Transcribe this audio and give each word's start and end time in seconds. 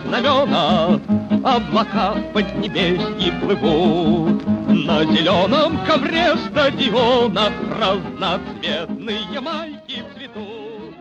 знамена, 0.06 1.00
Облака 1.44 2.14
в 2.14 2.32
поднебесье 2.32 3.32
плывут. 3.40 4.46
На 4.68 5.04
зеленом 5.04 5.84
ковре 5.84 6.34
стадиона 6.36 7.52
Разноцветные 7.78 9.40
майки 9.40 10.02
цветут. 10.14 10.94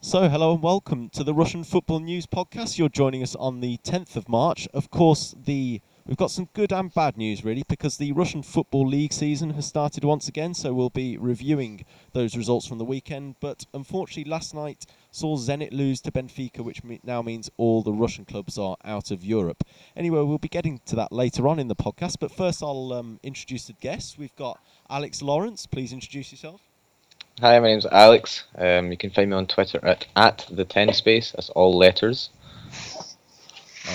So, 0.00 0.28
hello 0.28 0.52
and 0.52 0.62
welcome 0.62 1.08
to 1.10 1.24
the 1.24 1.32
Russian 1.32 1.64
Football 1.64 2.00
News 2.00 2.26
Podcast. 2.26 2.78
You're 2.78 2.90
joining 2.90 3.22
us 3.22 3.34
on 3.36 3.60
the 3.60 3.78
10th 3.78 4.16
of 4.16 4.28
March. 4.28 4.68
Of 4.74 4.90
course, 4.90 5.34
the 5.44 5.80
we've 6.04 6.18
got 6.18 6.30
some 6.30 6.48
good 6.52 6.72
and 6.72 6.92
bad 6.92 7.16
news 7.16 7.42
really 7.42 7.62
because 7.68 7.96
the 7.96 8.12
Russian 8.12 8.42
Football 8.42 8.86
League 8.86 9.12
season 9.12 9.50
has 9.50 9.66
started 9.66 10.04
once 10.04 10.28
again. 10.28 10.52
So 10.52 10.74
we'll 10.74 10.90
be 10.90 11.16
reviewing 11.16 11.86
those 12.12 12.36
results 12.36 12.66
from 12.66 12.78
the 12.78 12.84
weekend. 12.84 13.36
But 13.40 13.64
unfortunately, 13.72 14.30
last 14.30 14.52
night 14.52 14.84
saw 15.11 15.37
Zenit 15.37 15.71
lose 15.71 16.01
to 16.01 16.11
Benfica, 16.11 16.59
which 16.59 16.81
now 17.03 17.21
means 17.21 17.49
all 17.57 17.81
the 17.81 17.93
Russian 17.93 18.25
clubs 18.25 18.57
are 18.57 18.77
out 18.83 19.11
of 19.11 19.23
Europe. 19.23 19.63
Anyway, 19.95 20.21
we'll 20.21 20.37
be 20.37 20.47
getting 20.47 20.79
to 20.85 20.95
that 20.95 21.11
later 21.11 21.47
on 21.47 21.59
in 21.59 21.67
the 21.67 21.75
podcast. 21.75 22.17
But 22.19 22.31
first, 22.31 22.61
I'll 22.61 22.93
um, 22.93 23.19
introduce 23.23 23.65
the 23.65 23.73
guests. 23.73 24.17
We've 24.17 24.35
got 24.35 24.59
Alex 24.89 25.21
Lawrence. 25.21 25.65
Please 25.65 25.93
introduce 25.93 26.31
yourself. 26.31 26.61
Hi, 27.41 27.57
my 27.59 27.67
name's 27.67 27.85
Alex. 27.85 28.43
Um, 28.57 28.91
you 28.91 28.97
can 28.97 29.11
find 29.11 29.29
me 29.29 29.37
on 29.37 29.47
Twitter 29.47 29.79
at, 29.85 30.05
at 30.15 30.45
the 30.51 30.65
ten 30.65 30.93
space. 30.93 31.31
That's 31.31 31.49
all 31.51 31.77
letters. 31.77 32.29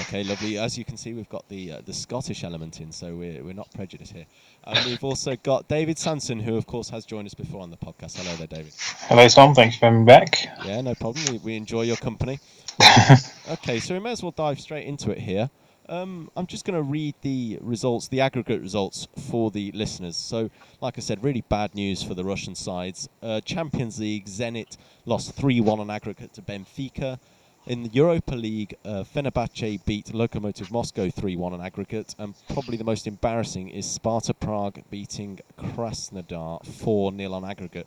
Okay, 0.00 0.24
lovely. 0.24 0.58
As 0.58 0.78
you 0.78 0.84
can 0.84 0.96
see, 0.96 1.12
we've 1.12 1.28
got 1.28 1.48
the 1.48 1.72
uh, 1.72 1.80
the 1.84 1.92
Scottish 1.92 2.42
element 2.42 2.80
in, 2.80 2.90
so 2.90 3.14
we're, 3.14 3.44
we're 3.44 3.52
not 3.52 3.70
prejudiced 3.74 4.12
here. 4.12 4.24
And 4.64 4.84
we've 4.86 5.04
also 5.04 5.36
got 5.36 5.68
David 5.68 5.98
Sanson, 5.98 6.40
who 6.40 6.56
of 6.56 6.66
course 6.66 6.88
has 6.88 7.04
joined 7.04 7.26
us 7.26 7.34
before 7.34 7.60
on 7.60 7.70
the 7.70 7.76
podcast. 7.76 8.16
Hello 8.16 8.34
there, 8.36 8.46
David. 8.46 8.72
Hello, 8.78 9.28
Tom. 9.28 9.54
Thanks 9.54 9.76
for 9.76 9.86
having 9.86 10.00
me 10.00 10.06
back. 10.06 10.46
Yeah, 10.64 10.80
no 10.80 10.94
problem. 10.94 11.24
We, 11.30 11.38
we 11.38 11.56
enjoy 11.56 11.82
your 11.82 11.96
company. 11.96 12.40
okay, 13.50 13.78
so 13.78 13.94
we 13.94 14.00
may 14.00 14.12
as 14.12 14.22
well 14.22 14.32
dive 14.32 14.58
straight 14.58 14.86
into 14.86 15.10
it 15.10 15.18
here. 15.18 15.50
Um, 15.88 16.30
I'm 16.34 16.46
just 16.46 16.64
going 16.64 16.76
to 16.76 16.82
read 16.82 17.14
the 17.20 17.58
results, 17.60 18.08
the 18.08 18.22
aggregate 18.22 18.62
results 18.62 19.06
for 19.28 19.50
the 19.50 19.70
listeners. 19.72 20.16
So, 20.16 20.50
like 20.80 20.96
I 20.96 21.02
said, 21.02 21.22
really 21.22 21.42
bad 21.42 21.74
news 21.74 22.02
for 22.02 22.14
the 22.14 22.24
Russian 22.24 22.54
sides. 22.54 23.08
Uh, 23.22 23.42
Champions 23.42 24.00
League, 24.00 24.24
Zenit 24.24 24.78
lost 25.04 25.34
3 25.34 25.60
1 25.60 25.80
on 25.80 25.90
aggregate 25.90 26.32
to 26.34 26.42
Benfica. 26.42 27.18
In 27.66 27.82
the 27.82 27.88
Europa 27.94 28.34
League, 28.34 28.76
uh, 28.84 29.04
Fenerbahce 29.04 29.82
beat 29.86 30.08
Lokomotiv 30.08 30.70
Moscow 30.70 31.08
3 31.08 31.36
1 31.36 31.54
on 31.54 31.62
aggregate. 31.62 32.14
And 32.18 32.34
probably 32.52 32.76
the 32.76 32.84
most 32.84 33.06
embarrassing 33.06 33.70
is 33.70 33.90
Sparta 33.90 34.34
Prague 34.34 34.82
beating 34.90 35.40
Krasnodar 35.58 36.62
4 36.66 37.16
0 37.16 37.32
on 37.32 37.42
aggregate. 37.42 37.86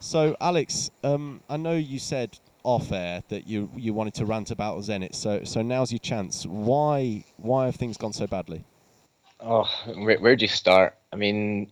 So, 0.00 0.34
Alex, 0.40 0.90
um, 1.04 1.42
I 1.50 1.58
know 1.58 1.74
you 1.74 1.98
said 1.98 2.38
off 2.62 2.90
air 2.90 3.22
that 3.28 3.46
you 3.46 3.70
you 3.76 3.92
wanted 3.92 4.14
to 4.14 4.24
rant 4.24 4.50
about 4.50 4.78
Zenit. 4.78 5.14
So, 5.14 5.44
so 5.44 5.60
now's 5.60 5.92
your 5.92 5.98
chance. 5.98 6.46
Why 6.46 7.22
why 7.36 7.66
have 7.66 7.76
things 7.76 7.98
gone 7.98 8.14
so 8.14 8.26
badly? 8.26 8.64
Oh, 9.40 9.68
where, 9.94 10.18
where 10.20 10.36
do 10.36 10.44
you 10.46 10.48
start? 10.48 10.96
I 11.12 11.16
mean, 11.16 11.70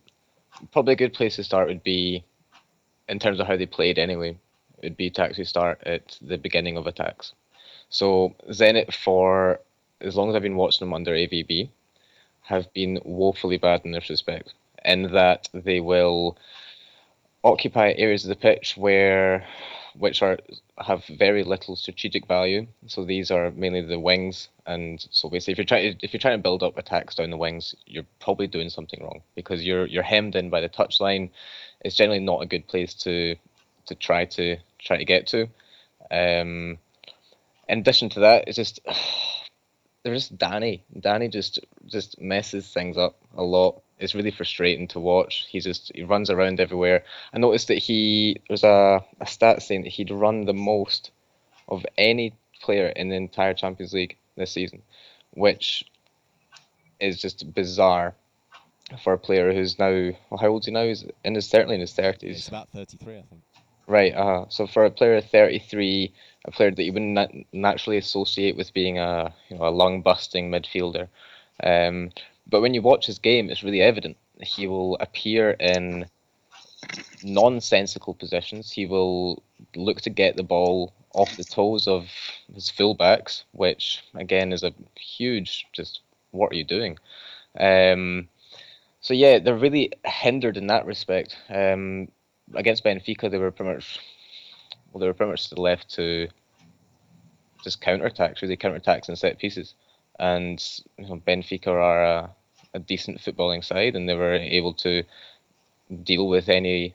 probably 0.73 0.93
a 0.93 0.97
good 0.97 1.15
place 1.15 1.37
to 1.37 1.45
start 1.45 1.69
would 1.69 1.83
be 1.83 2.23
in 3.09 3.19
terms 3.19 3.41
of 3.41 3.47
how 3.47 3.57
they 3.57 3.65
played 3.65 3.99
anyway. 3.99 4.39
It 4.83 4.91
would 4.91 4.97
be 4.99 5.09
to 5.09 5.23
actually 5.23 5.45
start 5.45 5.83
at 5.87 6.19
the 6.21 6.37
beginning 6.37 6.77
of 6.77 6.87
attacks. 6.87 7.33
So, 7.89 8.35
Zenit, 8.51 8.93
for 8.93 9.61
as 10.01 10.17
long 10.17 10.29
as 10.29 10.35
I've 10.35 10.43
been 10.43 10.57
watching 10.57 10.87
them 10.87 10.95
under 10.95 11.13
AVB, 11.13 11.71
have 12.43 12.73
been 12.73 13.01
woefully 13.05 13.59
bad 13.59 13.83
in 13.85 13.93
this 13.93 14.11
respect, 14.11 14.55
in 14.85 15.13
that 15.13 15.49
they 15.53 15.81
will 15.81 16.37
occupy 17.43 17.93
areas 17.97 18.25
of 18.25 18.29
the 18.29 18.37
pitch 18.37 18.77
where 18.77 19.47
which 19.99 20.23
are 20.23 20.39
have 20.79 21.05
very 21.07 21.43
little 21.43 21.75
strategic 21.75 22.27
value. 22.27 22.67
So 22.87 23.05
these 23.05 23.31
are 23.31 23.51
mainly 23.53 23.81
the 23.81 23.99
wings, 23.99 24.49
and 24.67 25.05
so 25.11 25.29
basically, 25.31 25.53
if 25.53 25.59
you're 25.59 25.65
trying 25.65 25.97
if 26.03 26.13
you're 26.13 26.21
trying 26.21 26.39
to 26.39 26.43
build 26.43 26.63
up 26.63 26.77
attacks 26.77 27.15
down 27.15 27.31
the 27.31 27.37
wings, 27.37 27.75
you're 27.87 28.07
probably 28.21 28.47
doing 28.47 28.69
something 28.69 29.03
wrong 29.03 29.23
because 29.35 29.65
you're 29.65 29.87
you're 29.87 30.03
hemmed 30.03 30.37
in 30.37 30.51
by 30.51 30.61
the 30.61 30.69
touchline. 30.69 31.31
It's 31.81 31.97
generally 31.97 32.21
not 32.21 32.43
a 32.43 32.47
good 32.47 32.67
place 32.67 32.95
to 33.05 33.37
to 33.87 33.95
try 33.95 34.25
to 34.27 34.57
try 34.79 34.99
to 34.99 35.05
get 35.05 35.27
to. 35.29 35.49
Um, 36.11 36.79
in 37.69 37.81
addition 37.81 38.09
to 38.11 38.21
that, 38.21 38.45
it's 38.49 38.57
just 38.57 38.81
there's 40.05 40.29
Danny. 40.29 40.85
Danny 40.99 41.29
just 41.29 41.59
just 41.87 42.21
messes 42.21 42.73
things 42.73 42.97
up 42.97 43.17
a 43.37 43.43
lot. 43.43 43.83
It's 43.99 44.15
really 44.15 44.31
frustrating 44.31 44.89
to 44.89 45.01
watch. 45.01 45.47
He 45.49 45.61
just 45.61 45.91
he 45.95 46.03
runs 46.05 46.31
around 46.31 46.61
everywhere. 46.61 47.05
I 47.33 47.39
noticed 47.39 47.69
that 47.69 47.79
he 47.79 48.41
there's 48.49 48.65
a, 48.65 49.05
a 49.21 49.27
stat 49.27 49.63
saying 49.63 49.83
that 49.83 49.93
he'd 49.93 50.11
run 50.11 50.45
the 50.45 50.55
most 50.55 51.11
of 51.69 51.85
any 51.99 52.35
player 52.63 52.89
in 52.89 53.09
the 53.09 53.17
entire 53.17 53.55
Champions 53.55 53.93
League 53.93 54.17
this 54.37 54.53
season, 54.53 54.83
which 55.33 55.85
is 57.01 57.21
just 57.21 57.53
bizarre 57.55 58.15
for 59.03 59.13
a 59.15 59.19
player 59.19 59.53
who's 59.53 59.79
now 59.79 59.91
well, 60.31 60.39
how 60.41 60.49
old 60.49 60.63
is 60.63 60.67
he 60.67 60.73
now? 60.73 60.85
He's 60.85 61.05
in 61.25 61.35
his 61.35 61.49
certainly 61.49 61.75
in 61.77 61.81
his 61.81 61.97
It's 62.31 62.47
thirties. 62.47 62.49
about 62.49 62.69
33, 62.71 63.19
I 63.19 63.23
think. 63.23 63.43
Right. 63.89 64.15
Uh, 64.15 64.47
so 64.49 64.67
for 64.67 64.85
a 64.85 64.91
player 64.91 65.17
of 65.17 65.25
33, 65.31 66.13
a 66.45 66.51
player 66.51 66.71
that 66.71 66.83
you 66.83 66.93
wouldn't 66.93 67.13
nat- 67.15 67.33
naturally 67.53 67.99
associate 67.99 68.57
with 68.57 68.73
being 68.75 68.99
a 68.99 69.35
you 69.49 69.57
know 69.57 69.67
a 69.67 69.71
lung 69.71 70.03
busting 70.03 70.51
midfielder, 70.51 71.09
um, 71.63 72.11
but 72.49 72.61
when 72.61 72.75
you 72.75 72.83
watch 72.83 73.07
his 73.07 73.19
game, 73.19 73.49
it's 73.51 73.63
really 73.63 73.81
evident. 73.83 74.17
He 74.41 74.67
will 74.67 74.97
appear 75.01 75.51
in 75.51 76.07
nonsensical 77.23 78.15
positions. 78.15 78.71
He 78.73 78.87
will 78.87 79.43
look 79.75 80.01
to 80.03 80.11
get 80.11 80.37
the 80.37 80.43
ball 80.43 80.93
off 81.15 81.37
the 81.37 81.45
toes 81.45 81.87
of 81.89 82.11
his 82.55 82.71
fullbacks, 82.71 83.45
which 83.53 84.03
again 84.15 84.53
is 84.53 84.63
a 84.63 84.73
huge 84.97 85.67
just 85.73 86.01
what 86.33 86.53
are 86.53 86.57
you 86.57 86.65
doing? 86.65 86.99
Um, 87.59 88.29
so 89.01 89.15
yeah, 89.15 89.39
they're 89.39 89.57
really 89.57 89.93
hindered 90.05 90.57
in 90.57 90.69
that 90.69 90.87
respect. 90.87 91.37
Um, 91.49 92.09
against 92.55 92.85
Benfica, 92.85 93.31
they 93.31 93.39
were 93.39 93.51
pretty 93.51 93.75
much 93.75 94.01
well, 94.93 95.01
they 95.01 95.07
were 95.07 95.15
pretty 95.15 95.33
much 95.33 95.53
left 95.53 95.91
to 95.91 96.29
just 97.63 97.83
counterattacks, 97.83 98.43
really 98.43 98.57
counterattacks 98.57 99.09
and 99.09 99.19
set 99.19 99.39
pieces. 99.39 99.75
And 100.19 100.63
you 100.97 101.07
know, 101.07 101.21
Benfica 101.27 101.69
are 101.69 102.05
a, 102.05 102.31
a 102.75 102.79
decent 102.79 103.21
footballing 103.21 103.65
side, 103.65 103.97
and 103.97 104.09
they 104.09 104.15
were 104.15 104.35
able 104.35 104.73
to 104.75 105.03
deal 106.03 106.29
with 106.29 106.49
any 106.49 106.95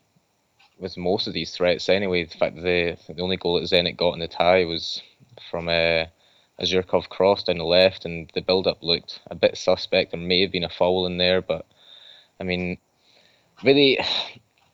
with 0.80 0.98
most 0.98 1.28
of 1.28 1.34
these 1.34 1.56
threats 1.56 1.90
anyway. 1.90 2.26
The 2.26 2.38
fact 2.38 2.56
that 2.56 2.64
the 2.64 3.14
the 3.14 3.22
only 3.22 3.38
goal 3.38 3.60
that 3.60 3.70
Zenit 3.70 3.98
got 3.98 4.14
in 4.14 4.20
the 4.20 4.28
tie 4.28 4.66
was 4.66 5.02
from 5.50 5.68
uh, 5.68 5.72
a, 5.72 6.12
a 6.60 6.64
Zhirkov 6.64 7.10
cross 7.10 7.44
down 7.44 7.58
the 7.58 7.66
left, 7.66 8.06
and 8.06 8.32
the 8.34 8.42
build 8.42 8.68
up 8.68 8.82
looked 8.82 9.22
a 9.30 9.36
bit 9.36 9.58
suspect. 9.58 10.12
There 10.12 10.20
may 10.20 10.42
have 10.42 10.52
been 10.52 10.64
a 10.64 10.70
foul 10.70 11.06
in 11.06 11.18
there, 11.18 11.42
but 11.42 11.66
I 12.40 12.44
mean, 12.44 12.78
really, 13.64 14.00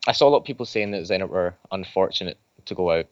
I 0.07 0.13
saw 0.13 0.29
a 0.29 0.31
lot 0.31 0.37
of 0.37 0.45
people 0.45 0.65
saying 0.65 0.91
that 0.91 1.03
Zenit 1.03 1.27
were 1.27 1.53
unfortunate 1.71 2.37
to 2.65 2.73
go 2.73 2.91
out, 2.91 3.07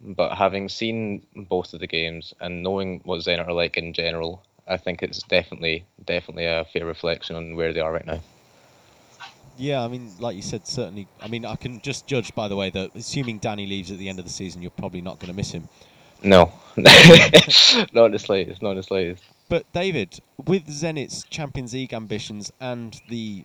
but 0.00 0.34
having 0.36 0.68
seen 0.68 1.26
both 1.34 1.72
of 1.72 1.80
the 1.80 1.86
games 1.86 2.34
and 2.40 2.62
knowing 2.62 3.00
what 3.04 3.20
Zenit 3.20 3.48
are 3.48 3.52
like 3.52 3.78
in 3.78 3.94
general, 3.94 4.42
I 4.68 4.76
think 4.76 5.02
it's 5.02 5.22
definitely 5.22 5.86
definitely 6.04 6.44
a 6.44 6.66
fair 6.70 6.84
reflection 6.84 7.34
on 7.34 7.56
where 7.56 7.72
they 7.72 7.80
are 7.80 7.92
right 7.92 8.06
now. 8.06 8.20
Yeah, 9.56 9.82
I 9.82 9.88
mean, 9.88 10.10
like 10.18 10.36
you 10.36 10.42
said, 10.42 10.66
certainly. 10.66 11.08
I 11.22 11.28
mean, 11.28 11.46
I 11.46 11.56
can 11.56 11.80
just 11.80 12.06
judge 12.06 12.34
by 12.34 12.48
the 12.48 12.56
way 12.56 12.70
that 12.70 12.90
assuming 12.94 13.38
Danny 13.38 13.66
leaves 13.66 13.90
at 13.90 13.98
the 13.98 14.08
end 14.08 14.18
of 14.18 14.24
the 14.26 14.30
season, 14.30 14.60
you're 14.60 14.70
probably 14.72 15.00
not 15.00 15.20
going 15.20 15.30
to 15.30 15.36
miss 15.36 15.52
him. 15.52 15.68
No, 16.22 16.52
not 16.76 18.06
in 18.06 18.12
the 18.12 18.18
slightest, 18.18 18.62
not 18.62 18.72
in 18.72 18.76
the 18.76 18.82
slightest. 18.82 19.22
But 19.48 19.70
David, 19.72 20.20
with 20.44 20.66
Zenit's 20.66 21.24
Champions 21.24 21.72
League 21.74 21.92
ambitions 21.92 22.52
and 22.60 23.00
the 23.08 23.44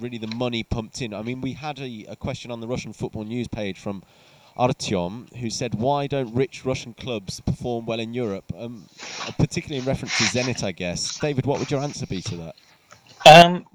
really 0.00 0.18
the 0.18 0.34
money 0.34 0.62
pumped 0.62 1.00
in, 1.02 1.14
I 1.14 1.22
mean, 1.22 1.40
we 1.40 1.52
had 1.52 1.78
a, 1.78 2.06
a 2.08 2.16
question 2.16 2.50
on 2.50 2.60
the 2.60 2.66
Russian 2.66 2.92
football 2.92 3.24
news 3.24 3.48
page 3.48 3.78
from 3.78 4.02
Artyom 4.56 5.34
who 5.36 5.50
said, 5.50 5.74
"Why 5.74 6.06
don't 6.06 6.34
rich 6.34 6.64
Russian 6.64 6.94
clubs 6.94 7.40
perform 7.40 7.86
well 7.86 8.00
in 8.00 8.14
Europe?" 8.14 8.52
Um, 8.56 8.88
particularly 9.38 9.80
in 9.80 9.84
reference 9.84 10.16
to 10.18 10.24
Zenit, 10.24 10.62
I 10.62 10.72
guess. 10.72 11.18
David, 11.18 11.46
what 11.46 11.58
would 11.58 11.70
your 11.70 11.80
answer 11.80 12.06
be 12.06 12.22
to 12.22 12.36
that? 12.36 12.54
Um, 13.26 13.66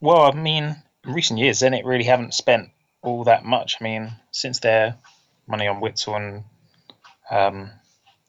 well, 0.00 0.22
I 0.22 0.34
mean, 0.34 0.76
in 1.04 1.12
recent 1.12 1.40
years, 1.40 1.60
Zenit 1.60 1.84
really 1.84 2.04
haven't 2.04 2.34
spent 2.34 2.70
all 3.02 3.24
that 3.24 3.44
much. 3.44 3.76
I 3.80 3.84
mean, 3.84 4.12
since 4.30 4.60
their 4.60 4.96
money 5.46 5.66
on 5.66 5.80
Witsel 5.80 6.16
and 6.16 6.44
um, 7.30 7.70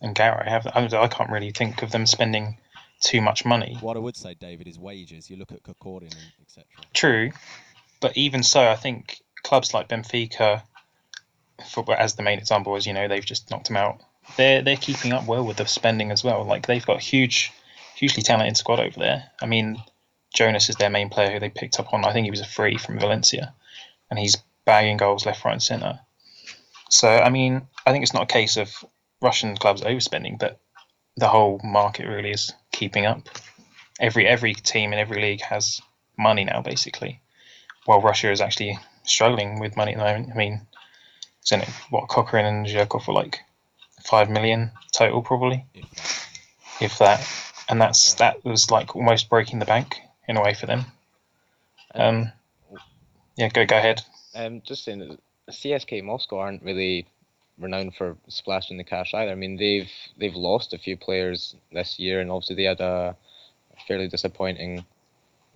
and 0.02 0.16
Garrett, 0.16 0.48
I, 0.48 0.52
have, 0.52 0.68
I 0.68 1.04
I 1.04 1.08
can't 1.08 1.30
really 1.30 1.52
think 1.52 1.84
of 1.84 1.92
them 1.92 2.06
spending 2.06 2.58
too 3.00 3.22
much 3.22 3.46
money. 3.46 3.78
What 3.82 3.98
I 3.98 4.00
would 4.00 4.16
say, 4.16 4.34
David, 4.34 4.68
is 4.68 4.78
wages. 4.78 5.30
You 5.30 5.38
look 5.38 5.52
at 5.52 5.62
and 5.66 6.16
etc. 6.42 6.66
True, 6.94 7.32
but 8.00 8.18
even 8.18 8.44
so, 8.44 8.62
I 8.68 8.76
think 8.76 9.22
clubs 9.44 9.74
like 9.74 9.88
Benfica, 9.88 10.64
for, 11.72 11.94
as 11.94 12.16
the 12.16 12.24
main 12.24 12.40
example, 12.40 12.76
as 12.76 12.86
you 12.86 12.94
know, 12.94 13.08
they've 13.08 13.26
just 13.26 13.50
knocked 13.52 13.68
them 13.68 13.78
out. 13.78 14.02
They're 14.38 14.62
they're 14.62 14.78
keeping 14.78 15.14
up 15.14 15.26
well 15.26 15.46
with 15.46 15.58
the 15.58 15.66
spending 15.66 16.12
as 16.12 16.24
well. 16.24 16.44
Like 16.44 16.68
they've 16.68 16.86
got 16.86 16.98
a 16.98 17.04
huge, 17.04 17.52
hugely 17.96 18.24
talented 18.24 18.58
squad 18.58 18.80
over 18.80 19.00
there. 19.00 19.32
I 19.42 19.46
mean, 19.46 19.82
Jonas 20.34 20.70
is 20.70 20.76
their 20.76 20.90
main 20.90 21.10
player 21.10 21.32
who 21.32 21.40
they 21.40 21.50
picked 21.50 21.80
up 21.80 21.94
on. 21.94 22.06
I 22.06 22.14
think 22.14 22.26
he 22.26 22.32
was 22.32 22.42
a 22.42 22.46
free 22.46 22.78
from 22.78 23.00
Valencia, 23.00 23.54
and 24.10 24.20
he's 24.20 24.38
bagging 24.66 24.98
goals 24.98 25.26
left, 25.26 25.44
right, 25.44 25.54
and 25.54 25.64
centre. 25.64 26.00
So 26.90 27.10
I 27.10 27.30
mean, 27.30 27.68
I 27.86 27.92
think 27.92 28.04
it's 28.04 28.14
not 28.14 28.24
a 28.24 28.34
case 28.34 28.58
of 28.58 28.86
Russian 29.22 29.58
clubs 29.58 29.82
overspending, 29.82 30.38
but 30.38 30.60
the 31.20 31.28
whole 31.28 31.60
market 31.64 32.08
really 32.08 32.32
is 32.32 32.54
keeping 32.72 33.06
up. 33.06 33.28
Every 34.00 34.28
every 34.28 34.54
team 34.54 34.94
in 34.94 35.00
every 35.00 35.22
league 35.22 35.42
has 35.42 35.82
money 36.18 36.46
now, 36.46 36.62
basically, 36.62 37.22
while 37.86 38.02
Russia 38.02 38.32
is 38.32 38.42
actually 38.42 38.80
struggling 39.04 39.60
with 39.60 39.76
money 39.76 39.94
at 39.94 39.98
the 39.98 40.04
moment. 40.04 40.30
I 40.34 40.38
mean, 40.38 40.62
isn't 41.46 41.62
it 41.62 41.70
what 41.90 42.08
Kokorin 42.08 42.46
and 42.46 42.66
Zhirkov 42.66 43.08
were 43.08 43.14
like 43.14 43.40
five 44.04 44.30
million 44.30 44.72
total, 44.92 45.22
probably, 45.22 45.66
if 46.80 46.98
that, 47.00 47.28
and 47.68 47.82
that's 47.82 48.14
that 48.16 48.44
was 48.46 48.72
like 48.72 48.96
almost 48.96 49.30
breaking 49.30 49.60
the 49.60 49.66
bank 49.66 50.00
in 50.28 50.38
a 50.38 50.42
way 50.42 50.54
for 50.54 50.66
them. 50.66 50.86
Um, 51.94 52.32
yeah, 53.36 53.50
go 53.50 53.66
go 53.66 53.78
ahead. 53.78 54.02
Um, 54.36 54.62
just 54.62 54.86
saying 54.86 55.18
CSK 55.50 56.04
Moscow 56.04 56.40
aren't 56.40 56.64
really 56.64 57.08
renowned 57.60 57.96
for 57.96 58.18
splashing 58.28 58.78
the 58.78 58.84
cash 58.84 59.14
either. 59.14 59.32
I 59.32 59.36
mean, 59.36 59.58
they've 59.58 59.92
they've 60.18 60.36
lost 60.36 60.74
a 60.74 60.78
few 60.78 60.98
players 60.98 61.56
this 61.72 62.00
year, 62.00 62.22
and 62.22 62.32
obviously 62.32 62.56
they 62.56 62.64
had 62.64 62.82
a 62.82 63.16
fairly 63.88 64.08
disappointing 64.08 64.86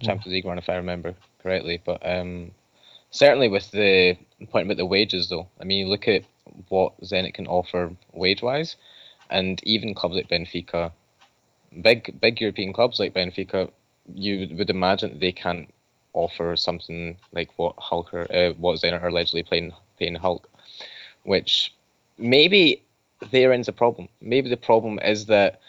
Champions 0.02 0.34
League 0.34 0.46
run, 0.46 0.58
if 0.58 0.70
I 0.70 0.76
remember 0.76 1.16
correctly. 1.42 1.82
But 1.84 2.06
um, 2.06 2.52
certainly 3.12 3.50
with 3.50 3.72
the 3.72 4.18
point 4.52 4.68
about 4.68 4.78
the 4.78 4.86
wages, 4.86 5.30
though, 5.30 5.48
I 5.60 5.64
mean, 5.64 5.90
look 5.90 6.08
at 6.08 6.24
what 6.70 7.00
Zenit 7.02 7.34
can 7.34 7.48
offer 7.48 7.96
wage-wise, 8.14 8.76
and 9.30 9.62
even 9.64 9.96
clubs 9.96 10.16
like 10.16 10.30
Benfica, 10.30 10.92
big 11.82 12.20
big 12.20 12.42
European 12.42 12.74
clubs 12.74 13.00
like 13.00 13.14
Benfica, 13.14 13.70
you 14.14 14.56
would 14.58 14.70
imagine 14.70 15.20
they 15.20 15.32
can't 15.32 15.74
offer 16.14 16.56
something 16.56 17.18
like 17.32 17.50
what 17.58 17.76
Hulk 17.78 18.14
or, 18.14 18.32
uh, 18.32 18.54
what 18.54 18.80
Zenit 18.80 19.02
are 19.02 19.08
allegedly 19.08 19.44
playing 19.44 19.74
paying 19.98 20.16
Hulk, 20.16 20.50
which 21.24 21.74
maybe 22.18 22.84
therein's 23.32 23.68
a 23.68 23.74
problem. 23.74 24.10
Maybe 24.22 24.50
the 24.50 24.58
problem 24.58 25.00
is 25.00 25.26
that 25.28 25.60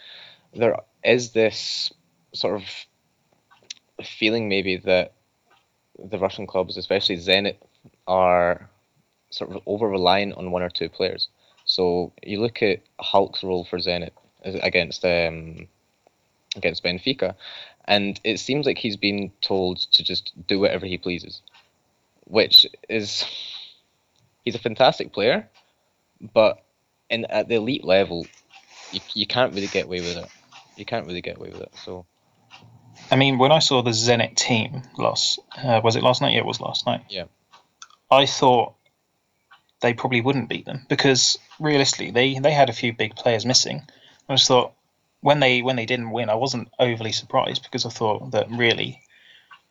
there 0.54 0.76
is 1.02 1.32
this 1.32 1.92
sort 2.32 2.56
of 2.56 4.06
feeling 4.06 4.48
maybe 4.48 4.76
that 4.76 5.12
the 5.98 6.18
Russian 6.18 6.46
clubs, 6.46 6.76
especially 6.76 7.16
Zenit, 7.16 7.56
are 8.06 8.68
sort 9.30 9.50
of 9.50 9.62
over 9.66 9.88
reliant 9.88 10.34
on 10.36 10.50
one 10.50 10.62
or 10.62 10.70
two 10.70 10.88
players. 10.88 11.28
So 11.64 12.12
you 12.22 12.40
look 12.40 12.62
at 12.62 12.80
Hulk's 13.00 13.42
role 13.42 13.64
for 13.64 13.78
Zenit 13.78 14.10
against 14.44 15.04
um, 15.04 15.66
against 16.56 16.84
Benfica, 16.84 17.34
and 17.86 18.20
it 18.24 18.38
seems 18.38 18.66
like 18.66 18.78
he's 18.78 18.96
been 18.96 19.32
told 19.40 19.78
to 19.92 20.02
just 20.02 20.32
do 20.46 20.60
whatever 20.60 20.86
he 20.86 20.98
pleases, 20.98 21.40
which 22.24 22.66
is 22.88 23.24
he's 24.44 24.54
a 24.54 24.58
fantastic 24.58 25.12
player, 25.12 25.48
but 26.20 26.64
in 27.10 27.24
at 27.26 27.48
the 27.48 27.56
elite 27.56 27.84
level, 27.84 28.26
you, 28.92 29.00
you 29.14 29.26
can't 29.26 29.52
really 29.54 29.66
get 29.66 29.86
away 29.86 30.00
with 30.00 30.16
it. 30.16 30.28
You 30.76 30.84
can't 30.84 31.06
really 31.06 31.20
get 31.20 31.36
away 31.36 31.50
with 31.50 31.60
it. 31.60 31.72
So. 31.84 32.06
I 33.10 33.16
mean, 33.16 33.38
when 33.38 33.52
I 33.52 33.58
saw 33.58 33.82
the 33.82 33.90
Zenit 33.90 34.36
team 34.36 34.82
last, 34.96 35.38
uh, 35.56 35.80
was 35.82 35.96
it 35.96 36.02
last 36.02 36.22
night? 36.22 36.32
Yeah, 36.32 36.38
it 36.38 36.46
was 36.46 36.60
last 36.60 36.86
night. 36.86 37.02
Yeah. 37.08 37.24
I 38.10 38.26
thought 38.26 38.74
they 39.82 39.92
probably 39.92 40.20
wouldn't 40.20 40.48
beat 40.48 40.64
them 40.64 40.86
because 40.88 41.38
realistically, 41.60 42.10
they 42.10 42.38
they 42.38 42.52
had 42.52 42.70
a 42.70 42.72
few 42.72 42.92
big 42.92 43.16
players 43.16 43.44
missing. 43.44 43.82
I 44.28 44.34
just 44.34 44.48
thought 44.48 44.72
when 45.20 45.40
they 45.40 45.62
when 45.62 45.76
they 45.76 45.86
didn't 45.86 46.10
win, 46.10 46.30
I 46.30 46.34
wasn't 46.34 46.68
overly 46.78 47.12
surprised 47.12 47.62
because 47.64 47.84
I 47.84 47.90
thought 47.90 48.30
that 48.32 48.50
really 48.50 49.00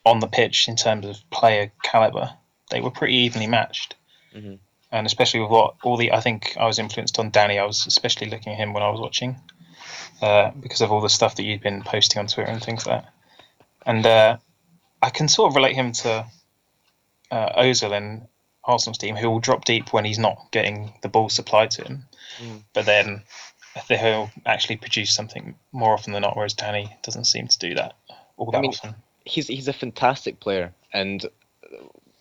on 0.06 0.20
the 0.20 0.28
pitch 0.28 0.68
in 0.68 0.76
terms 0.76 1.06
of 1.06 1.30
player 1.32 1.72
caliber, 1.84 2.32
they 2.70 2.82
were 2.82 2.92
pretty 2.92 3.16
evenly 3.16 3.48
matched. 3.48 3.96
Mm-hmm. 4.36 4.56
And 4.94 5.06
especially 5.08 5.42
with 5.42 5.50
what 5.50 5.76
all 5.84 5.98
the 5.98 6.14
I 6.14 6.22
think 6.22 6.56
I 6.58 6.66
was 6.66 6.80
influenced 6.80 7.20
on 7.20 7.32
Danny. 7.32 7.58
I 7.60 7.66
was 7.66 7.86
especially 7.88 8.30
looking 8.30 8.54
at 8.54 8.60
him 8.60 8.74
when 8.74 8.84
I 8.84 8.90
was 8.90 9.02
watching 9.02 9.36
uh, 10.22 10.52
because 10.52 10.82
of 10.82 10.92
all 10.92 11.02
the 11.02 11.10
stuff 11.10 11.36
that 11.36 11.44
you'd 11.44 11.62
been 11.62 11.82
posting 11.82 12.20
on 12.20 12.28
Twitter 12.28 12.52
and 12.52 12.64
things 12.64 12.86
like 12.86 13.02
that. 13.02 13.14
And 13.86 14.06
uh, 14.06 14.38
I 15.02 15.10
can 15.10 15.28
sort 15.28 15.50
of 15.52 15.56
relate 15.56 15.76
him 15.76 15.92
to 15.94 16.26
uh, 17.32 17.62
Ozil 17.62 17.98
in 17.98 18.28
Arsenal's 18.64 19.00
team, 19.00 19.16
who 19.18 19.30
will 19.30 19.40
drop 19.40 19.66
deep 19.66 19.92
when 19.92 20.06
he's 20.06 20.20
not 20.20 20.38
getting 20.52 20.94
the 21.02 21.10
ball 21.10 21.28
supplied 21.30 21.72
to 21.72 21.84
him, 21.84 22.06
Mm. 22.42 22.64
but 22.74 22.86
then 22.86 23.22
he'll 23.90 24.32
actually 24.46 24.78
produce 24.78 25.14
something 25.14 25.56
more 25.72 25.94
often 25.94 26.14
than 26.14 26.22
not. 26.22 26.36
Whereas 26.36 26.54
Danny 26.54 26.96
doesn't 27.04 27.26
seem 27.26 27.48
to 27.48 27.60
do 27.60 27.74
that 27.76 27.96
all 28.38 28.50
that 28.52 28.58
I 28.58 28.62
mean, 28.62 28.70
often. 28.72 28.96
he's 29.26 29.48
he's 29.48 29.68
a 29.68 29.74
fantastic 29.74 30.40
player, 30.40 30.74
and 30.94 31.26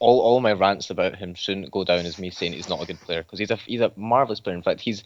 all 0.03 0.21
all 0.21 0.41
my 0.41 0.53
rants 0.53 0.91
about 0.91 1.15
him 1.15 1.33
shouldn't 1.33 1.71
go 1.71 1.85
down 1.85 2.05
as 2.05 2.19
me 2.19 2.29
saying 2.29 2.53
he's 2.53 2.69
not 2.69 2.83
a 2.83 2.87
good 2.87 3.01
player 3.01 3.23
because 3.23 3.39
he's 3.39 3.53
a 3.53 3.57
he's 3.57 3.81
a 3.81 3.93
marvelous 3.97 4.41
player. 4.41 4.57
In 4.57 4.63
fact, 4.63 4.81
he's 4.81 5.05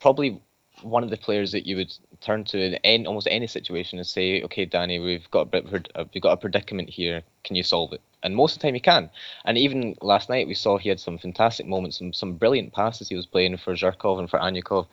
probably 0.00 0.42
one 0.82 1.04
of 1.04 1.10
the 1.10 1.16
players 1.16 1.52
that 1.52 1.66
you 1.66 1.76
would 1.76 1.92
turn 2.20 2.44
to 2.44 2.58
in 2.58 2.74
any, 2.84 3.06
almost 3.06 3.28
any 3.30 3.46
situation 3.46 3.98
and 3.98 4.06
say, 4.06 4.42
"Okay, 4.42 4.64
Danny, 4.64 4.98
we've 4.98 5.30
got 5.30 5.42
a 5.42 5.44
bit, 5.44 5.72
we've 6.12 6.22
got 6.22 6.32
a 6.32 6.36
predicament 6.36 6.90
here. 6.90 7.22
Can 7.44 7.54
you 7.54 7.62
solve 7.62 7.92
it?" 7.92 8.00
And 8.24 8.34
most 8.34 8.56
of 8.56 8.58
the 8.60 8.66
time, 8.66 8.74
he 8.74 8.80
can. 8.80 9.08
And 9.44 9.56
even 9.56 9.94
last 10.02 10.28
night, 10.28 10.48
we 10.48 10.54
saw 10.54 10.78
he 10.78 10.88
had 10.88 10.98
some 10.98 11.18
fantastic 11.18 11.66
moments, 11.66 11.98
some 11.98 12.12
some 12.12 12.34
brilliant 12.34 12.72
passes 12.72 13.08
he 13.08 13.14
was 13.14 13.26
playing 13.26 13.56
for 13.58 13.74
Zhirkov 13.74 14.18
and 14.18 14.28
for 14.28 14.40
Anyukov. 14.40 14.88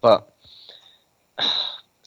But 0.00 0.34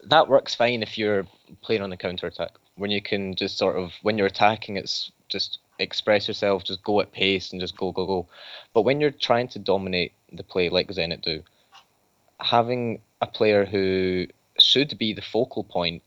that 0.04 0.28
works 0.28 0.56
fine 0.56 0.82
if 0.82 0.98
you're 0.98 1.28
playing 1.62 1.84
on 1.84 1.92
the 1.92 1.98
counter 1.98 2.26
attack 2.26 2.52
when 2.76 2.92
you 2.92 3.02
can 3.02 3.36
just 3.36 3.58
sort 3.58 3.76
of 3.76 3.92
when 4.04 4.18
you're 4.18 4.28
attacking 4.28 4.78
it's 4.78 5.12
just 5.28 5.60
express 5.80 6.28
yourself 6.28 6.64
just 6.64 6.84
go 6.84 7.00
at 7.02 7.12
pace 7.12 7.52
and 7.52 7.62
just 7.62 7.78
go 7.78 7.92
go 7.92 8.06
go. 8.06 8.28
But 8.74 8.84
when 8.84 9.00
you're 9.00 9.12
trying 9.12 9.48
to 9.50 9.60
dominate 9.60 10.14
the 10.32 10.44
play 10.44 10.70
like 10.70 10.90
zenit 10.90 11.22
do 11.22 11.44
having 12.40 13.02
a 13.22 13.28
player 13.28 13.66
who 13.66 14.28
should 14.60 14.98
be 14.98 15.14
the 15.14 15.22
focal 15.22 15.64
point 15.64 16.04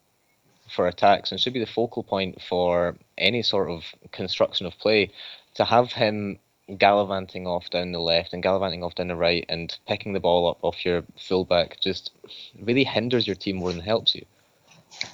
for 0.70 0.86
attacks 0.86 1.30
and 1.30 1.40
should 1.40 1.52
be 1.52 1.60
the 1.60 1.66
focal 1.66 2.02
point 2.02 2.40
for 2.40 2.96
any 3.18 3.42
sort 3.42 3.70
of 3.70 3.84
construction 4.12 4.66
of 4.66 4.78
play 4.78 5.10
to 5.54 5.64
have 5.64 5.92
him 5.92 6.38
gallivanting 6.78 7.46
off 7.46 7.68
down 7.70 7.90
the 7.90 7.98
left 7.98 8.32
and 8.32 8.42
gallivanting 8.42 8.84
off 8.84 8.94
down 8.94 9.08
the 9.08 9.16
right 9.16 9.44
and 9.48 9.78
picking 9.88 10.12
the 10.12 10.20
ball 10.20 10.48
up 10.48 10.58
off 10.62 10.84
your 10.84 11.02
fullback 11.18 11.80
just 11.80 12.12
really 12.60 12.84
hinders 12.84 13.26
your 13.26 13.34
team 13.34 13.56
more 13.56 13.72
than 13.72 13.80
helps 13.80 14.14
you. 14.14 14.24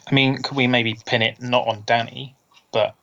I 0.06 0.14
mean, 0.14 0.42
could 0.42 0.56
we 0.56 0.66
maybe 0.66 0.96
pin 1.06 1.22
it 1.22 1.40
not 1.40 1.66
on 1.66 1.82
Danny, 1.86 2.34
but 2.72 2.94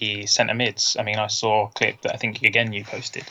the 0.00 0.26
centre 0.26 0.54
mids? 0.54 0.96
I 0.98 1.04
mean, 1.04 1.16
I 1.16 1.28
saw 1.28 1.68
a 1.68 1.70
clip 1.70 2.02
that 2.02 2.12
I 2.14 2.16
think 2.16 2.42
again 2.42 2.72
you 2.72 2.82
posted 2.84 3.24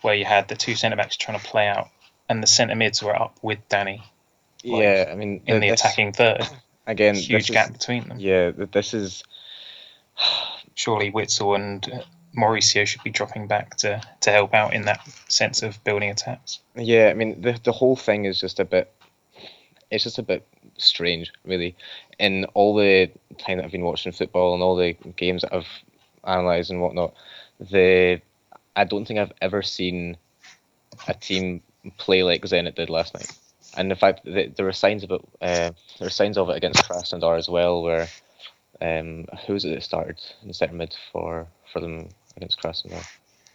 where 0.00 0.14
you 0.14 0.24
had 0.24 0.48
the 0.48 0.56
two 0.56 0.74
centre 0.74 0.96
backs 0.96 1.16
trying 1.16 1.38
to 1.38 1.44
play 1.44 1.66
out, 1.68 1.88
and 2.28 2.42
the 2.42 2.46
centre 2.46 2.74
mids 2.74 3.02
were 3.02 3.14
up 3.14 3.38
with 3.42 3.58
Danny 3.68 4.02
Like, 4.64 4.82
yeah 4.82 5.08
i 5.12 5.14
mean 5.14 5.42
in 5.46 5.60
the 5.60 5.68
attacking 5.70 6.12
third. 6.12 6.42
again 6.86 7.14
Huge 7.14 7.48
gap 7.50 7.70
is, 7.70 7.76
between 7.78 8.08
them. 8.08 8.18
yeah 8.18 8.50
this 8.72 8.94
is 8.94 9.22
Surely 10.74 11.10
Witsel 11.12 11.54
and 11.56 12.04
Mauricio 12.36 12.86
should 12.86 13.02
be 13.02 13.10
dropping 13.10 13.46
back 13.46 13.76
to, 13.76 14.00
to 14.20 14.30
help 14.30 14.54
out 14.54 14.74
in 14.74 14.82
that 14.86 15.00
sense 15.28 15.62
of 15.62 15.82
building 15.84 16.10
attacks. 16.10 16.60
Yeah, 16.76 17.08
I 17.10 17.14
mean 17.14 17.40
the 17.40 17.58
the 17.62 17.72
whole 17.72 17.96
thing 17.96 18.24
is 18.24 18.40
just 18.40 18.58
a 18.60 18.64
bit 18.64 18.92
it's 19.90 20.04
just 20.04 20.18
a 20.18 20.22
bit 20.22 20.46
strange, 20.76 21.32
really. 21.44 21.76
In 22.18 22.44
all 22.54 22.74
the 22.74 23.10
time 23.38 23.58
that 23.58 23.64
I've 23.64 23.72
been 23.72 23.84
watching 23.84 24.12
football 24.12 24.54
and 24.54 24.62
all 24.62 24.74
the 24.76 24.94
games 25.16 25.42
that 25.42 25.54
I've 25.54 25.68
analysed 26.24 26.70
and 26.70 26.80
whatnot, 26.80 27.14
the 27.60 28.20
I 28.76 28.84
don't 28.84 29.04
think 29.06 29.20
I've 29.20 29.32
ever 29.40 29.62
seen 29.62 30.16
a 31.06 31.14
team 31.14 31.62
play 31.98 32.22
like 32.22 32.42
Zenit 32.42 32.74
did 32.74 32.90
last 32.90 33.14
night. 33.14 33.30
And 33.76 33.90
in 33.90 33.98
fact, 33.98 34.24
th 34.24 34.54
there 34.54 34.66
were 34.66 34.72
signs 34.72 35.02
of 35.04 35.10
it. 35.10 35.20
Uh, 35.40 35.70
there 35.98 36.06
were 36.06 36.10
signs 36.10 36.38
of 36.38 36.48
it 36.50 36.56
against 36.56 36.84
Krasnodar 36.84 37.36
as 37.36 37.48
well, 37.48 37.82
where 37.82 38.08
um, 38.80 39.26
who 39.46 39.52
was 39.52 39.64
it 39.64 39.74
that 39.74 39.82
started 39.82 40.20
in 40.42 40.48
the 40.48 40.54
centre 40.54 40.74
mid 40.74 40.96
for 41.12 41.46
for 41.72 41.80
them 41.80 42.08
against 42.36 42.60
Krasnodar? 42.60 43.04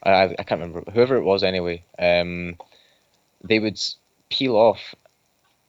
I, 0.03 0.11
I 0.11 0.23
I 0.39 0.43
can't 0.43 0.61
remember. 0.61 0.91
Whoever 0.91 1.17
it 1.17 1.23
was, 1.23 1.43
anyway. 1.43 1.83
Um, 1.97 2.57
they 3.41 3.59
would 3.59 3.79
peel 4.29 4.55
off 4.55 4.95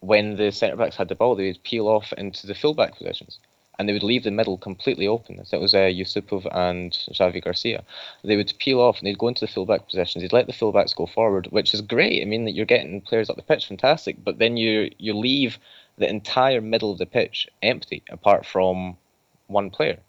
when 0.00 0.36
the 0.36 0.50
centre 0.50 0.76
backs 0.76 0.96
had 0.96 1.08
the 1.08 1.14
ball. 1.14 1.36
They 1.36 1.46
would 1.46 1.62
peel 1.62 1.86
off 1.86 2.12
into 2.16 2.46
the 2.46 2.54
fullback 2.54 2.96
positions, 2.96 3.38
and 3.80 3.88
they 3.88 3.94
would 3.94 4.02
leave 4.02 4.24
the 4.24 4.30
middle 4.30 4.58
completely 4.58 5.06
open. 5.06 5.42
So 5.46 5.58
was 5.58 5.72
uh, 5.72 5.78
Yusupov 5.78 6.46
and 6.54 6.92
Javi 7.12 7.42
Garcia. 7.42 7.82
They 8.22 8.36
would 8.36 8.52
peel 8.58 8.78
off 8.78 8.98
and 8.98 9.06
they'd 9.06 9.16
go 9.16 9.28
into 9.28 9.46
the 9.46 9.50
fullback 9.50 9.88
positions. 9.88 10.22
They'd 10.22 10.34
let 10.34 10.46
the 10.46 10.52
fullbacks 10.52 10.94
go 10.94 11.06
forward, 11.06 11.46
which 11.46 11.72
is 11.72 11.80
great. 11.80 12.20
I 12.20 12.26
mean, 12.26 12.44
that 12.44 12.50
you're 12.50 12.66
getting 12.66 13.00
players 13.00 13.30
up 13.30 13.36
the 13.36 13.42
pitch, 13.42 13.68
fantastic. 13.68 14.22
But 14.22 14.38
then 14.38 14.58
you 14.58 14.90
you 14.98 15.14
leave 15.14 15.58
the 15.96 16.10
entire 16.10 16.60
middle 16.60 16.92
of 16.92 16.98
the 16.98 17.06
pitch 17.06 17.48
empty, 17.62 18.02
apart 18.10 18.44
from 18.44 18.98
one 19.46 19.70
player, 19.70 20.00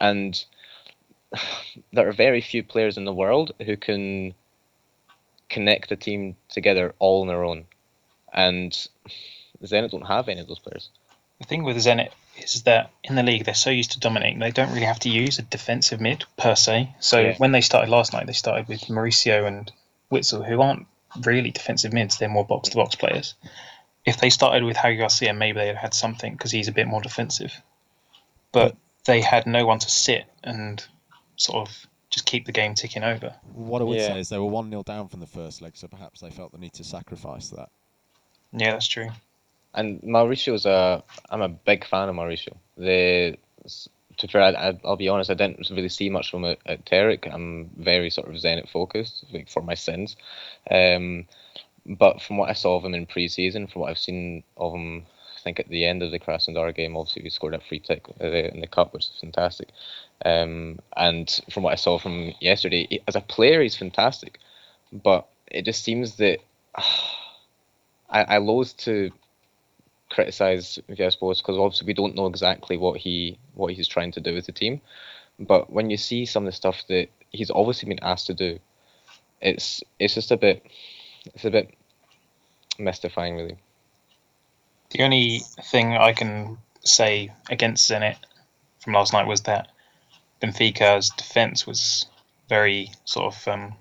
and 0.00 0.44
there 1.92 2.08
are 2.08 2.12
very 2.12 2.40
few 2.40 2.64
players 2.64 2.96
in 2.96 3.04
the 3.04 3.14
world 3.14 3.52
who 3.64 3.76
can 3.76 4.34
connect 5.48 5.88
the 5.88 5.96
team 5.96 6.34
together 6.48 6.96
all 6.98 7.20
on 7.22 7.28
their 7.28 7.44
own. 7.44 7.66
And 8.32 8.72
Zenit 9.62 9.92
don't 9.92 10.02
have 10.02 10.28
any 10.28 10.40
of 10.40 10.48
those 10.48 10.58
players. 10.58 10.90
The 11.38 11.46
thing 11.46 11.62
with 11.62 11.76
Zenit 11.76 12.10
is 12.36 12.62
that 12.64 12.90
in 13.02 13.14
the 13.14 13.22
league 13.22 13.44
they're 13.44 13.54
so 13.54 13.70
used 13.70 13.92
to 13.92 14.00
dominating, 14.00 14.38
they 14.38 14.50
don't 14.50 14.70
really 14.72 14.86
have 14.86 15.00
to 15.00 15.08
use 15.08 15.38
a 15.38 15.42
defensive 15.42 16.00
mid 16.00 16.24
per 16.36 16.54
se. 16.54 16.94
So 17.00 17.20
Yeah. 17.20 17.36
when 17.38 17.52
they 17.52 17.60
started 17.60 17.90
last 17.90 18.12
night, 18.12 18.26
they 18.26 18.32
started 18.32 18.68
with 18.68 18.82
Mauricio 18.82 19.46
and 19.46 19.70
Witsel, 20.10 20.44
who 20.46 20.60
aren't 20.60 20.86
really 21.22 21.50
defensive 21.50 21.92
mids. 21.92 22.18
They're 22.18 22.28
more 22.28 22.44
box 22.44 22.70
to 22.70 22.76
box 22.76 22.94
players. 22.96 23.34
If 24.04 24.18
they 24.18 24.30
started 24.30 24.64
with 24.64 24.76
Javi 24.76 24.98
Garcia, 24.98 25.32
maybe 25.32 25.58
they'd 25.58 25.68
have 25.68 25.76
had 25.76 25.94
something 25.94 26.32
because 26.32 26.50
he's 26.50 26.68
a 26.68 26.72
bit 26.72 26.86
more 26.86 27.00
defensive. 27.00 27.52
But 28.52 28.76
they 29.04 29.20
had 29.20 29.46
no 29.46 29.64
one 29.66 29.78
to 29.78 29.90
sit 29.90 30.26
and 30.42 30.84
sort 31.36 31.68
of 31.68 31.86
just 32.10 32.26
keep 32.26 32.46
the 32.46 32.52
game 32.52 32.74
ticking 32.74 33.02
over. 33.02 33.34
What 33.54 33.80
I 33.80 33.84
would 33.84 33.98
Yeah. 33.98 34.08
say 34.08 34.20
is 34.20 34.28
they 34.28 34.38
were 34.38 34.44
1 34.44 34.70
0 34.70 34.82
down 34.82 35.08
from 35.08 35.20
the 35.20 35.26
first 35.26 35.62
leg, 35.62 35.76
so 35.76 35.88
perhaps 35.88 36.20
they 36.20 36.30
felt 36.30 36.52
the 36.52 36.58
need 36.58 36.72
to 36.74 36.84
sacrifice 36.84 37.48
that. 37.50 37.70
Yeah, 38.52 38.72
that's 38.72 38.86
true. 38.86 39.10
And 39.74 40.00
Mauricio's 40.02 40.66
a, 40.66 41.02
I'm 41.30 41.42
a 41.42 41.48
big 41.48 41.84
fan 41.84 42.08
of 42.08 42.14
Mauricio. 42.14 42.56
The, 42.76 43.36
to 44.18 44.28
fair, 44.28 44.42
I, 44.42 44.50
I- 44.70 44.80
I'll 44.84 44.96
be 44.96 45.08
honest, 45.08 45.30
I 45.30 45.34
didn't 45.34 45.68
really 45.70 45.88
see 45.88 46.08
much 46.10 46.30
from 46.30 46.44
it 46.44 46.60
at 46.66 46.84
Terek. 46.86 47.32
I'm 47.32 47.70
very 47.76 48.10
sort 48.10 48.28
of 48.28 48.34
Zenit 48.34 48.68
focused, 48.68 49.24
like 49.32 49.48
for 49.48 49.62
my 49.62 49.74
sins. 49.74 50.16
Um, 50.70 51.26
but 51.86 52.22
from 52.22 52.36
what 52.38 52.50
I 52.50 52.54
saw 52.54 52.76
of 52.76 52.84
him 52.84 52.94
in 52.94 53.06
pre-season, 53.06 53.66
from 53.66 53.82
what 53.82 53.90
I've 53.90 53.98
seen 53.98 54.44
of 54.56 54.74
him, 54.74 55.04
I 55.36 55.40
think 55.42 55.60
at 55.60 55.68
the 55.68 55.84
end 55.84 56.02
of 56.02 56.10
the 56.10 56.20
Krasnodar 56.20 56.74
game, 56.74 56.96
obviously 56.96 57.22
we 57.22 57.30
scored 57.30 57.54
a 57.54 57.60
free 57.60 57.80
kick 57.80 58.06
uh, 58.20 58.26
in 58.26 58.60
the 58.60 58.66
cup, 58.66 58.92
which 58.94 59.06
is 59.06 59.12
fantastic. 59.20 59.68
Um, 60.24 60.78
and 60.96 61.28
from 61.50 61.64
what 61.64 61.72
I 61.72 61.76
saw 61.76 61.98
from 61.98 62.32
yesterday, 62.40 63.02
as 63.08 63.16
a 63.16 63.20
player, 63.20 63.62
he's 63.62 63.76
fantastic. 63.76 64.38
But 64.92 65.26
it 65.50 65.64
just 65.64 65.82
seems 65.84 66.16
that 66.16 66.38
I, 68.08 68.22
I 68.24 68.38
loathe 68.38 68.70
to 68.78 69.10
criticize 70.14 70.78
Villas-Boas 70.88 71.40
because 71.40 71.58
obviously 71.58 71.86
we 71.86 71.94
don't 71.94 72.14
know 72.14 72.26
exactly 72.26 72.76
what 72.76 72.98
he 72.98 73.36
what 73.54 73.74
he's 73.74 73.88
trying 73.88 74.12
to 74.12 74.20
do 74.20 74.34
with 74.34 74.46
the 74.46 74.52
team. 74.52 74.80
But 75.40 75.70
when 75.70 75.90
you 75.90 75.96
see 75.96 76.24
some 76.24 76.44
of 76.44 76.46
the 76.46 76.56
stuff 76.56 76.82
that 76.88 77.08
he's 77.30 77.50
obviously 77.50 77.88
been 77.88 78.02
asked 78.02 78.26
to 78.28 78.34
do, 78.34 78.58
it's 79.40 79.82
it's 79.98 80.14
just 80.14 80.30
a 80.30 80.36
bit 80.36 80.64
it's 81.34 81.44
a 81.44 81.50
bit 81.50 81.74
mystifying 82.78 83.36
really. 83.36 83.56
The 84.90 85.02
only 85.02 85.40
thing 85.70 85.96
I 85.96 86.12
can 86.12 86.58
say 86.84 87.32
against 87.50 87.90
Zenit 87.90 88.16
from 88.78 88.92
last 88.92 89.12
night 89.12 89.26
was 89.26 89.42
that 89.42 89.68
Benfica's 90.40 91.10
defence 91.10 91.66
was 91.66 92.06
very 92.48 92.90
sort 93.04 93.34
of 93.34 93.48
um, 93.48 93.74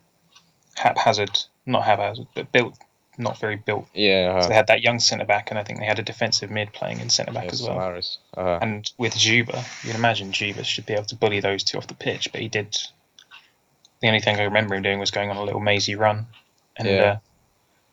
haphazard, 0.76 1.40
not 1.66 1.84
haphazard, 1.84 2.28
but 2.34 2.52
built, 2.52 2.78
not 3.18 3.38
very 3.40 3.56
built. 3.56 3.88
Yeah, 3.94 4.42
So 4.42 4.46
uh, 4.46 4.50
they 4.50 4.56
had 4.56 4.68
that 4.68 4.82
young 4.82 5.00
centre 5.00 5.26
back, 5.26 5.50
and 5.52 5.60
I 5.60 5.64
think 5.64 5.80
they 5.80 5.86
had 5.86 6.00
a 6.00 6.04
defensive 6.04 6.50
mid 6.50 6.74
playing 6.74 7.00
in 7.00 7.10
centre 7.10 7.32
back 7.32 7.46
yeah, 7.46 7.52
as 7.52 7.62
well. 7.62 8.02
Uh, 8.36 8.60
And 8.62 8.92
with 8.98 9.14
Dzyuba, 9.14 9.84
you 9.84 9.90
can 9.92 9.96
imagine 10.00 10.32
Dzyuba 10.32 10.64
should 10.66 10.86
be 10.86 10.94
able 10.94 11.06
to 11.06 11.16
bully 11.16 11.40
those 11.40 11.64
two 11.64 11.78
off 11.78 11.88
the 11.88 11.94
pitch, 11.94 12.32
but 12.32 12.42
he 12.42 12.48
did. 12.48 12.78
The 14.02 14.08
only 14.08 14.20
thing 14.20 14.38
I 14.40 14.44
remember 14.44 14.76
him 14.76 14.84
doing 14.84 15.00
was 15.00 15.12
going 15.12 15.30
on 15.30 15.38
a 15.38 15.44
little 15.44 15.62
mazy 15.62 15.96
run, 15.96 16.28
and 16.76 16.88
Yeah. 16.88 17.02
uh, 17.04 17.18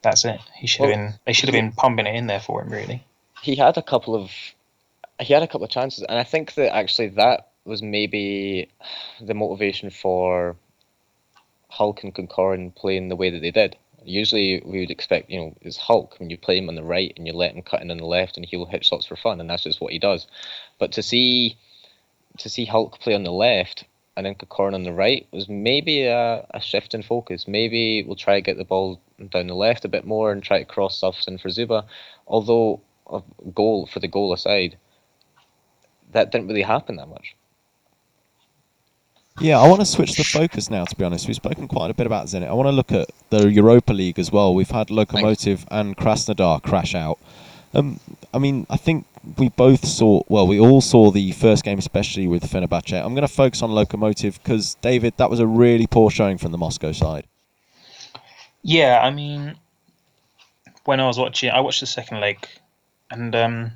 that's 0.03 0.25
it. 0.25 0.41
He 0.57 0.67
should 0.67 0.89
have 0.89 0.97
been. 0.97 1.15
They 1.27 1.33
should 1.33 1.49
have 1.49 1.55
been 1.55 1.73
pumping 1.73 2.07
it 2.07 2.15
in 2.15 2.27
there 2.27 2.41
for 2.41 2.63
him, 2.63 2.71
really. 2.71 3.05
he 3.43 3.57
had 3.57 3.77
a 3.79 3.83
couple 3.83 4.15
of 4.15 4.31
he 5.21 5.33
had 5.35 5.43
a 5.43 5.47
couple 5.47 5.65
of 5.65 5.71
chances, 5.71 6.03
and 6.09 6.19
I 6.19 6.25
think 6.25 6.55
that 6.55 6.75
actually 6.75 7.09
that 7.09 7.49
was 7.67 7.83
maybe 7.83 8.69
the 9.21 9.35
motivation 9.35 9.91
for 9.91 10.57
Hulk 11.69 12.03
and 12.05 12.15
Kokorin 12.15 12.75
playing 12.75 13.09
the 13.09 13.17
way 13.17 13.31
that 13.31 13.41
they 13.41 13.51
did. 13.51 13.77
Usually, 14.05 14.63
we 14.65 14.81
would 14.81 14.91
expect, 14.91 15.31
you 15.31 15.39
know, 15.39 15.57
it's 15.61 15.77
Hulk 15.77 16.19
when 16.19 16.31
you 16.31 16.39
play 16.39 16.59
him 16.59 16.69
on 16.69 16.75
the 16.75 16.83
right 16.83 17.13
and 17.17 17.27
you 17.27 17.33
let 17.33 17.55
him 17.55 17.63
cut 17.63 17.83
in 17.83 17.91
on 17.91 17.99
the 17.99 18.07
left, 18.07 18.37
and 18.37 18.47
he'll 18.47 18.67
hit 18.67 18.85
shots 18.85 19.07
for 19.07 19.17
fun, 19.17 19.41
and 19.41 19.51
that's 19.51 19.65
just 19.65 19.81
what 19.81 19.93
he 19.93 19.99
does. 19.99 20.27
But 20.79 20.93
to 20.93 21.03
see 21.03 21.59
to 22.39 22.49
see 22.49 22.65
Hulk 22.65 23.01
play 23.01 23.15
on 23.15 23.25
the 23.25 23.33
left 23.33 23.85
and 24.17 24.27
then 24.27 24.35
Kokorin 24.35 24.75
on 24.75 24.83
the 24.83 24.93
right 24.93 25.27
was 25.31 25.49
maybe 25.49 26.05
a, 26.05 26.47
a 26.51 26.61
shift 26.61 26.95
in 26.95 27.03
focus. 27.03 27.49
Maybe 27.49 28.03
we'll 28.03 28.17
try 28.17 28.35
to 28.35 28.41
get 28.41 28.57
the 28.57 28.65
ball 28.65 29.01
down 29.31 29.47
the 29.47 29.55
left 29.55 29.85
a 29.85 29.89
bit 29.89 30.05
more 30.05 30.33
and 30.33 30.43
try 30.43 30.59
to 30.59 30.65
cross 30.65 30.99
stuff 30.99 31.17
in 31.27 31.39
for 31.39 31.49
Dzyuba. 31.49 31.87
Although 32.27 32.81
a 33.11 33.23
goal 33.55 33.87
for 33.87 34.01
the 34.01 34.09
goal 34.09 34.33
aside, 34.33 34.79
that 36.13 36.33
didn't 36.33 36.49
really 36.49 36.63
happen 36.63 36.97
that 36.97 37.09
much. 37.09 37.35
Yeah, 39.41 39.59
I 39.59 39.67
want 39.69 39.81
to 39.81 39.87
switch 39.87 40.17
the 40.17 40.25
focus 40.25 40.69
now. 40.69 40.85
To 40.85 40.95
be 40.95 41.03
honest, 41.03 41.27
we've 41.27 41.35
spoken 41.35 41.67
quite 41.67 41.91
a 41.91 41.95
bit 41.95 42.07
about 42.07 42.27
Zenit. 42.27 42.49
I 42.49 42.53
want 42.53 42.67
to 42.67 42.73
look 42.73 42.93
at 42.93 43.09
the 43.31 43.51
Europa 43.51 43.95
League 43.95 44.19
as 44.19 44.31
well. 44.31 44.55
We've 44.55 44.71
had 44.71 44.89
Lokomotiv 44.89 45.65
and 45.71 45.97
Krasnodar 45.97 46.63
crash 46.63 46.95
out. 46.95 47.19
Um, 47.73 48.01
I 48.35 48.39
mean, 48.39 48.67
I 48.69 48.77
think 48.77 49.07
we 49.39 49.49
both 49.49 49.87
saw. 49.87 50.23
Well, 50.29 50.47
we 50.47 50.61
all 50.61 50.83
saw 50.83 51.11
the 51.11 51.33
first 51.33 51.65
game, 51.65 51.79
especially 51.79 52.27
with 52.27 52.43
Fenerbahce. 52.43 53.03
I'm 53.03 53.15
going 53.15 53.27
to 53.27 53.33
focus 53.33 53.63
on 53.63 53.71
Lokomotiv 53.71 54.43
because 54.43 54.75
David, 54.83 55.15
that 55.17 55.31
was 55.31 55.41
a 55.41 55.47
really 55.47 55.87
poor 55.87 56.11
showing 56.11 56.37
from 56.37 56.53
the 56.53 56.59
Moscow 56.59 56.93
side. 56.93 57.27
Yeah, 58.63 59.01
I 59.03 59.11
mean, 59.11 59.57
when 60.85 61.01
I 61.01 61.07
was 61.07 61.19
watching, 61.19 61.49
I 61.49 61.61
watched 61.61 61.81
the 61.81 61.87
second 61.87 62.21
leg, 62.21 62.47
and 63.11 63.35
um, 63.35 63.71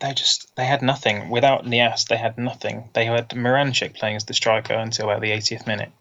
they 0.00 0.12
just 0.14 0.54
they 0.56 0.64
had 0.64 0.82
nothing 0.82 1.30
without 1.30 1.64
Niasse. 1.64 2.06
They 2.06 2.16
had 2.16 2.38
nothing. 2.38 2.88
They 2.94 3.04
had 3.04 3.30
Miranchuk 3.30 3.94
playing 3.94 4.16
as 4.16 4.24
the 4.24 4.34
striker 4.34 4.74
until 4.74 5.10
about 5.10 5.22
the 5.22 5.30
80th 5.30 5.66
minute, 5.66 5.92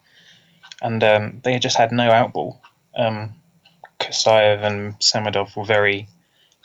and 0.81 1.03
um, 1.03 1.41
they 1.43 1.57
just 1.59 1.77
had 1.77 1.91
no 1.91 2.09
outball. 2.09 2.59
Um, 2.95 3.33
and 3.99 4.97
Samedov 4.99 5.55
were 5.55 5.65
very 5.65 6.07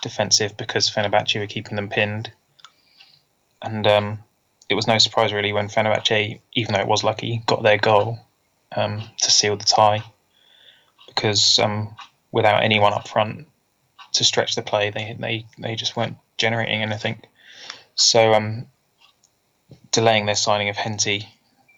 defensive 0.03 0.57
because 0.57 0.91
Fenerbahce 0.91 1.41
were 1.41 1.47
keeping 1.47 1.77
them 1.77 1.89
pinned, 1.89 2.31
and 3.62 3.87
um, 3.87 4.19
it 4.69 4.75
was 4.75 4.87
no 4.87 4.99
surprise 4.99 5.33
really 5.33 5.53
when 5.53 5.69
Fenerbahce, 5.69 6.41
even 6.53 6.75
though 6.75 6.81
it 6.81 6.87
was 6.87 7.05
lucky, 7.05 7.43
got 7.47 7.62
their 7.62 7.79
goal 7.79 8.19
um, 8.77 9.03
to 9.19 9.31
seal 9.31 9.57
the 9.57 9.65
tie 9.65 10.03
because 11.07 11.59
um, 11.59 11.95
without 12.31 12.62
anyone 12.62 12.93
up 12.93 13.09
front 13.09 13.47
to 14.12 14.25
stretch 14.25 14.55
the 14.55 14.62
play, 14.62 14.91
they 14.91 15.17
they 15.19 15.47
they 15.59 15.75
just 15.75 15.97
weren't 15.97 16.17
generating 16.39 16.83
anything. 16.83 17.23
So 17.95 18.35
um, 18.35 18.67
delaying 19.91 20.27
their 20.27 20.35
signing 20.35 20.69
of 20.69 20.77
Henty, 20.77 21.29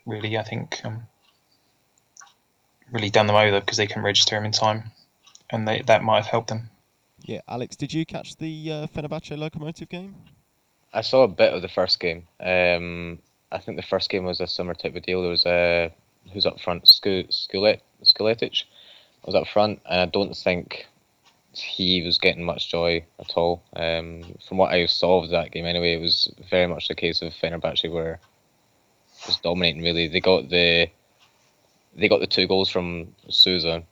really, 0.07 0.39
I 0.39 0.43
think, 0.43 0.81
um, 0.85 1.03
really 2.91 3.11
done 3.11 3.27
them 3.27 3.37
over 3.37 3.61
because 3.61 3.77
they 3.77 3.87
couldn't 3.87 4.05
register 4.05 4.37
him 4.37 4.45
in 4.45 4.53
time, 4.53 4.93
and 5.51 5.67
they, 5.67 5.83
that 5.87 6.03
might 6.03 6.23
have 6.23 6.27
helped 6.27 6.49
them. 6.49 6.71
Yeah, 7.23 7.41
Alex, 7.49 7.77
did 7.77 7.93
you 7.93 8.05
catch 8.05 8.37
the 8.37 8.71
uh, 8.71 8.87
Fenerbahce 8.87 9.37
Lokomotiv 9.37 9.89
game? 9.89 10.15
I 10.93 11.01
saw 11.01 11.25
a 11.25 11.29
bit 11.29 11.53
of 11.53 11.63
the 11.63 11.69
first 11.69 11.99
game. 11.99 12.27
Um, 12.39 13.19
I 13.51 13.59
think 13.59 13.77
the 13.77 13.83
first 13.83 14.11
game 14.11 14.25
was 14.25 14.41
a 14.41 14.47
similar 14.47 14.75
type 14.75 14.95
of 14.95 15.03
deal. 15.03 15.23
There 15.23 15.31
was 15.31 15.47
a 15.47 15.93
who's 16.33 16.47
up 16.47 16.61
front, 16.61 16.85
Sku- 16.85 17.29
Skulet, 17.29 17.81
Skuletic 18.03 18.65
was 19.25 19.35
up 19.35 19.49
front, 19.49 19.81
and 19.89 20.01
I 20.01 20.07
don't 20.07 20.37
think 20.37 20.87
he 21.59 22.03
was 22.03 22.19
getting 22.19 22.45
much 22.45 22.71
joy 22.71 23.05
at 23.19 23.33
all. 23.37 23.63
Um, 23.75 24.23
from 24.47 24.59
what 24.59 24.73
I 24.73 24.87
saw 24.87 25.23
of 25.23 25.31
that 25.31 25.53
game, 25.53 25.67
anyway, 25.67 25.95
it 25.95 26.01
was 26.01 26.33
very 26.51 26.67
much 26.67 26.89
the 26.89 26.95
case 26.95 27.23
of 27.23 27.33
Fenerbahce 27.33 27.91
were 27.91 28.19
was 29.27 29.37
dominating. 29.39 29.83
Really, 29.83 30.09
they 30.09 30.21
got 30.21 30.49
the 30.49 30.89
they 31.97 32.09
got 32.09 32.21
the 32.21 32.27
two 32.27 32.47
goals 32.47 32.69
from 32.71 33.15
Souza, 33.29 33.85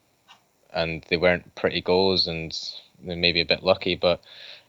and 0.72 1.04
they 1.08 1.16
weren't 1.16 1.54
pretty 1.54 1.80
goals, 1.80 2.26
and 2.26 2.56
they 3.02 3.14
may 3.14 3.32
be 3.32 3.40
a 3.40 3.46
bit 3.46 3.62
lucky, 3.62 3.94
but 3.94 4.20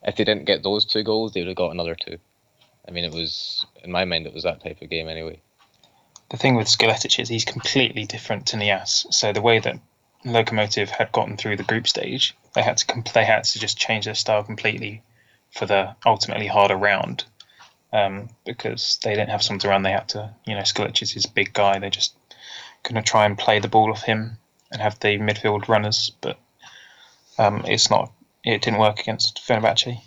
if 0.04 0.16
they 0.16 0.24
didn't 0.24 0.46
get 0.46 0.64
those 0.64 0.86
two 0.86 1.04
goals, 1.04 1.34
they 1.34 1.42
would 1.42 1.48
have 1.48 1.58
got 1.58 1.72
another 1.72 1.96
two. 1.96 2.18
I 2.88 2.92
mean, 2.92 3.06
it 3.06 3.14
was 3.14 3.66
in 3.84 3.92
my 3.92 4.06
mind, 4.06 4.28
it 4.28 4.34
was 4.34 4.44
that 4.44 4.64
type 4.64 4.82
of 4.82 4.90
game 4.90 5.08
anyway. 5.08 5.42
The 6.30 6.38
thing 6.38 6.56
with 6.56 6.68
Skuletic 6.68 7.20
is 7.20 7.30
he's 7.30 7.46
completely 7.46 8.06
different 8.06 8.48
to 8.48 8.58
Niasse. 8.58 9.14
So 9.14 9.34
the 9.34 9.42
way 9.42 9.60
that 9.60 9.80
Locomotive 10.26 10.90
had 10.90 11.12
gotten 11.12 11.38
through 11.38 11.58
the 11.58 11.64
group 11.64 11.88
stage, 11.88 12.36
they 12.54 12.62
had 12.62 12.78
to 12.78 13.04
they 13.14 13.26
had 13.26 13.44
to 13.44 13.60
just 13.60 13.78
change 13.78 14.06
their 14.06 14.16
style 14.16 14.44
completely 14.44 15.04
for 15.52 15.66
the 15.66 15.96
ultimately 16.06 16.48
harder 16.48 16.76
round. 16.76 17.26
Um, 17.92 18.30
because 18.44 18.98
they 19.04 19.12
didn't 19.12 19.30
have 19.30 19.44
someone 19.44 19.60
to 19.60 19.68
run, 19.68 19.84
they 19.84 19.92
had 19.92 20.10
to, 20.10 20.34
you 20.46 20.56
know, 20.56 20.62
Skuletic 20.62 21.04
is 21.04 21.12
his 21.12 21.28
big 21.28 21.54
guy. 21.54 21.78
They're 21.78 21.92
just 21.92 22.16
going 22.82 22.96
to 22.96 23.08
try 23.08 23.26
and 23.26 23.38
play 23.38 23.60
the 23.60 23.68
ball 23.68 23.92
off 23.92 24.02
him 24.02 24.38
and 24.72 24.82
have 24.82 25.00
the 25.00 25.20
midfield 25.20 25.68
runners, 25.68 26.12
but 26.20 26.40
um, 27.38 27.64
it's 27.68 27.92
not. 27.92 28.12
It 28.44 28.64
didn't 28.64 28.80
work 28.80 29.00
against 29.00 29.42
Fenerbahce 29.48 30.02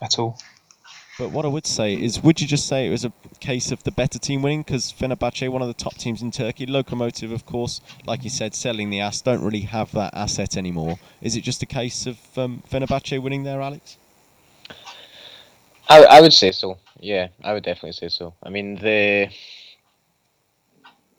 at 0.00 0.18
all. 0.18 0.38
But 1.18 1.32
what 1.32 1.44
I 1.44 1.48
would 1.48 1.66
say 1.66 1.94
is, 1.94 2.22
would 2.22 2.40
you 2.40 2.46
just 2.46 2.68
say 2.68 2.86
it 2.86 2.90
was 2.90 3.04
a 3.04 3.12
case 3.40 3.72
of 3.72 3.82
the 3.82 3.90
better 3.90 4.20
team 4.20 4.40
winning? 4.40 4.62
Because 4.62 4.92
Fenerbahce, 4.92 5.48
one 5.48 5.62
of 5.62 5.68
the 5.68 5.74
top 5.74 5.94
teams 5.96 6.22
in 6.22 6.30
Turkey, 6.30 6.64
Lokomotiv, 6.64 7.32
of 7.32 7.44
course, 7.44 7.80
like 8.06 8.22
you 8.22 8.30
said, 8.30 8.54
selling 8.54 8.88
the 8.90 9.00
ass, 9.00 9.20
don't 9.20 9.42
really 9.42 9.62
have 9.62 9.90
that 9.92 10.14
asset 10.14 10.56
anymore. 10.56 11.00
Is 11.20 11.34
it 11.34 11.40
just 11.40 11.60
a 11.60 11.66
case 11.66 12.06
of 12.06 12.18
um, 12.38 12.62
Fenerbahce 12.70 13.20
winning 13.20 13.42
there, 13.42 13.60
Alex? 13.60 13.96
I, 15.88 16.04
I 16.04 16.20
would 16.20 16.32
say 16.32 16.52
so. 16.52 16.78
Yeah, 17.00 17.28
I 17.42 17.52
would 17.52 17.64
definitely 17.64 17.92
say 17.92 18.08
so. 18.08 18.34
I 18.42 18.50
mean, 18.50 18.76
the 18.76 19.28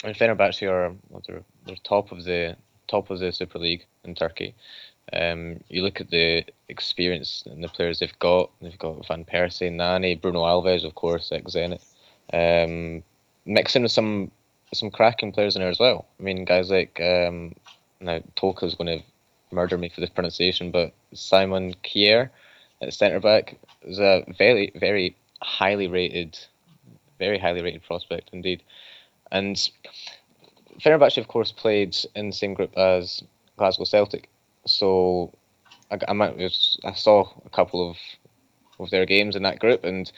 I 0.03 0.07
mean, 0.07 0.15
Fenerbahce 0.15 0.69
are 0.69 0.95
well, 1.09 1.23
they're, 1.27 1.43
they're 1.65 1.75
top 1.83 2.13
of 2.13 2.23
the 2.23 2.55
top 2.87 3.09
of 3.09 3.19
the 3.19 3.33
Super 3.33 3.59
League 3.59 3.85
in 4.03 4.15
Turkey. 4.15 4.55
Um, 5.13 5.61
you 5.69 5.81
look 5.83 6.01
at 6.01 6.09
the 6.09 6.45
experience 6.67 7.43
and 7.45 7.63
the 7.63 7.67
players 7.67 7.99
they've 7.99 8.19
got. 8.19 8.51
They've 8.61 8.77
got 8.77 9.07
Van 9.07 9.25
Persie, 9.25 9.71
Nani, 9.71 10.15
Bruno 10.15 10.43
Alves, 10.43 10.85
of 10.85 10.95
course, 10.95 11.31
ex 11.31 11.53
Zenit. 11.53 11.81
Um, 12.31 13.03
mixing 13.45 13.83
with 13.83 13.91
some 13.91 14.31
some 14.73 14.91
cracking 14.91 15.31
players 15.31 15.55
in 15.55 15.61
there 15.61 15.71
as 15.71 15.79
well. 15.79 16.05
I 16.19 16.23
mean, 16.23 16.45
guys 16.45 16.69
like 16.69 16.99
um, 17.01 17.55
now 17.99 18.21
Toka's 18.35 18.75
going 18.75 18.99
to 18.99 19.05
murder 19.51 19.77
me 19.77 19.89
for 19.89 20.01
this 20.01 20.09
pronunciation, 20.09 20.71
but 20.71 20.93
Simon 21.13 21.73
Kjaer 21.83 22.29
at 22.81 22.93
centre 22.93 23.19
back 23.19 23.57
is 23.83 23.99
a 23.99 24.23
very, 24.37 24.71
very 24.75 25.15
highly 25.41 25.87
rated, 25.87 26.37
very 27.17 27.39
highly 27.39 27.61
rated 27.61 27.83
prospect 27.83 28.29
indeed. 28.31 28.61
And 29.31 29.55
Fenerbahce, 30.79 31.17
of 31.17 31.27
course, 31.27 31.51
played 31.51 31.95
in 32.15 32.27
the 32.27 32.35
same 32.35 32.53
group 32.53 32.77
as 32.77 33.23
Glasgow 33.57 33.83
Celtic, 33.83 34.29
so 34.69 35.33
I, 35.91 35.97
I, 36.07 36.13
might, 36.13 36.39
I 36.83 36.93
saw 36.93 37.27
a 37.45 37.49
couple 37.49 37.89
of 37.89 37.97
of 38.79 38.89
their 38.91 39.05
games 39.05 39.35
in 39.35 39.43
that 39.43 39.59
group, 39.59 39.83
and 39.83 40.11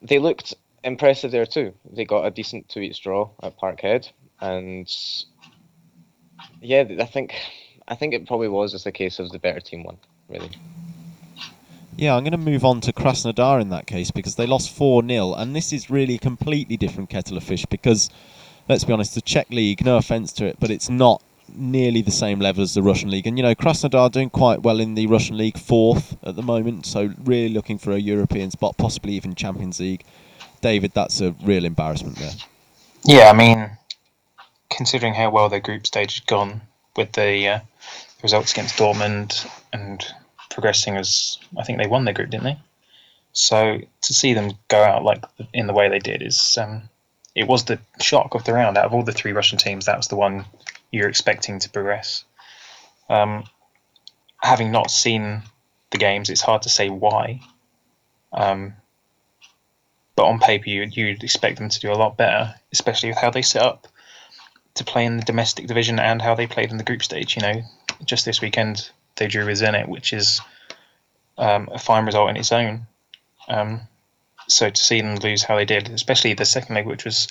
they 0.00 0.18
looked 0.18 0.54
impressive 0.84 1.30
there 1.30 1.46
too. 1.46 1.74
They 1.90 2.04
got 2.04 2.24
a 2.24 2.30
decent 2.30 2.68
two 2.68 2.80
each 2.80 3.02
draw 3.02 3.30
at 3.42 3.58
Parkhead, 3.58 4.10
and 4.40 4.90
yeah, 6.60 6.84
I 6.98 7.04
think 7.04 7.34
I 7.88 7.94
think 7.94 8.14
it 8.14 8.26
probably 8.26 8.48
was 8.48 8.72
just 8.72 8.86
a 8.86 8.92
case 8.92 9.18
of 9.18 9.30
the 9.30 9.38
better 9.38 9.60
team 9.60 9.84
won, 9.84 9.98
really. 10.28 10.50
Yeah, 11.96 12.16
I'm 12.16 12.24
going 12.24 12.32
to 12.32 12.38
move 12.38 12.64
on 12.64 12.80
to 12.82 12.92
Krasnodar 12.92 13.60
in 13.60 13.68
that 13.68 13.86
case 13.86 14.10
because 14.10 14.36
they 14.36 14.46
lost 14.46 14.74
4 14.74 15.06
0, 15.06 15.34
and 15.34 15.54
this 15.54 15.72
is 15.74 15.90
really 15.90 16.14
a 16.14 16.18
completely 16.18 16.78
different 16.78 17.10
kettle 17.10 17.36
of 17.36 17.44
fish 17.44 17.66
because, 17.66 18.08
let's 18.66 18.84
be 18.84 18.94
honest, 18.94 19.14
the 19.14 19.20
Czech 19.20 19.50
league, 19.50 19.84
no 19.84 19.98
offence 19.98 20.32
to 20.34 20.46
it, 20.46 20.56
but 20.58 20.70
it's 20.70 20.88
not 20.88 21.22
nearly 21.54 22.02
the 22.02 22.10
same 22.10 22.40
level 22.40 22.62
as 22.62 22.74
the 22.74 22.82
Russian 22.82 23.10
league. 23.10 23.26
And, 23.26 23.38
you 23.38 23.42
know, 23.42 23.54
Krasnodar 23.54 24.10
doing 24.10 24.30
quite 24.30 24.62
well 24.62 24.80
in 24.80 24.94
the 24.94 25.06
Russian 25.06 25.36
league, 25.36 25.58
fourth 25.58 26.16
at 26.22 26.36
the 26.36 26.42
moment, 26.42 26.86
so 26.86 27.12
really 27.24 27.52
looking 27.52 27.78
for 27.78 27.92
a 27.92 27.98
European 27.98 28.50
spot, 28.50 28.76
possibly 28.76 29.14
even 29.14 29.34
Champions 29.34 29.80
League. 29.80 30.04
David, 30.60 30.92
that's 30.94 31.20
a 31.20 31.34
real 31.42 31.64
embarrassment 31.64 32.16
there. 32.16 32.32
Yeah, 33.04 33.30
I 33.30 33.32
mean, 33.32 33.70
considering 34.70 35.14
how 35.14 35.30
well 35.30 35.48
their 35.48 35.60
group 35.60 35.86
stage 35.86 36.20
had 36.20 36.26
gone 36.26 36.60
with 36.96 37.12
the 37.12 37.48
uh, 37.48 37.60
results 38.22 38.52
against 38.52 38.76
Dortmund 38.76 39.48
and 39.72 40.04
progressing 40.50 40.96
as 40.96 41.38
I 41.58 41.64
think 41.64 41.78
they 41.78 41.88
won 41.88 42.04
their 42.04 42.14
group, 42.14 42.30
didn't 42.30 42.44
they? 42.44 42.58
So 43.32 43.80
to 44.02 44.14
see 44.14 44.34
them 44.34 44.52
go 44.68 44.82
out 44.82 45.04
like 45.04 45.24
in 45.52 45.66
the 45.66 45.72
way 45.72 45.88
they 45.88 45.98
did 45.98 46.22
is 46.22 46.58
um, 46.60 46.82
it 47.34 47.48
was 47.48 47.64
the 47.64 47.78
shock 48.00 48.34
of 48.34 48.44
the 48.44 48.52
round. 48.52 48.76
Out 48.76 48.84
of 48.84 48.94
all 48.94 49.02
the 49.02 49.12
three 49.12 49.32
Russian 49.32 49.58
teams, 49.58 49.86
that 49.86 49.96
was 49.96 50.08
the 50.08 50.16
one 50.16 50.44
you're 50.92 51.08
expecting 51.08 51.58
to 51.58 51.70
progress. 51.70 52.24
Um, 53.08 53.44
having 54.40 54.70
not 54.70 54.90
seen 54.90 55.42
the 55.90 55.98
games, 55.98 56.30
it's 56.30 56.40
hard 56.40 56.62
to 56.62 56.68
say 56.68 56.88
why. 56.88 57.40
Um, 58.32 58.74
but 60.14 60.26
on 60.26 60.38
paper, 60.38 60.68
you, 60.68 60.82
you'd 60.82 61.24
expect 61.24 61.58
them 61.58 61.68
to 61.68 61.80
do 61.80 61.90
a 61.90 61.94
lot 61.94 62.16
better, 62.16 62.54
especially 62.72 63.08
with 63.08 63.18
how 63.18 63.30
they 63.30 63.42
set 63.42 63.62
up 63.62 63.88
to 64.74 64.84
play 64.84 65.04
in 65.04 65.16
the 65.16 65.24
domestic 65.24 65.66
division 65.66 65.98
and 65.98 66.22
how 66.22 66.34
they 66.34 66.46
played 66.46 66.70
in 66.70 66.76
the 66.76 66.84
group 66.84 67.02
stage. 67.02 67.36
You 67.36 67.42
know, 67.42 67.62
just 68.04 68.24
this 68.24 68.40
weekend 68.40 68.90
they 69.16 69.26
drew 69.26 69.46
with 69.46 69.60
Zenit, 69.60 69.88
which 69.88 70.12
is 70.12 70.40
um, 71.38 71.68
a 71.72 71.78
fine 71.78 72.06
result 72.06 72.30
in 72.30 72.36
its 72.36 72.52
own. 72.52 72.86
Um, 73.48 73.80
so 74.48 74.70
to 74.70 74.84
see 74.84 75.00
them 75.00 75.16
lose 75.16 75.42
how 75.42 75.56
they 75.56 75.64
did, 75.64 75.88
especially 75.90 76.34
the 76.34 76.44
second 76.44 76.74
leg, 76.74 76.86
which 76.86 77.04
was 77.04 77.28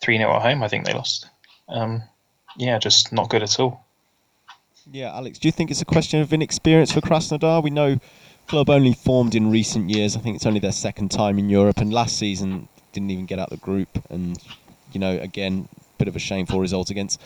3 0.00 0.18
0 0.18 0.34
at 0.34 0.42
home, 0.42 0.62
I 0.62 0.68
think 0.68 0.84
they 0.84 0.92
lost. 0.92 1.28
Um, 1.68 2.02
yeah, 2.56 2.78
just 2.78 3.12
not 3.12 3.28
good 3.28 3.42
at 3.42 3.58
all. 3.58 3.84
Yeah, 4.90 5.14
Alex, 5.14 5.38
do 5.38 5.48
you 5.48 5.52
think 5.52 5.70
it's 5.70 5.80
a 5.80 5.86
question 5.86 6.20
of 6.20 6.32
inexperience 6.32 6.92
for 6.92 7.00
Krasnodar? 7.00 7.62
We 7.62 7.70
know 7.70 7.98
club 8.48 8.68
only 8.68 8.94
formed 8.94 9.34
in 9.34 9.50
recent 9.50 9.90
years. 9.90 10.16
I 10.16 10.20
think 10.20 10.36
it's 10.36 10.46
only 10.46 10.60
their 10.60 10.72
second 10.72 11.10
time 11.10 11.38
in 11.38 11.48
Europe, 11.48 11.78
and 11.78 11.92
last 11.92 12.18
season 12.18 12.68
didn't 12.92 13.10
even 13.10 13.26
get 13.26 13.38
out 13.38 13.50
the 13.50 13.56
group. 13.58 13.88
And 14.10 14.38
you 14.92 15.00
know, 15.00 15.18
again, 15.18 15.68
bit 15.98 16.08
of 16.08 16.16
a 16.16 16.18
shameful 16.18 16.60
result 16.60 16.90
against, 16.90 17.20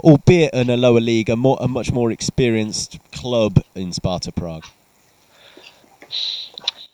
albeit 0.00 0.54
in 0.54 0.70
a 0.70 0.76
lower 0.76 1.00
league, 1.00 1.28
a 1.28 1.36
more 1.36 1.58
a 1.60 1.68
much 1.68 1.92
more 1.92 2.10
experienced 2.10 2.98
club 3.12 3.62
in 3.74 3.92
Sparta 3.92 4.32
Prague. 4.32 4.64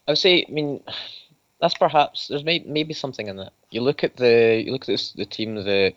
I 0.09 0.12
would 0.12 0.18
say, 0.18 0.45
I 0.49 0.51
mean, 0.51 0.83
that's 1.61 1.75
perhaps 1.75 2.29
there's 2.29 2.42
may, 2.42 2.61
maybe 2.66 2.95
something 2.95 3.29
in 3.29 3.37
that. 3.37 3.53
You 3.71 3.83
look 3.83 4.03
at 4.03 4.16
the 4.16 4.62
you 4.64 4.73
look 4.73 4.83
at 4.83 4.88
this, 4.88 5.12
the 5.12 5.27
team 5.27 5.57
that 5.57 5.95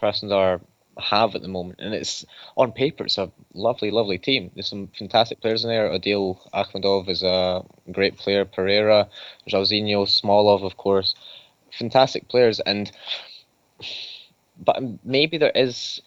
Krasnodar 0.00 0.60
have 0.98 1.34
at 1.34 1.42
the 1.42 1.48
moment, 1.48 1.80
and 1.80 1.94
it's 1.94 2.24
on 2.56 2.72
paper 2.72 3.04
it's 3.04 3.18
a 3.18 3.30
lovely, 3.52 3.90
lovely 3.90 4.18
team. 4.18 4.50
There's 4.54 4.68
some 4.68 4.88
fantastic 4.98 5.40
players 5.40 5.64
in 5.64 5.70
there. 5.70 5.88
Adil 5.88 6.38
Akhmedov 6.52 7.08
is 7.08 7.22
a 7.22 7.64
great 7.92 8.16
player. 8.16 8.44
Pereira, 8.44 9.08
Jairzinho, 9.48 10.06
Smolov, 10.06 10.64
of 10.64 10.76
course, 10.76 11.14
fantastic 11.78 12.28
players. 12.28 12.60
And 12.60 12.90
but 14.58 14.82
maybe 15.04 15.38
there 15.38 15.52
is 15.54 16.00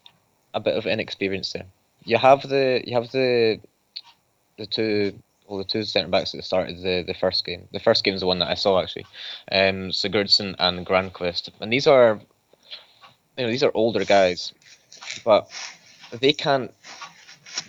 a 0.53 0.59
bit 0.59 0.77
of 0.77 0.85
inexperience 0.85 1.53
there. 1.53 1.65
You 2.03 2.17
have 2.17 2.47
the 2.47 2.81
you 2.85 2.93
have 2.93 3.11
the 3.11 3.59
the 4.57 4.65
two 4.65 5.19
well, 5.47 5.59
the 5.59 5.63
two 5.63 5.83
centre 5.83 6.09
backs 6.09 6.33
that 6.33 6.43
started 6.43 6.81
the, 6.81 7.03
the 7.07 7.13
first 7.13 7.45
game. 7.45 7.67
The 7.71 7.79
first 7.79 8.03
game 8.03 8.13
is 8.13 8.21
the 8.21 8.27
one 8.27 8.39
that 8.39 8.49
I 8.49 8.55
saw 8.55 8.81
actually, 8.81 9.05
um, 9.51 9.91
Sigurdsson 9.91 10.55
and 10.59 10.85
Granqvist, 10.85 11.49
and 11.61 11.71
these 11.71 11.87
are, 11.87 12.19
you 13.37 13.45
know, 13.45 13.49
these 13.49 13.63
are 13.63 13.71
older 13.73 14.03
guys, 14.03 14.53
but 15.23 15.49
they 16.19 16.33
can't 16.33 16.73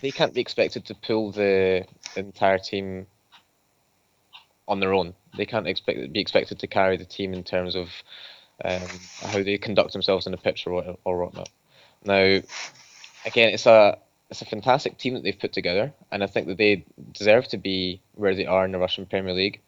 they 0.01 0.11
can't 0.11 0.35
be 0.35 0.41
expected 0.41 0.85
to 0.87 0.95
pull 0.95 1.33
the 1.33 1.85
entire 2.17 2.59
team 2.59 3.07
on 4.67 4.81
their 4.81 4.93
own. 4.93 5.15
They 5.37 5.47
can't 5.47 5.67
expect 5.67 6.13
be 6.13 6.21
expected 6.21 6.59
to 6.61 6.67
carry 6.67 6.97
the 6.97 7.05
team 7.05 7.33
in 7.33 7.43
terms 7.43 7.75
of 7.75 7.89
um, 8.65 8.83
how 9.23 9.43
they 9.43 9.59
conduct 9.59 9.93
themselves 9.93 10.27
in 10.27 10.33
the 10.33 10.39
pitch 10.39 10.67
or, 10.67 10.97
or 11.05 11.25
whatnot. 11.25 11.49
Now, 12.05 12.41
again, 13.25 13.51
it's 13.55 13.67
a 13.67 13.99
it's 14.31 14.43
a 14.43 14.47
fantastic 14.47 14.99
team 14.99 15.15
that 15.15 15.23
they've 15.23 15.39
put 15.39 15.53
together, 15.53 15.93
and 16.13 16.23
I 16.23 16.27
think 16.27 16.49
that 16.49 16.59
they 16.59 16.85
deserve 17.13 17.49
to 17.49 17.57
be 17.57 18.01
where 18.15 18.35
they 18.35 18.47
are 18.47 18.65
in 18.65 18.73
the 18.73 18.79
Russian 18.79 19.07
Premier 19.07 19.33
League. 19.33 19.61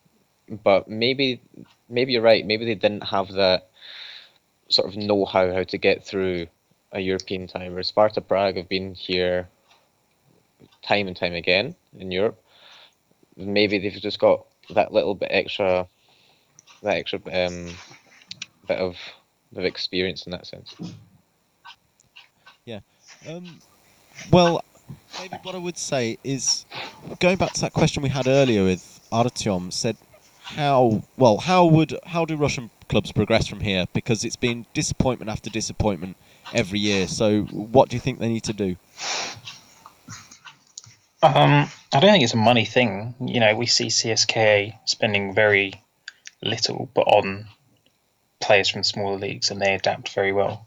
But 0.48 0.88
maybe 0.88 1.40
maybe 1.88 2.12
you're 2.12 2.22
right. 2.22 2.44
Maybe 2.44 2.64
they 2.66 2.74
didn't 2.74 3.04
have 3.04 3.32
that 3.32 3.68
sort 4.68 4.88
of 4.88 4.96
know-how 4.96 5.52
how 5.52 5.64
to 5.64 5.78
get 5.78 6.04
through 6.04 6.46
a 6.92 7.00
European 7.00 7.46
time. 7.46 7.74
Where 7.74 7.82
Sparta 7.82 8.20
Prague 8.20 8.56
have 8.56 8.68
been 8.68 8.94
here 8.94 9.48
time 10.82 11.06
and 11.06 11.16
time 11.16 11.34
again 11.34 11.74
in 11.98 12.10
Europe. 12.10 12.42
Maybe 13.36 13.78
they've 13.78 13.92
just 13.92 14.18
got 14.18 14.46
that 14.70 14.92
little 14.92 15.14
bit 15.14 15.28
extra, 15.30 15.86
that 16.82 16.96
extra 16.96 17.18
um, 17.32 17.70
bit 18.66 18.78
of, 18.78 18.96
of 19.56 19.64
experience 19.64 20.26
in 20.26 20.32
that 20.32 20.46
sense. 20.46 20.74
Yeah. 22.64 22.80
Um, 23.28 23.60
well, 24.30 24.62
maybe 25.18 25.36
what 25.42 25.54
I 25.54 25.58
would 25.58 25.78
say 25.78 26.18
is 26.24 26.66
going 27.20 27.36
back 27.36 27.52
to 27.54 27.60
that 27.62 27.72
question 27.72 28.02
we 28.02 28.08
had 28.08 28.26
earlier 28.26 28.64
with 28.64 29.00
Artyom 29.12 29.72
said 29.72 29.96
how 30.42 31.02
well 31.16 31.38
how 31.38 31.64
would 31.64 31.96
how 32.06 32.24
do 32.24 32.36
Russian 32.36 32.70
clubs 32.88 33.12
progress 33.12 33.46
from 33.46 33.60
here 33.60 33.86
because 33.92 34.24
it's 34.24 34.36
been 34.36 34.66
disappointment 34.74 35.30
after 35.30 35.48
disappointment 35.48 36.16
every 36.52 36.78
year. 36.78 37.06
So, 37.08 37.42
what 37.42 37.88
do 37.88 37.96
you 37.96 38.00
think 38.00 38.18
they 38.18 38.28
need 38.28 38.44
to 38.44 38.52
do? 38.52 38.76
Um, 41.22 41.68
I 41.92 42.00
don't 42.00 42.12
think 42.12 42.24
it's 42.24 42.34
a 42.34 42.38
money 42.38 42.64
thing. 42.64 43.14
You 43.20 43.40
know, 43.40 43.54
we 43.54 43.66
see 43.66 43.88
CSKA 43.88 44.78
spending 44.86 45.34
very 45.34 45.82
little, 46.42 46.88
but 46.94 47.02
on 47.02 47.46
players 48.40 48.70
from 48.70 48.84
smaller 48.84 49.18
leagues, 49.18 49.50
and 49.50 49.60
they 49.60 49.74
adapt 49.74 50.14
very 50.14 50.32
well. 50.32 50.66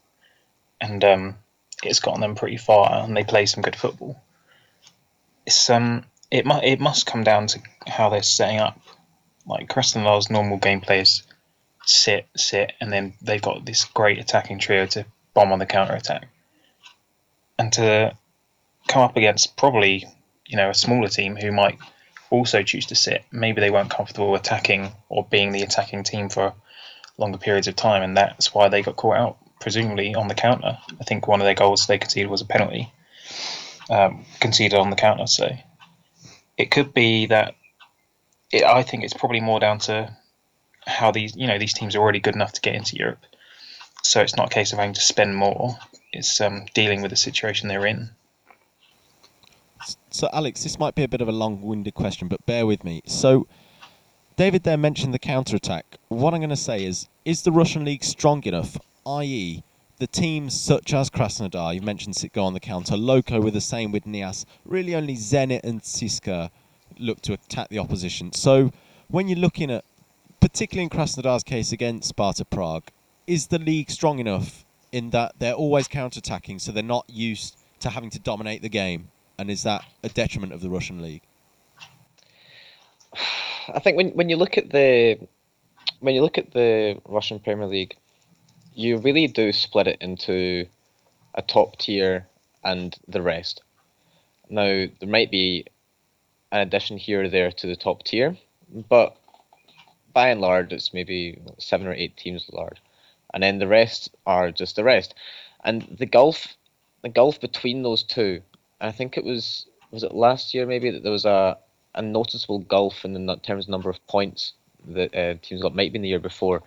And 0.80 1.04
um, 1.04 1.36
it's 1.84 2.00
gotten 2.00 2.22
them 2.22 2.36
pretty 2.36 2.58
far, 2.58 3.04
and 3.04 3.16
they 3.16 3.24
play 3.24 3.46
some 3.46 3.64
good 3.64 3.76
football. 3.76 4.22
It's 5.46 5.70
um, 5.70 6.06
it 6.30 6.46
mu- 6.46 6.62
it 6.62 6.80
must 6.80 7.06
come 7.06 7.24
down 7.24 7.48
to 7.48 7.60
how 7.88 8.10
they're 8.10 8.24
setting 8.24 8.60
up. 8.60 8.80
Like 9.46 9.70
Krasnodar's 9.70 10.30
normal 10.30 10.60
gameplay 10.60 11.02
is 11.02 11.24
sit, 11.86 12.28
sit, 12.36 12.74
and 12.80 12.94
then 12.94 13.14
they've 13.22 13.42
got 13.42 13.66
this 13.66 13.86
great 13.86 14.20
attacking 14.20 14.60
trio 14.60 14.86
to 14.88 15.06
bomb 15.34 15.52
on 15.52 15.60
the 15.60 15.66
counter 15.66 15.94
attack, 15.94 16.28
and 17.58 17.72
to 17.74 18.16
come 18.88 19.02
up 19.02 19.18
against 19.18 19.58
probably 19.58 20.06
you 20.46 20.58
know 20.58 20.70
a 20.70 20.74
smaller 20.74 21.08
team 21.08 21.36
who 21.36 21.52
might 21.52 21.78
also 22.30 22.64
choose 22.64 22.88
to 22.88 22.96
sit. 22.96 23.24
Maybe 23.32 23.62
they 23.62 23.70
weren't 23.70 23.92
comfortable 23.92 24.36
attacking 24.36 24.92
or 25.10 25.26
being 25.30 25.52
the 25.52 25.62
attacking 25.62 26.04
team 26.04 26.30
for 26.30 26.54
longer 27.18 27.38
periods 27.38 27.68
of 27.68 27.76
time, 27.76 28.02
and 28.02 28.18
that's 28.18 28.54
why 28.54 28.70
they 28.70 28.82
got 28.82 28.96
caught 28.96 29.18
out, 29.18 29.38
presumably 29.60 30.16
on 30.16 30.28
the 30.28 30.36
counter. 30.36 30.78
I 31.00 31.04
think 31.04 31.28
one 31.28 31.42
of 31.42 31.46
their 31.46 31.54
goals 31.54 31.86
they 31.86 32.00
conceded 32.00 32.30
was 32.30 32.42
a 32.42 32.46
penalty 32.46 32.92
um, 33.90 34.26
conceded 34.40 34.78
on 34.78 34.90
the 34.90 34.96
counter. 34.96 35.28
So 35.28 35.50
it 36.58 36.72
could 36.72 36.94
be 36.94 37.28
that. 37.28 37.56
It, 38.52 38.64
I 38.64 38.84
think 38.84 39.04
it's 39.04 39.14
probably 39.14 39.40
more 39.40 39.60
down 39.60 39.80
to 39.80 40.16
how 40.86 41.12
these 41.12 41.36
you 41.36 41.48
know 41.48 41.58
these 41.58 41.74
teams 41.74 41.96
are 41.96 42.00
already 42.00 42.20
good 42.20 42.36
enough 42.36 42.54
to 42.54 42.62
get 42.62 42.76
into 42.76 42.98
Europe 42.98 43.26
so 44.04 44.22
it's 44.22 44.36
not 44.36 44.52
a 44.52 44.54
case 44.54 44.72
of 44.72 44.80
having 44.80 44.94
to 44.94 45.02
spend 45.02 45.36
more. 45.36 45.78
It's 46.12 46.40
um, 46.40 46.66
dealing 46.74 47.02
with 47.02 47.10
the 47.12 47.18
situation 47.18 47.68
they're 47.68 47.86
in. 47.86 48.12
So, 50.12 50.30
Alex, 50.32 50.64
this 50.64 50.78
might 50.78 50.94
be 50.94 51.04
a 51.04 51.08
bit 51.08 51.22
of 51.22 51.28
a 51.28 51.32
long-winded 51.32 51.96
question, 51.96 52.28
but 52.28 52.46
bear 52.46 52.66
with 52.66 52.84
me. 52.84 53.02
So, 53.06 53.48
David 54.36 54.64
there 54.64 54.78
mentioned 54.78 55.14
the 55.14 55.20
counter-attack. 55.20 55.98
What 56.10 56.34
I'm 56.34 56.40
going 56.40 56.50
to 56.50 56.56
say 56.56 56.86
is, 56.86 57.08
is 57.26 57.42
the 57.42 57.52
Russian 57.52 57.84
league 57.84 58.04
strong 58.04 58.44
enough, 58.44 58.78
i.e., 59.06 59.64
the 59.98 60.08
teams 60.08 60.60
such 60.60 60.94
as 60.94 61.10
Krasnodar, 61.10 61.74
you 61.74 61.82
mentioned 61.82 62.16
Sitgo 62.16 62.44
on 62.44 62.54
the 62.54 62.60
counter, 62.60 62.98
Loco 62.98 63.42
were 63.42 63.52
the 63.52 63.62
same 63.62 63.92
with 63.92 64.06
Niasse. 64.06 64.46
Really, 64.66 64.96
only 64.96 65.16
Zenit 65.16 65.62
and 65.64 65.82
CSKA 65.82 66.50
look 67.00 67.22
to 67.22 67.34
attack 67.34 67.70
the 67.70 67.80
opposition. 67.80 68.34
So, 68.34 68.72
when 69.08 69.28
you're 69.28 69.40
looking 69.40 69.72
at, 69.72 69.86
particularly 70.40 70.84
in 70.84 70.90
Krasnodar's 70.90 71.44
case 71.44 71.72
against 71.72 72.10
Sparta 72.10 72.46
Prague, 72.46 72.84
is 73.28 73.48
the 73.48 73.60
league 73.60 73.90
strong 73.90 74.20
enough 74.20 74.66
in 74.92 75.10
that 75.12 75.34
they're 75.40 75.54
always 75.54 75.88
counter-attacking, 75.88 76.60
so 76.60 76.72
they're 76.72 76.84
not 76.84 77.10
used 77.10 77.58
to 77.80 77.90
having 77.90 78.10
to 78.12 78.20
dominate 78.20 78.62
the 78.62 78.70
game, 78.70 79.10
and 79.38 79.50
is 79.50 79.64
that 79.64 79.84
a 80.04 80.10
detriment 80.10 80.54
of 80.54 80.62
the 80.62 80.70
Russian 80.70 81.02
league? 81.02 81.22
I 83.74 83.80
think 83.80 83.98
when 83.98 84.10
when 84.10 84.30
you 84.30 84.36
look 84.36 84.58
at 84.58 84.72
the 84.72 85.20
when 86.00 86.16
you 86.16 86.22
look 86.22 86.38
at 86.38 86.52
the 86.52 87.00
Russian 87.08 87.40
Premier 87.40 87.68
League, 87.68 87.96
you 88.74 88.98
really 88.98 89.28
do 89.28 89.52
split 89.52 89.88
it 89.88 89.98
into 90.02 90.66
a 91.36 91.42
top 91.42 91.78
tier 91.78 92.28
and 92.64 92.96
the 93.08 93.22
rest. 93.22 93.62
Now 94.50 94.86
there 95.00 95.10
might 95.10 95.32
be 95.32 95.66
an 96.52 96.60
addition 96.60 96.98
here 96.98 97.24
or 97.24 97.30
there 97.30 97.52
to 97.52 97.68
the 97.68 97.76
top 97.76 98.04
tier, 98.04 98.38
but 98.90 99.16
by 100.14 100.30
and 100.30 100.42
large, 100.42 100.72
it's 100.72 100.94
maybe 100.94 101.42
seven 101.58 101.88
or 101.88 101.94
eight 101.94 102.16
teams 102.18 102.50
large, 102.52 102.80
and 103.34 103.42
then 103.42 103.60
the 103.60 103.68
rest 103.68 104.16
are 104.26 104.52
just 104.52 104.76
the 104.76 104.84
rest. 104.84 105.16
And 105.64 105.82
the 106.00 106.06
gulf, 106.06 106.56
the 107.02 107.10
gulf 107.10 107.40
between 107.40 107.84
those 107.84 108.04
two, 108.04 108.42
I 108.82 108.92
think 108.92 109.18
it 109.18 109.24
was 109.24 109.68
was 109.92 110.04
it 110.04 110.14
last 110.14 110.54
year 110.54 110.66
maybe 110.66 110.90
that 110.92 111.04
there 111.04 111.12
was 111.12 111.26
a 111.26 111.58
a 111.96 112.02
noticeable 112.02 112.60
gulf 112.60 113.06
in 113.06 113.14
the 113.14 113.36
terms 113.38 113.66
of 113.66 113.70
number 113.70 113.90
of 113.90 114.06
points 114.08 114.54
that 114.88 115.16
uh, 115.16 115.36
teams 115.42 115.62
got 115.62 115.76
might 115.76 115.94
be 115.94 115.98
in 115.98 116.02
the 116.02 116.10
year 116.10 116.20
before, 116.20 116.64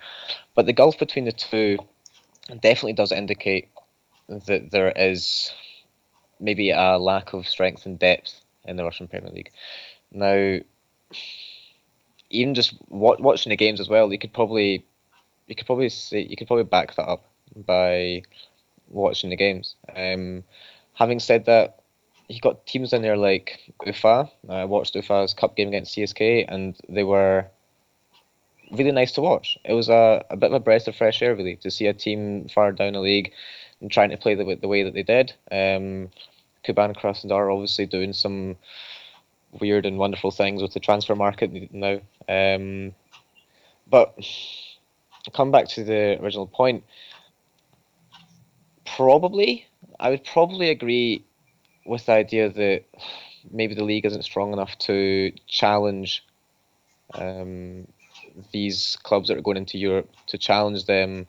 but 0.54 0.66
the 0.66 0.72
gulf 0.72 0.98
between 0.98 1.24
the 1.24 1.32
two 1.32 1.78
definitely 2.60 2.92
does 2.92 3.12
indicate 3.12 3.68
that 4.28 4.70
there 4.70 4.92
is 4.92 5.52
maybe 6.40 6.70
a 6.70 6.98
lack 6.98 7.32
of 7.32 7.46
strength 7.46 7.86
and 7.86 7.98
depth 7.98 8.40
in 8.64 8.76
the 8.76 8.84
Russian 8.84 9.08
Premier 9.08 9.30
League. 9.30 9.50
Now, 10.12 10.58
even 12.30 12.54
just 12.54 12.74
watching 12.88 13.50
the 13.50 13.56
games 13.56 13.80
as 13.80 13.88
well, 13.88 14.12
you 14.12 14.18
could 14.18 14.32
probably 14.32 14.84
you 15.46 15.54
could 15.54 15.66
probably 15.66 15.88
say 15.88 16.20
you 16.20 16.36
could 16.36 16.46
probably 16.46 16.64
back 16.64 16.94
that 16.96 17.08
up 17.08 17.24
by 17.54 18.22
watching 18.88 19.30
the 19.30 19.36
games. 19.36 19.76
Um, 19.94 20.44
having 20.94 21.20
said 21.20 21.46
that, 21.46 21.80
you 22.28 22.40
got 22.40 22.66
teams 22.66 22.92
in 22.92 23.02
there 23.02 23.16
like 23.16 23.72
Ufa. 23.84 24.30
I 24.48 24.64
watched 24.64 24.94
Ufa's 24.94 25.34
cup 25.34 25.56
game 25.56 25.68
against 25.68 25.96
CSK, 25.96 26.46
and 26.48 26.76
they 26.88 27.04
were 27.04 27.46
really 28.72 28.92
nice 28.92 29.12
to 29.12 29.20
watch. 29.20 29.58
It 29.64 29.74
was 29.74 29.88
a, 29.88 30.24
a 30.30 30.36
bit 30.36 30.50
of 30.50 30.54
a 30.54 30.60
breath 30.60 30.88
of 30.88 30.96
fresh 30.96 31.22
air, 31.22 31.34
really, 31.34 31.56
to 31.56 31.70
see 31.70 31.86
a 31.86 31.94
team 31.94 32.48
far 32.48 32.72
down 32.72 32.94
the 32.94 33.00
league 33.00 33.32
and 33.80 33.90
trying 33.90 34.10
to 34.10 34.16
play 34.16 34.34
the, 34.34 34.56
the 34.60 34.68
way 34.68 34.82
that 34.82 34.94
they 34.94 35.02
did. 35.02 35.32
Um, 35.50 36.10
Kuban 36.64 36.96
Krasnodar 36.96 37.52
obviously 37.52 37.86
doing 37.86 38.12
some 38.12 38.56
weird 39.52 39.86
and 39.86 39.98
wonderful 39.98 40.30
things 40.30 40.60
with 40.60 40.72
the 40.74 40.80
transfer 40.80 41.14
market 41.14 41.72
now. 41.72 42.00
Um, 42.28 42.94
but 43.88 44.14
come 45.30 45.50
back 45.50 45.68
to 45.68 45.84
the 45.84 46.20
original 46.22 46.46
point. 46.46 46.84
Probably, 48.84 49.66
I 49.98 50.10
would 50.10 50.24
probably 50.24 50.70
agree 50.70 51.24
with 51.84 52.06
the 52.06 52.12
idea 52.12 52.48
that 52.50 52.84
maybe 53.50 53.74
the 53.74 53.84
league 53.84 54.06
isn't 54.06 54.22
strong 54.22 54.52
enough 54.52 54.76
to 54.78 55.32
challenge 55.46 56.24
um, 57.14 57.86
these 58.52 58.96
clubs 59.02 59.28
that 59.28 59.36
are 59.38 59.42
going 59.42 59.56
into 59.56 59.78
Europe 59.78 60.10
to 60.26 60.38
challenge 60.38 60.86
them 60.86 61.26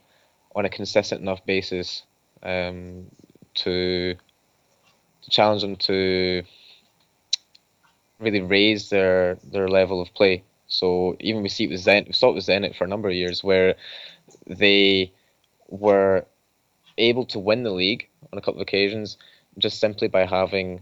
on 0.56 0.66
a 0.66 0.70
consistent 0.70 1.22
enough 1.22 1.46
basis 1.46 2.04
um, 2.44 3.06
to 3.54 4.16
to 5.22 5.32
challenge 5.32 5.62
them 5.62 5.76
to 5.76 6.44
really 8.20 8.42
raise 8.42 8.90
their 8.90 9.36
their 9.52 9.68
level 9.68 10.02
of 10.02 10.14
play. 10.14 10.44
So 10.68 11.16
even 11.20 11.44
we 11.44 11.50
see 11.50 11.66
it 11.66 11.70
with 11.70 11.84
Zenit, 11.84 12.08
we 12.08 12.14
saw 12.14 12.30
it 12.30 12.36
with 12.36 12.46
Zenit 12.46 12.76
for 12.76 12.84
a 12.84 12.88
number 12.88 13.08
of 13.08 13.16
years 13.16 13.44
where 13.44 13.76
they 14.46 15.14
were 15.68 16.26
able 16.98 17.26
to 17.26 17.40
win 17.40 17.64
the 17.64 17.72
league 17.72 18.08
on 18.32 18.38
a 18.38 18.42
couple 18.42 18.56
of 18.56 18.68
occasions 18.68 19.18
just 19.58 19.80
simply 19.80 20.08
by 20.08 20.26
having 20.26 20.82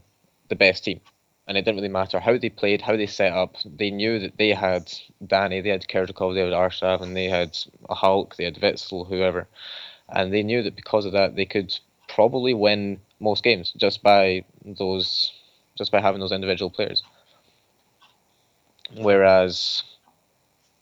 the 0.49 0.55
best 0.55 0.83
team. 0.83 0.99
And 1.47 1.57
it 1.57 1.61
didn't 1.61 1.77
really 1.77 1.89
matter 1.89 2.19
how 2.19 2.37
they 2.37 2.49
played, 2.49 2.81
how 2.81 2.97
they 2.97 3.05
set 3.05 3.31
up. 3.31 3.55
They 3.63 3.91
knew 3.91 4.19
that 4.19 4.37
they 4.37 4.49
had 4.49 4.91
Danny, 5.25 5.61
they 5.61 5.69
had 5.69 5.87
Kerzhakov, 5.87 6.33
they 6.33 6.41
had 6.41 6.53
Arshav, 6.53 7.01
and 7.01 7.15
they 7.15 7.25
had 7.25 7.55
a 7.87 7.93
Hulk, 7.93 8.35
they 8.35 8.45
had 8.45 8.55
Witsel, 8.55 9.07
whoever. 9.07 9.47
And 10.09 10.33
they 10.33 10.41
knew 10.41 10.63
that 10.63 10.75
because 10.75 11.05
of 11.05 11.11
that, 11.11 11.35
they 11.35 11.45
could 11.45 11.77
probably 12.07 12.53
win 12.53 12.99
most 13.19 13.43
games 13.43 13.73
just 13.77 14.01
by 14.01 14.43
those, 14.65 15.31
just 15.77 15.91
by 15.91 16.01
having 16.01 16.19
those 16.19 16.31
individual 16.31 16.71
players. 16.71 17.03
Whereas 18.93 19.83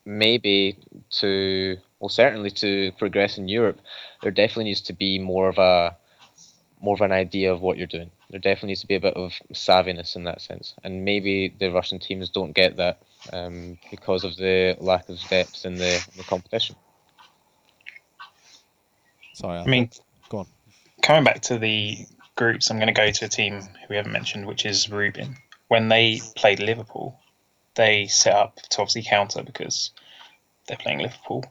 maybe 0.06 0.78
to 1.10 1.78
well 2.00 2.10
certainly 2.10 2.52
to 2.52 2.92
progress 2.98 3.38
in 3.38 3.48
Europe, 3.48 3.80
there 4.22 4.32
definitely 4.32 4.66
needs 4.66 4.82
to 4.82 4.94
be 4.94 5.20
more 5.20 5.48
of 5.50 5.58
a 5.58 5.96
more 6.82 6.96
of 6.96 7.02
an 7.02 7.13
idea 7.13 7.52
of 7.52 7.62
what 7.62 7.78
you're 7.78 7.88
doing. 7.88 8.12
There 8.30 8.39
definitely 8.39 8.70
needs 8.70 8.82
to 8.82 8.88
be 8.88 8.96
a 8.96 9.00
bit 9.00 9.13
of 9.13 9.32
savviness 9.54 10.16
in 10.16 10.26
that 10.26 10.42
sense, 10.42 10.74
and 10.84 11.06
maybe 11.06 11.54
the 11.60 11.70
Russian 11.70 12.00
teams 12.00 12.30
don't 12.30 12.52
get 12.52 12.78
that 12.78 13.02
um, 13.32 13.78
because 13.89 14.24
of 14.26 14.36
the 14.36 14.76
lack 14.80 15.08
of 15.08 15.20
depth 15.30 15.66
in 15.66 15.76
the, 15.76 15.96
in 15.96 16.18
the 16.18 16.24
competition. 16.24 16.76
Sorry, 19.34 19.60
I, 19.60 19.63
I 19.63 19.66
mean, 19.66 19.89
go 20.30 20.39
on. 20.39 20.48
Coming 21.02 21.24
back 21.24 21.42
to 21.44 21.58
the 21.58 22.06
groups, 22.36 22.70
I'm 22.70 22.78
going 22.78 22.88
to 22.88 22.94
go 22.94 23.10
to 23.10 23.26
a 23.26 23.30
team 23.30 23.62
who 23.62 23.86
we 23.89 23.96
haven't 23.96 24.12
mentioned, 24.12 24.46
which 24.46 24.66
is 24.66 24.89
Rubin. 24.89 25.38
When 25.70 25.88
they 25.88 26.22
played 26.36 26.60
Liverpool, 26.60 27.20
they 27.76 28.08
set 28.08 28.36
up 28.36 28.56
to 28.56 28.82
obviously 28.82 29.04
counter 29.04 29.44
because 29.44 29.92
they're 30.68 30.78
playing 30.78 31.00
Liverpool, 31.00 31.46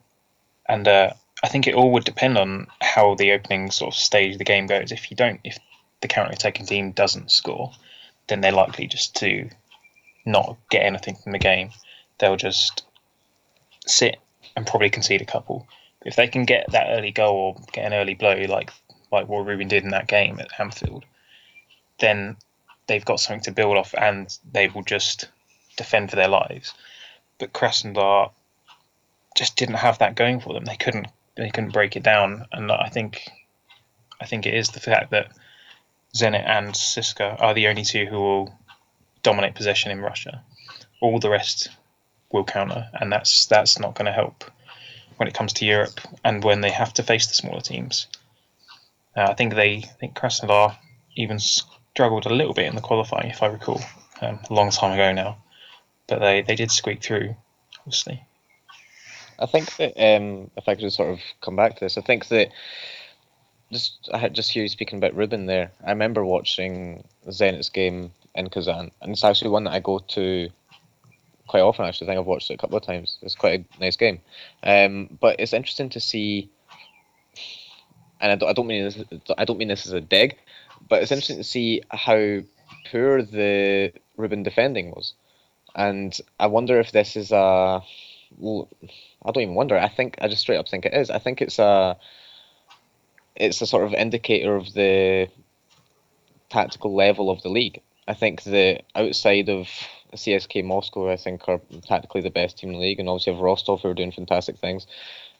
and 0.68 0.86
uh, 0.86 1.12
I 1.42 1.48
think 1.48 1.66
it 1.66 1.74
all 1.74 1.92
would 1.92 2.04
depend 2.04 2.38
on 2.38 2.68
how 2.80 3.14
the 3.14 3.32
opening 3.32 3.70
sort 3.70 3.94
of 3.94 3.98
stage 3.98 4.32
of 4.32 4.38
the 4.38 4.44
game 4.44 4.66
goes. 4.66 4.92
If 4.92 5.10
you 5.10 5.16
don't, 5.16 5.40
if 5.44 5.58
the 6.00 6.08
counter-attacking 6.08 6.66
team 6.66 6.92
doesn't 6.92 7.30
score, 7.30 7.72
then 8.28 8.40
they're 8.40 8.52
likely 8.52 8.86
just 8.86 9.16
to 9.16 9.48
not 10.24 10.56
get 10.70 10.84
anything 10.84 11.16
from 11.16 11.32
the 11.32 11.38
game. 11.38 11.70
They'll 12.18 12.36
just 12.36 12.84
sit 13.86 14.18
and 14.56 14.66
probably 14.66 14.90
concede 14.90 15.22
a 15.22 15.26
couple. 15.26 15.66
If 16.04 16.16
they 16.16 16.28
can 16.28 16.44
get 16.44 16.70
that 16.70 16.88
early 16.90 17.10
goal 17.10 17.56
or 17.58 17.64
get 17.72 17.86
an 17.86 17.94
early 17.94 18.14
blow, 18.14 18.34
like 18.48 18.70
like 19.10 19.28
what 19.28 19.46
Rubin 19.46 19.68
did 19.68 19.84
in 19.84 19.90
that 19.90 20.08
game 20.08 20.38
at 20.40 20.58
Anfield, 20.58 21.04
then 21.98 22.36
they've 22.86 23.04
got 23.04 23.20
something 23.20 23.42
to 23.44 23.52
build 23.52 23.76
off, 23.76 23.94
and 23.94 24.36
they 24.52 24.68
will 24.68 24.82
just 24.82 25.28
defend 25.76 26.10
for 26.10 26.16
their 26.16 26.28
lives. 26.28 26.74
But 27.38 27.52
Krasnodar 27.52 28.30
just 29.34 29.56
didn't 29.56 29.76
have 29.76 29.98
that 29.98 30.14
going 30.14 30.40
for 30.40 30.52
them. 30.52 30.64
They 30.64 30.76
couldn't 30.76 31.08
they 31.34 31.50
couldn't 31.50 31.72
break 31.72 31.96
it 31.96 32.02
down, 32.02 32.46
and 32.52 32.70
I 32.70 32.88
think 32.88 33.28
I 34.20 34.26
think 34.26 34.46
it 34.46 34.54
is 34.54 34.68
the 34.68 34.80
fact 34.80 35.10
that 35.10 35.32
Zenit 36.14 36.46
and 36.46 36.74
CSKA 36.74 37.40
are 37.40 37.54
the 37.54 37.68
only 37.68 37.84
two 37.84 38.06
who 38.06 38.20
will 38.20 38.58
dominate 39.22 39.54
possession 39.54 39.90
in 39.90 40.00
Russia. 40.00 40.42
All 41.00 41.18
the 41.18 41.30
rest 41.30 41.70
will 42.30 42.44
counter, 42.44 42.88
and 42.92 43.10
that's 43.10 43.46
that's 43.46 43.78
not 43.78 43.94
going 43.94 44.06
to 44.06 44.12
help 44.12 44.44
when 45.16 45.28
it 45.28 45.34
comes 45.34 45.52
to 45.54 45.64
Europe 45.64 46.00
and 46.24 46.44
when 46.44 46.60
they 46.60 46.70
have 46.70 46.92
to 46.94 47.02
face 47.02 47.26
the 47.26 47.34
smaller 47.34 47.60
teams. 47.60 48.06
Uh, 49.16 49.26
I 49.30 49.34
think 49.34 49.54
they 49.54 49.76
I 49.76 49.96
think 50.00 50.14
Krasnodar 50.14 50.76
even 51.16 51.38
struggled 51.38 52.26
a 52.26 52.34
little 52.34 52.54
bit 52.54 52.66
in 52.66 52.74
the 52.74 52.80
qualifying, 52.80 53.30
if 53.30 53.42
I 53.42 53.46
recall, 53.46 53.80
um, 54.20 54.40
a 54.48 54.54
long 54.54 54.70
time 54.70 54.92
ago 54.92 55.12
now, 55.12 55.36
but 56.12 56.20
they 56.20 56.42
they 56.42 56.54
did 56.54 56.70
squeak 56.70 57.02
through, 57.02 57.34
obviously. 57.80 58.22
I 59.38 59.46
think 59.46 59.74
that 59.76 59.96
um, 59.96 60.50
if 60.58 60.68
I 60.68 60.74
could 60.74 60.92
sort 60.92 61.10
of 61.10 61.20
come 61.40 61.56
back 61.56 61.74
to 61.74 61.80
this, 61.80 61.96
I 61.96 62.02
think 62.02 62.28
that 62.28 62.50
just 63.72 64.10
I 64.12 64.18
had 64.18 64.34
just 64.34 64.50
hear 64.50 64.62
you 64.62 64.68
speaking 64.68 64.98
about 64.98 65.16
Rubin 65.16 65.46
there. 65.46 65.72
I 65.84 65.90
remember 65.90 66.22
watching 66.22 67.04
Zenit's 67.30 67.70
game 67.70 68.12
in 68.34 68.50
Kazan, 68.50 68.90
and 69.00 69.12
it's 69.12 69.24
actually 69.24 69.50
one 69.50 69.64
that 69.64 69.72
I 69.72 69.80
go 69.80 70.00
to 70.00 70.50
quite 71.46 71.62
often. 71.62 71.86
Actually, 71.86 72.08
I 72.08 72.10
think 72.10 72.20
I've 72.20 72.26
watched 72.26 72.50
it 72.50 72.54
a 72.54 72.58
couple 72.58 72.76
of 72.76 72.84
times. 72.84 73.16
It's 73.22 73.34
quite 73.34 73.60
a 73.60 73.80
nice 73.80 73.96
game, 73.96 74.20
um, 74.62 75.18
but 75.18 75.36
it's 75.40 75.54
interesting 75.54 75.88
to 75.90 76.00
see. 76.00 76.50
And 78.20 78.30
I 78.30 78.36
don't, 78.36 78.50
I 78.50 78.52
don't 78.52 78.66
mean 78.66 78.84
this, 78.84 78.98
I 79.38 79.46
don't 79.46 79.58
mean 79.58 79.68
this 79.68 79.86
as 79.86 79.92
a 79.94 80.00
dig, 80.00 80.36
but 80.88 81.02
it's 81.02 81.10
interesting 81.10 81.38
to 81.38 81.44
see 81.44 81.82
how 81.90 82.42
poor 82.90 83.22
the 83.22 83.92
Rubin 84.16 84.42
defending 84.42 84.90
was, 84.90 85.14
and 85.74 86.16
I 86.38 86.46
wonder 86.46 86.78
if 86.80 86.92
this 86.92 87.16
is 87.16 87.32
a 87.32 87.82
I 88.40 89.30
don't 89.30 89.42
even 89.42 89.54
wonder. 89.54 89.76
I 89.76 89.88
think 89.88 90.16
I 90.20 90.28
just 90.28 90.42
straight 90.42 90.56
up 90.56 90.68
think 90.68 90.86
it 90.86 90.94
is. 90.94 91.10
I 91.10 91.18
think 91.18 91.42
it's 91.42 91.58
a 91.58 91.96
it's 93.36 93.60
a 93.60 93.66
sort 93.66 93.84
of 93.84 93.94
indicator 93.94 94.56
of 94.56 94.72
the 94.74 95.28
tactical 96.50 96.94
level 96.94 97.30
of 97.30 97.42
the 97.42 97.48
league. 97.48 97.80
I 98.06 98.14
think 98.14 98.42
the 98.42 98.80
outside 98.94 99.48
of 99.48 99.68
CSK 100.14 100.64
Moscow, 100.64 101.10
I 101.10 101.16
think 101.16 101.48
are 101.48 101.60
tactically 101.86 102.20
the 102.20 102.30
best 102.30 102.58
team 102.58 102.70
in 102.70 102.74
the 102.74 102.80
league, 102.80 103.00
and 103.00 103.08
obviously 103.08 103.32
have 103.32 103.42
Rostov 103.42 103.80
who 103.80 103.88
are 103.88 103.94
doing 103.94 104.12
fantastic 104.12 104.58
things. 104.58 104.86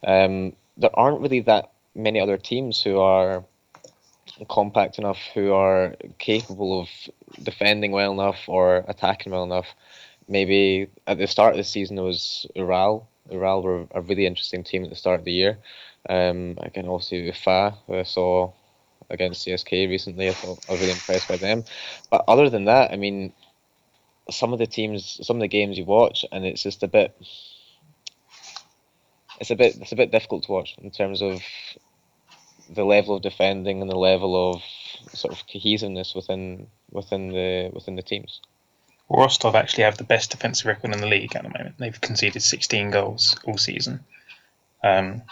Um, 0.07 0.55
there 0.77 0.97
aren't 0.99 1.21
really 1.21 1.41
that 1.41 1.73
many 1.95 2.21
other 2.21 2.39
teams 2.39 2.83
who 2.83 2.99
are 2.99 3.45
compact 4.49 4.99
enough, 4.99 5.19
who 5.35 5.53
are 5.53 5.95
capable 6.19 6.81
of 6.81 6.89
defending 7.43 7.93
well 7.93 8.13
enough 8.13 8.49
or 8.49 8.85
attacking 8.89 9.33
well 9.33 9.45
enough. 9.45 9.67
Maybe 10.29 10.89
at 11.07 11.19
the 11.19 11.27
start 11.27 11.53
of 11.53 11.59
the 11.59 11.65
season 11.65 11.99
it 11.99 12.03
was 12.03 12.47
Ural. 12.55 13.09
Ural 13.31 13.63
were 13.63 13.87
a 13.93 14.01
really 14.01 14.27
interesting 14.27 14.65
team 14.65 14.85
at 14.85 14.91
the 14.91 14.97
start 14.97 15.21
of 15.21 15.25
the 15.25 15.33
year. 15.33 15.59
Um, 16.09 16.59
again, 16.61 16.87
also 16.87 17.17
Ufa, 17.17 17.75
who 17.87 17.99
I 17.99 18.03
saw 18.03 18.53
against 19.11 19.47
CSK 19.47 19.89
recently. 19.89 20.29
I 20.29 20.33
thought 20.33 20.65
I 20.69 20.73
was 20.73 20.81
really 20.81 20.93
impressed 20.93 21.29
by 21.29 21.37
them. 21.37 21.65
But 22.11 22.25
other 22.27 22.51
than 22.51 22.65
that, 22.65 22.93
I 22.93 22.97
mean, 22.97 23.33
some 24.31 24.53
of 24.53 24.59
the 24.59 24.67
teams, 24.67 25.21
some 25.23 25.37
of 25.37 25.41
the 25.41 25.49
games 25.49 25.79
you 25.79 25.85
watch, 25.85 26.25
and 26.33 26.45
it's 26.45 26.63
just 26.63 26.83
a 26.83 26.89
bit. 26.89 27.15
It's 29.41 29.51
a 29.51 29.57
bit. 29.57 29.77
It's 29.81 29.93
a 29.93 29.97
bit 29.97 30.11
difficult 30.11 30.45
to 30.45 30.53
watch 30.53 30.77
in 30.79 30.91
terms 30.91 31.23
of 31.23 31.41
the 32.71 32.85
level 32.85 33.17
of 33.17 33.23
defending 33.23 33.83
and 33.83 33.91
the 33.91 33.99
level 33.99 34.53
of 34.53 34.63
sort 35.13 35.35
of 35.35 35.43
cohesiveness 35.53 36.15
within 36.15 36.69
within 36.91 37.29
the 37.29 37.71
within 37.73 37.97
the 37.97 38.03
teams. 38.03 38.41
Rostov 39.09 39.55
actually 39.55 39.85
have 39.85 39.99
the 39.99 40.05
best 40.05 40.31
defensive 40.31 40.67
record 40.67 40.95
in 40.95 41.01
the 41.01 41.07
league 41.07 41.37
at 41.37 41.43
the 41.43 41.49
moment. 41.49 41.77
They've 41.79 42.01
conceded 42.01 42.43
16 42.43 42.91
goals 42.91 43.37
all 43.45 43.59
season. 43.59 44.01
Um, 44.83 45.23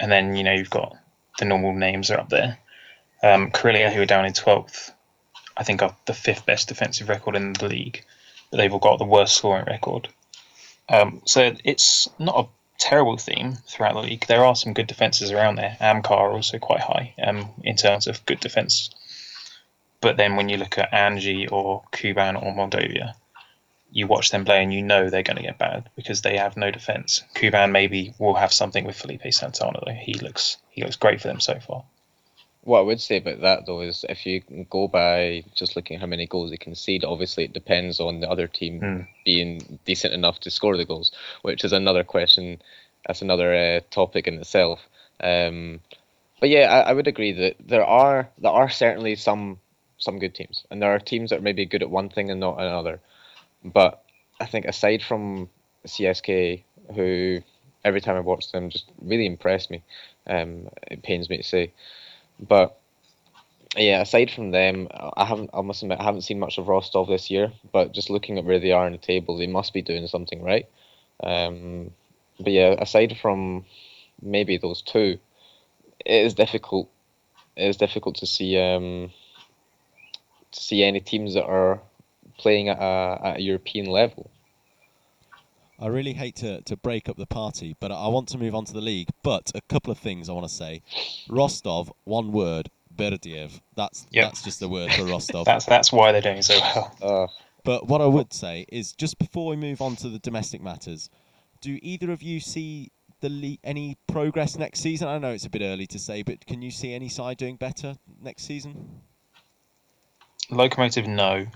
and 0.00 0.10
then 0.10 0.36
you 0.36 0.44
know 0.44 0.52
you've 0.52 0.70
got 0.70 0.96
the 1.38 1.44
normal 1.44 1.74
names 1.74 2.10
are 2.10 2.20
up 2.20 2.28
there. 2.28 2.58
Um, 3.22 3.50
Krylia, 3.50 3.92
who 3.92 4.02
are 4.02 4.06
down 4.06 4.24
in 4.24 4.32
12th, 4.32 4.92
I 5.56 5.64
think 5.64 5.82
are 5.82 5.94
the 6.06 6.14
fifth 6.14 6.46
best 6.46 6.68
defensive 6.68 7.08
record 7.08 7.34
in 7.34 7.52
the 7.52 7.66
league, 7.66 8.04
but 8.50 8.58
they've 8.58 8.72
all 8.72 8.78
got 8.78 8.98
the 8.98 9.04
worst 9.04 9.36
scoring 9.36 9.66
record. 9.66 10.08
Um, 10.88 11.22
so 11.24 11.54
it's 11.64 12.08
not 12.18 12.38
a 12.38 12.48
terrible 12.78 13.16
theme 13.16 13.56
throughout 13.66 13.94
the 13.94 14.00
league. 14.00 14.26
There 14.26 14.44
are 14.44 14.54
some 14.54 14.72
good 14.72 14.86
defences 14.86 15.32
around 15.32 15.56
there. 15.56 15.76
Amkar 15.80 16.12
are 16.12 16.32
also 16.32 16.58
quite 16.58 16.80
high 16.80 17.14
um, 17.22 17.50
in 17.62 17.76
terms 17.76 18.06
of 18.06 18.24
good 18.24 18.40
defence. 18.40 18.90
But 20.00 20.16
then 20.16 20.36
when 20.36 20.48
you 20.48 20.56
look 20.58 20.78
at 20.78 20.92
Anzhi 20.92 21.50
or 21.50 21.82
Kuban 21.92 22.36
or 22.40 22.54
Mordovia, 22.54 23.14
you 23.90 24.06
watch 24.06 24.30
them 24.30 24.44
play 24.44 24.62
and 24.62 24.72
you 24.72 24.82
know 24.82 25.08
they're 25.08 25.22
going 25.22 25.38
to 25.38 25.42
get 25.42 25.58
bad 25.58 25.88
because 25.96 26.22
they 26.22 26.36
have 26.36 26.56
no 26.56 26.70
defence. 26.70 27.22
Kuban 27.34 27.72
maybe 27.72 28.14
will 28.18 28.34
have 28.34 28.52
something 28.52 28.84
with 28.84 28.96
Felipe 28.96 29.22
Santana 29.32 29.80
though. 29.84 29.92
He 29.92 30.14
looks 30.14 30.58
he 30.70 30.82
looks 30.82 30.96
great 30.96 31.20
for 31.20 31.28
them 31.28 31.40
so 31.40 31.58
far. 31.58 31.84
What 32.62 32.80
I 32.80 32.82
would 32.82 33.00
say 33.00 33.16
about 33.16 33.40
that 33.40 33.66
though 33.66 33.80
is 33.80 34.04
if 34.08 34.26
you 34.26 34.42
go 34.68 34.88
by 34.88 35.42
just 35.54 35.74
looking 35.74 35.96
at 35.96 36.00
how 36.00 36.06
many 36.06 36.26
goals 36.26 36.50
they 36.50 36.58
concede, 36.58 37.02
obviously 37.02 37.44
it 37.44 37.54
depends 37.54 37.98
on 37.98 38.20
the 38.20 38.28
other 38.28 38.46
team 38.46 38.80
Mm. 38.80 39.06
being 39.24 39.78
decent 39.86 40.12
enough 40.12 40.38
to 40.40 40.50
score 40.50 40.76
the 40.76 40.84
goals, 40.84 41.10
which 41.42 41.64
is 41.64 41.72
another 41.72 42.04
question. 42.04 42.60
That's 43.06 43.22
another 43.22 43.54
uh, 43.54 43.80
topic 43.90 44.26
in 44.28 44.34
itself. 44.34 44.80
Um, 45.20 45.80
but 46.40 46.50
yeah, 46.50 46.70
I, 46.70 46.90
I 46.90 46.92
would 46.92 47.08
agree 47.08 47.32
that 47.32 47.56
there 47.58 47.84
are 47.84 48.28
there 48.38 48.52
are 48.52 48.68
certainly 48.68 49.16
some 49.16 49.58
some 49.98 50.18
good 50.18 50.34
teams, 50.34 50.64
and 50.70 50.80
there 50.82 50.94
are 50.94 50.98
teams 50.98 51.30
that 51.30 51.40
are 51.40 51.42
maybe 51.42 51.66
good 51.66 51.82
at 51.82 51.90
one 51.90 52.08
thing 52.08 52.30
and 52.30 52.40
not 52.40 52.58
another. 52.58 53.00
But 53.64 54.02
I 54.40 54.46
think 54.46 54.64
aside 54.66 55.02
from 55.02 55.48
CSK, 55.86 56.62
who 56.94 57.42
every 57.84 58.00
time 58.00 58.16
I 58.16 58.20
watch 58.20 58.52
them 58.52 58.70
just 58.70 58.90
really 59.02 59.26
impress 59.26 59.70
me, 59.70 59.82
um, 60.26 60.68
it 60.90 61.02
pains 61.02 61.28
me 61.28 61.38
to 61.38 61.42
say. 61.42 61.72
But 62.40 62.78
yeah, 63.76 64.00
aside 64.00 64.30
from 64.30 64.50
them, 64.50 64.88
I 64.92 65.24
haven't. 65.24 65.50
I 65.52 65.60
must 65.60 65.82
admit, 65.82 66.00
I 66.00 66.04
haven't 66.04 66.22
seen 66.22 66.38
much 66.38 66.58
of 66.58 66.68
Rostov 66.68 67.08
this 67.08 67.30
year. 67.30 67.52
But 67.72 67.92
just 67.92 68.10
looking 68.10 68.38
at 68.38 68.44
where 68.44 68.60
they 68.60 68.72
are 68.72 68.86
in 68.86 68.92
the 68.92 68.98
table, 68.98 69.36
they 69.36 69.46
must 69.46 69.72
be 69.72 69.82
doing 69.82 70.06
something 70.06 70.42
right. 70.42 70.66
Um, 71.22 71.90
but 72.38 72.52
yeah, 72.52 72.74
aside 72.78 73.16
from 73.20 73.66
maybe 74.22 74.56
those 74.56 74.82
two, 74.82 75.18
it 76.04 76.24
is 76.26 76.34
difficult. 76.34 76.88
It 77.56 77.68
is 77.68 77.76
difficult 77.76 78.16
to 78.16 78.26
see 78.26 78.58
um, 78.58 79.10
see 80.52 80.84
any 80.84 81.00
teams 81.00 81.34
that 81.34 81.44
are 81.46 81.80
playing 82.38 82.68
at 82.68 82.78
a, 82.78 83.20
at 83.24 83.36
a 83.38 83.42
European 83.42 83.86
level. 83.86 84.30
I 85.80 85.88
really 85.88 86.14
hate 86.14 86.36
to, 86.36 86.62
to 86.62 86.76
break 86.76 87.08
up 87.08 87.16
the 87.16 87.26
party, 87.26 87.76
but 87.80 87.92
I 87.92 88.08
want 88.08 88.28
to 88.30 88.38
move 88.38 88.54
on 88.54 88.64
to 88.66 88.72
the 88.72 88.80
league. 88.80 89.10
But 89.22 89.52
a 89.54 89.60
couple 89.62 89.92
of 89.92 89.98
things 89.98 90.28
I 90.28 90.32
want 90.32 90.48
to 90.48 90.54
say. 90.54 90.82
Rostov, 91.28 91.92
one 92.04 92.32
word, 92.32 92.70
Berdiev. 92.94 93.60
That's 93.76 94.06
Yep. 94.12 94.30
that's 94.30 94.42
just 94.42 94.60
the 94.60 94.68
word 94.68 94.92
for 94.94 95.06
Rostov. 95.06 95.46
That's 95.46 95.66
that's 95.66 95.92
why 95.92 96.12
they're 96.12 96.20
doing 96.22 96.42
so 96.42 96.58
well. 96.60 96.96
Uh, 97.02 97.26
But 97.64 97.86
what 97.88 98.00
I 98.00 98.06
would 98.06 98.32
say 98.32 98.66
is 98.70 98.92
just 98.92 99.18
before 99.18 99.48
we 99.48 99.56
move 99.56 99.82
on 99.82 99.96
to 99.96 100.08
the 100.08 100.18
domestic 100.18 100.62
matters, 100.62 101.10
do 101.60 101.78
either 101.82 102.10
of 102.10 102.22
you 102.22 102.40
see 102.40 102.90
the 103.20 103.28
le- 103.28 103.58
any 103.64 103.98
progress 104.06 104.56
next 104.56 104.80
season? 104.80 105.08
I 105.08 105.18
know 105.18 105.32
it's 105.32 105.46
a 105.46 105.50
bit 105.50 105.62
early 105.62 105.86
to 105.88 105.98
say, 105.98 106.22
but 106.22 106.46
can 106.46 106.62
you 106.62 106.70
see 106.70 106.94
any 106.94 107.08
side 107.08 107.36
doing 107.36 107.56
better 107.56 107.96
next 108.22 108.44
season? 108.44 109.02
Locomotive, 110.50 111.06
no. 111.06 111.46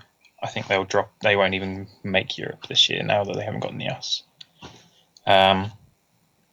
I 0.43 0.49
think 0.49 0.67
they'll 0.67 0.85
drop. 0.85 1.13
They 1.21 1.37
won't 1.37 1.55
even 1.55 1.87
make 2.03 2.37
Europe 2.37 2.67
this 2.67 2.89
year 2.89 3.03
now 3.03 3.25
that 3.25 3.37
they 3.37 3.45
haven't 3.45 3.61
gotten 3.61 3.79
the 3.79 3.89
us. 3.89 4.23
Um, 5.27 5.73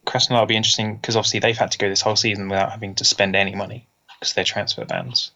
Krasnodar 0.05 0.39
will 0.39 0.45
be 0.45 0.55
interesting 0.55 0.95
because 0.95 1.15
obviously 1.15 1.39
they've 1.39 1.57
had 1.57 1.71
to 1.71 1.77
go 1.77 1.89
this 1.89 2.01
whole 2.01 2.15
season 2.15 2.49
without 2.49 2.71
having 2.71 2.95
to 2.95 3.05
spend 3.05 3.35
any 3.35 3.55
money 3.55 3.87
because 4.19 4.33
they're 4.33 4.43
transfer 4.43 4.85
bans. 4.85 5.31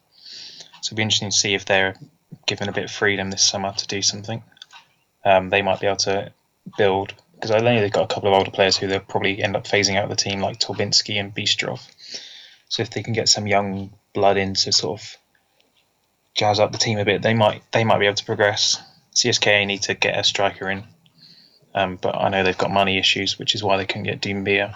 So 0.81 0.89
it'll 0.89 0.97
be 0.97 1.03
interesting 1.03 1.29
to 1.29 1.37
see 1.37 1.53
if 1.53 1.65
they're 1.65 1.95
given 2.45 2.69
a 2.69 2.73
bit 2.73 2.85
of 2.85 2.91
freedom 2.91 3.31
this 3.31 3.43
summer 3.43 3.73
to 3.73 3.87
do 3.87 4.01
something. 4.01 4.43
Um, 5.25 5.49
they 5.49 5.61
might 5.61 5.79
be 5.79 5.87
able 5.87 5.97
to 5.97 6.31
build 6.77 7.13
because 7.35 7.51
I 7.51 7.59
know 7.59 7.79
they've 7.79 7.91
got 7.91 8.09
a 8.09 8.13
couple 8.13 8.29
of 8.29 8.37
older 8.37 8.51
players 8.51 8.77
who 8.77 8.87
they'll 8.87 8.99
probably 8.99 9.43
end 9.43 9.55
up 9.55 9.65
phasing 9.65 9.97
out 9.97 10.05
of 10.05 10.09
the 10.09 10.15
team, 10.15 10.39
like 10.39 10.59
Torbinski 10.59 11.19
and 11.19 11.35
Bistrov. 11.35 11.81
So 12.69 12.81
if 12.81 12.89
they 12.91 13.03
can 13.03 13.13
get 13.13 13.29
some 13.29 13.47
young 13.47 13.91
blood 14.13 14.37
in 14.37 14.53
to 14.53 14.71
sort 14.71 15.01
of 15.01 15.17
jazz 16.35 16.59
up 16.59 16.71
the 16.71 16.77
team 16.77 16.97
a 16.97 17.05
bit, 17.05 17.21
they 17.21 17.33
might 17.33 17.63
they 17.71 17.83
might 17.83 17.99
be 17.99 18.05
able 18.05 18.15
to 18.15 18.25
progress. 18.25 18.81
CSKA 19.13 19.67
need 19.67 19.83
to 19.83 19.93
get 19.93 20.17
a 20.17 20.23
striker 20.23 20.69
in, 20.69 20.83
um, 21.75 21.97
but 21.97 22.15
I 22.15 22.29
know 22.29 22.43
they've 22.43 22.57
got 22.57 22.71
money 22.71 22.97
issues, 22.97 23.37
which 23.37 23.53
is 23.53 23.63
why 23.63 23.77
they 23.77 23.85
couldn't 23.85 24.03
get 24.03 24.21
Doumbia. 24.21 24.75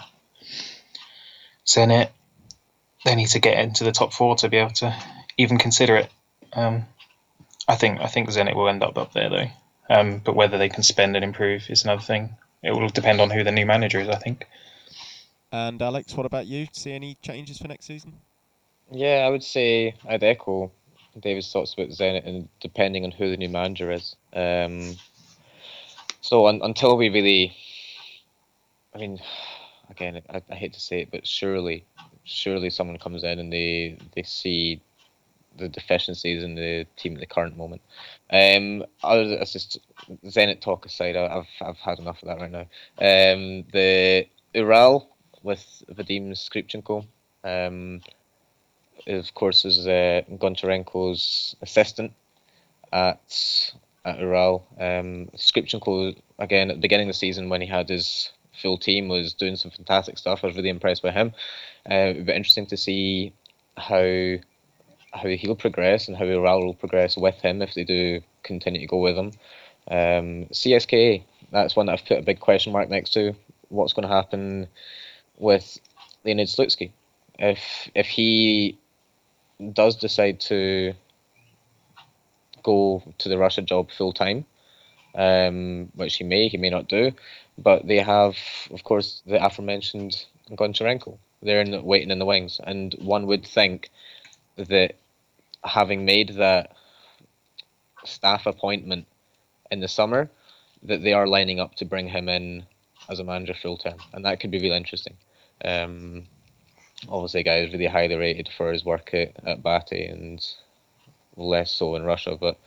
Zenit, 1.65 2.09
they 3.03 3.15
need 3.15 3.29
to 3.29 3.39
get 3.39 3.57
into 3.57 3.83
the 3.83 3.91
top 3.91 4.13
four 4.13 4.35
to 4.37 4.49
be 4.49 4.57
able 4.57 4.71
to 4.71 4.95
even 5.37 5.57
consider 5.57 5.97
it. 5.97 6.11
Um, 6.53 6.85
I 7.67 7.75
think 7.75 7.99
I 7.99 8.07
think 8.07 8.29
Zenit 8.29 8.55
will 8.55 8.69
end 8.69 8.83
up 8.83 8.97
up 8.97 9.13
there 9.13 9.29
though, 9.29 9.47
um, 9.89 10.21
but 10.23 10.35
whether 10.35 10.57
they 10.57 10.69
can 10.69 10.83
spend 10.83 11.15
and 11.15 11.25
improve 11.25 11.69
is 11.69 11.83
another 11.83 12.01
thing. 12.01 12.35
It 12.63 12.71
will 12.71 12.89
depend 12.89 13.21
on 13.21 13.29
who 13.29 13.43
the 13.43 13.51
new 13.51 13.65
manager 13.65 13.99
is. 13.99 14.09
I 14.09 14.15
think. 14.15 14.47
And 15.51 15.81
Alex, 15.81 16.13
what 16.13 16.25
about 16.25 16.45
you? 16.45 16.67
See 16.73 16.91
any 16.91 17.15
changes 17.21 17.57
for 17.57 17.67
next 17.67 17.85
season? 17.85 18.13
yeah, 18.91 19.25
I 19.25 19.29
would 19.29 19.43
say 19.43 19.95
I'd 20.07 20.23
echo 20.23 20.71
David's 21.19 21.51
thoughts 21.51 21.73
about 21.73 21.89
Zenit, 21.89 22.27
and 22.27 22.47
depending 22.59 23.03
on 23.03 23.11
who 23.11 23.29
the 23.29 23.37
new 23.37 23.49
manager 23.49 23.91
is. 23.91 24.15
Um, 24.33 24.95
so 26.21 26.47
un- 26.47 26.61
until 26.63 26.97
we 26.97 27.09
really, 27.09 27.55
I 28.93 28.99
mean, 28.99 29.19
again, 29.89 30.21
I, 30.29 30.41
I 30.49 30.55
hate 30.55 30.73
to 30.73 30.79
say 30.79 31.01
it, 31.01 31.11
but 31.11 31.27
surely, 31.27 31.83
surely 32.23 32.69
someone 32.69 32.97
comes 32.97 33.23
in 33.23 33.39
and 33.39 33.51
they 33.51 33.97
they 34.15 34.23
see 34.23 34.81
the 35.57 35.67
deficiencies 35.67 36.43
in 36.43 36.53
the 36.55 36.85
team 36.97 37.15
at 37.15 37.19
the 37.19 37.25
current 37.25 37.57
moment. 37.57 37.81
Um, 38.29 38.85
other 39.03 39.27
than, 39.27 39.39
just 39.39 39.79
Zenit 40.25 40.61
talk 40.61 40.85
aside, 40.85 41.15
I- 41.15 41.37
I've 41.37 41.67
I've 41.67 41.77
had 41.77 41.99
enough 41.99 42.21
of 42.21 42.27
that 42.27 42.39
right 42.39 42.51
now. 42.51 42.67
Um, 42.99 43.65
the 43.71 44.27
Ural 44.53 45.09
with 45.43 45.83
Vadim 45.91 46.31
Skripchenko. 46.31 47.05
Um, 47.43 48.01
of 49.07 49.33
course, 49.33 49.65
is 49.65 49.87
uh, 49.87 50.21
Goncharenko's 50.31 51.55
assistant 51.61 52.13
at 52.91 53.73
at 54.05 54.19
Ural. 54.19 54.65
Um, 54.79 55.29
Skripchenko, 55.35 56.15
again, 56.39 56.69
at 56.69 56.77
the 56.77 56.81
beginning 56.81 57.09
of 57.09 57.13
the 57.13 57.19
season 57.19 57.49
when 57.49 57.61
he 57.61 57.67
had 57.67 57.89
his 57.89 58.31
full 58.61 58.77
team, 58.77 59.07
was 59.07 59.33
doing 59.33 59.55
some 59.55 59.71
fantastic 59.71 60.17
stuff. 60.17 60.43
I 60.43 60.47
was 60.47 60.55
really 60.55 60.69
impressed 60.69 61.03
by 61.03 61.11
him. 61.11 61.33
Uh, 61.89 62.11
it'd 62.11 62.25
be 62.25 62.33
interesting 62.33 62.67
to 62.67 62.77
see 62.77 63.33
how 63.77 64.37
how 65.13 65.29
he'll 65.29 65.55
progress 65.55 66.07
and 66.07 66.17
how 66.17 66.25
Ural 66.25 66.65
will 66.65 66.73
progress 66.73 67.17
with 67.17 67.35
him 67.35 67.61
if 67.61 67.73
they 67.73 67.83
do 67.83 68.21
continue 68.43 68.81
to 68.81 68.87
go 68.87 68.99
with 68.99 69.17
him. 69.17 69.31
Um, 69.89 70.47
CSKA, 70.51 71.23
that's 71.51 71.75
one 71.75 71.85
that 71.85 71.93
I've 71.93 72.05
put 72.05 72.19
a 72.19 72.23
big 72.23 72.39
question 72.39 72.73
mark 72.73 72.89
next 72.89 73.11
to. 73.13 73.33
What's 73.69 73.93
going 73.93 74.07
to 74.07 74.13
happen 74.13 74.67
with 75.37 75.79
Leonid 76.23 76.47
Slutsky? 76.47 76.91
If 77.39 77.89
if 77.95 78.07
he 78.07 78.77
does 79.73 79.95
decide 79.95 80.39
to 80.39 80.93
go 82.63 83.01
to 83.17 83.29
the 83.29 83.37
Russia 83.37 83.61
job 83.61 83.89
full 83.91 84.13
time, 84.13 84.45
um, 85.15 85.89
which 85.95 86.17
he 86.17 86.23
may, 86.23 86.47
he 86.47 86.57
may 86.57 86.69
not 86.69 86.87
do, 86.87 87.11
but 87.57 87.87
they 87.87 87.97
have, 87.97 88.35
of 88.71 88.83
course, 88.83 89.21
the 89.25 89.43
aforementioned 89.43 90.25
Goncharenko. 90.51 91.17
They're 91.41 91.61
in 91.61 91.71
the, 91.71 91.81
waiting 91.81 92.11
in 92.11 92.19
the 92.19 92.25
wings, 92.25 92.59
and 92.63 92.93
one 92.99 93.25
would 93.27 93.45
think 93.45 93.89
that 94.57 94.95
having 95.63 96.05
made 96.05 96.29
that 96.35 96.75
staff 98.05 98.45
appointment 98.45 99.05
in 99.71 99.79
the 99.79 99.87
summer, 99.87 100.29
that 100.83 101.03
they 101.03 101.13
are 101.13 101.27
lining 101.27 101.59
up 101.59 101.75
to 101.75 101.85
bring 101.85 102.07
him 102.07 102.29
in 102.29 102.65
as 103.09 103.19
a 103.19 103.23
manager 103.23 103.53
full 103.53 103.77
time, 103.77 103.97
and 104.13 104.25
that 104.25 104.39
could 104.39 104.51
be 104.51 104.59
really 104.59 104.77
interesting. 104.77 105.15
Um, 105.63 106.27
obviously 107.09 107.41
a 107.41 107.43
guy 107.43 107.61
who's 107.61 107.73
really 107.73 107.87
highly 107.87 108.15
rated 108.15 108.49
for 108.55 108.71
his 108.71 108.85
work 108.85 109.13
at, 109.13 109.33
at 109.45 109.63
BATE 109.63 110.09
and 110.09 110.45
less 111.35 111.71
so 111.71 111.95
in 111.95 112.03
Russia, 112.03 112.37
but 112.39 112.57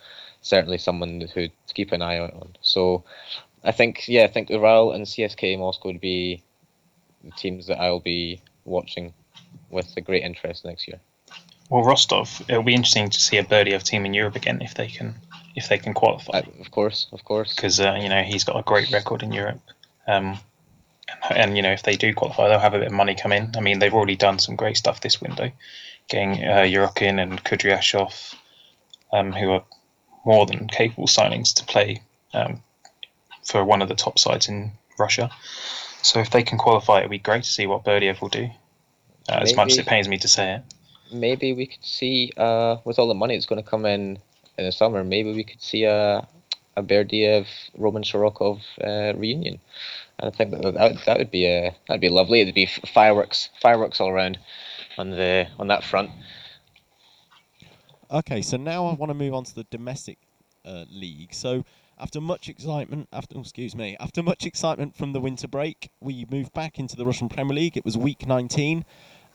certainly 0.41 0.77
someone 0.77 1.21
who 1.33 1.47
to 1.47 1.73
keep 1.73 1.91
an 1.91 2.01
eye 2.01 2.19
on. 2.19 2.55
So 2.61 3.03
I 3.63 3.71
think, 3.71 4.07
yeah, 4.07 4.23
I 4.23 4.27
think 4.27 4.49
Ural 4.49 4.93
and 4.93 5.05
CSK 5.05 5.59
Moscow 5.59 5.89
would 5.89 6.01
be 6.01 6.43
the 7.23 7.31
teams 7.31 7.67
that 7.67 7.79
I'll 7.79 7.99
be 7.99 8.41
watching 8.65 9.13
with 9.69 9.93
a 9.97 10.01
great 10.01 10.23
interest 10.23 10.65
next 10.65 10.87
year. 10.87 10.99
Well, 11.69 11.83
Rostov, 11.83 12.41
it'll 12.49 12.63
be 12.63 12.73
interesting 12.73 13.09
to 13.09 13.19
see 13.19 13.37
a 13.37 13.43
Berdiev 13.43 13.83
team 13.83 14.05
in 14.05 14.13
Europe 14.13 14.35
again 14.35 14.61
if 14.61 14.73
they 14.73 14.87
can 14.87 15.15
if 15.55 15.69
they 15.69 15.77
can 15.77 15.93
qualify. 15.93 16.39
Uh, 16.39 16.43
of 16.59 16.71
course, 16.71 17.07
of 17.13 17.23
course. 17.23 17.55
Because 17.55 17.79
uh, 17.79 17.97
you 18.01 18.09
know 18.09 18.23
he's 18.23 18.43
got 18.43 18.57
a 18.57 18.63
great 18.63 18.91
record 18.91 19.23
in 19.23 19.31
Europe, 19.31 19.61
um, 20.05 20.37
and, 21.29 21.55
you 21.55 21.63
know 21.63 21.71
if 21.71 21.83
they 21.83 21.95
do 21.95 22.13
qualify, 22.13 22.47
they'll 22.47 22.59
have 22.59 22.73
a 22.73 22.79
bit 22.79 22.87
of 22.87 22.93
money 22.93 23.15
come 23.15 23.31
in. 23.31 23.51
I 23.55 23.61
mean, 23.61 23.79
they've 23.79 23.93
already 23.93 24.15
done 24.15 24.39
some 24.39 24.55
great 24.55 24.77
stuff 24.77 25.01
this 25.01 25.21
window, 25.21 25.51
getting 26.07 26.43
uh, 26.43 26.63
Yurkin 26.63 27.21
and 27.21 27.43
Kudryashov, 27.43 28.35
um, 29.13 29.31
who 29.31 29.51
are 29.51 29.63
more 30.25 30.45
than 30.45 30.67
capable 30.67 31.07
signings 31.07 31.53
to 31.55 31.65
play 31.65 32.01
um, 32.33 32.61
for 33.43 33.63
one 33.63 33.81
of 33.81 33.89
the 33.89 33.95
top 33.95 34.19
sides 34.19 34.47
in 34.47 34.71
Russia. 34.99 35.29
So 36.03 36.19
if 36.19 36.31
they 36.31 36.43
can 36.43 36.57
qualify, 36.57 36.99
it'd 36.99 37.11
be 37.11 37.19
great 37.19 37.43
to 37.43 37.49
see 37.49 37.67
what 37.67 37.83
Berdiev 37.83 38.21
will 38.21 38.29
do. 38.29 38.49
Uh, 39.29 39.39
as 39.41 39.55
much 39.55 39.71
as 39.71 39.77
it 39.77 39.85
pains 39.85 40.07
me 40.07 40.17
to 40.17 40.27
say 40.27 40.55
it 40.55 40.63
maybe 41.11 41.53
we 41.53 41.67
could 41.67 41.83
see 41.83 42.31
uh, 42.37 42.77
with 42.85 42.99
all 42.99 43.07
the 43.07 43.13
money 43.13 43.35
that's 43.35 43.45
going 43.45 43.61
to 43.61 43.69
come 43.69 43.85
in 43.85 44.17
in 44.57 44.65
the 44.65 44.71
summer, 44.71 45.03
maybe 45.03 45.33
we 45.33 45.43
could 45.43 45.61
see 45.61 45.83
a 45.83 46.27
a 46.77 46.81
Berdiev 46.81 47.47
Roman 47.77 48.01
Shirokov 48.01 48.61
uh, 48.81 49.17
reunion. 49.17 49.59
I 50.21 50.29
think 50.29 50.51
that, 50.51 50.73
that 50.73 51.05
that 51.05 51.17
would 51.17 51.31
be 51.31 51.45
a 51.45 51.75
that'd 51.87 52.01
be 52.01 52.09
lovely. 52.09 52.41
It'd 52.41 52.55
be 52.55 52.65
fireworks 52.65 53.49
fireworks 53.61 53.99
all 53.99 54.09
around 54.09 54.39
on 54.97 55.11
the 55.11 55.47
on 55.59 55.67
that 55.67 55.83
front. 55.83 56.11
Okay, 58.09 58.41
so 58.41 58.57
now 58.57 58.87
I 58.87 58.93
want 58.93 59.09
to 59.09 59.13
move 59.13 59.33
on 59.33 59.45
to 59.45 59.55
the 59.55 59.63
domestic 59.65 60.17
uh, 60.65 60.85
league. 60.89 61.33
So 61.33 61.63
after 61.97 62.19
much 62.19 62.49
excitement, 62.49 63.07
after 63.13 63.37
oh, 63.37 63.41
excuse 63.41 63.75
me, 63.75 63.95
after 63.99 64.21
much 64.21 64.45
excitement 64.45 64.95
from 64.95 65.13
the 65.13 65.21
winter 65.21 65.47
break, 65.47 65.91
we 66.01 66.25
moved 66.29 66.53
back 66.53 66.77
into 66.77 66.95
the 66.95 67.05
Russian 67.05 67.29
Premier 67.29 67.55
League. 67.55 67.77
It 67.77 67.85
was 67.85 67.97
week 67.97 68.27
19 68.27 68.85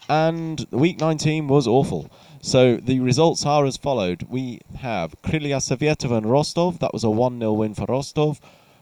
and 0.08 0.66
week 0.70 1.00
19 1.00 1.48
was 1.48 1.66
awful. 1.66 2.10
So 2.42 2.76
the 2.76 3.00
results 3.00 3.46
are 3.46 3.64
as 3.64 3.76
followed. 3.76 4.24
We 4.28 4.60
have 4.78 5.20
Krylia 5.22 5.58
Sovetov 5.58 6.16
and 6.16 6.30
Rostov. 6.30 6.78
That 6.78 6.92
was 6.92 7.04
a 7.04 7.10
1 7.10 7.38
0 7.38 7.52
win 7.52 7.74
for 7.74 7.86
Rostov. 7.88 8.40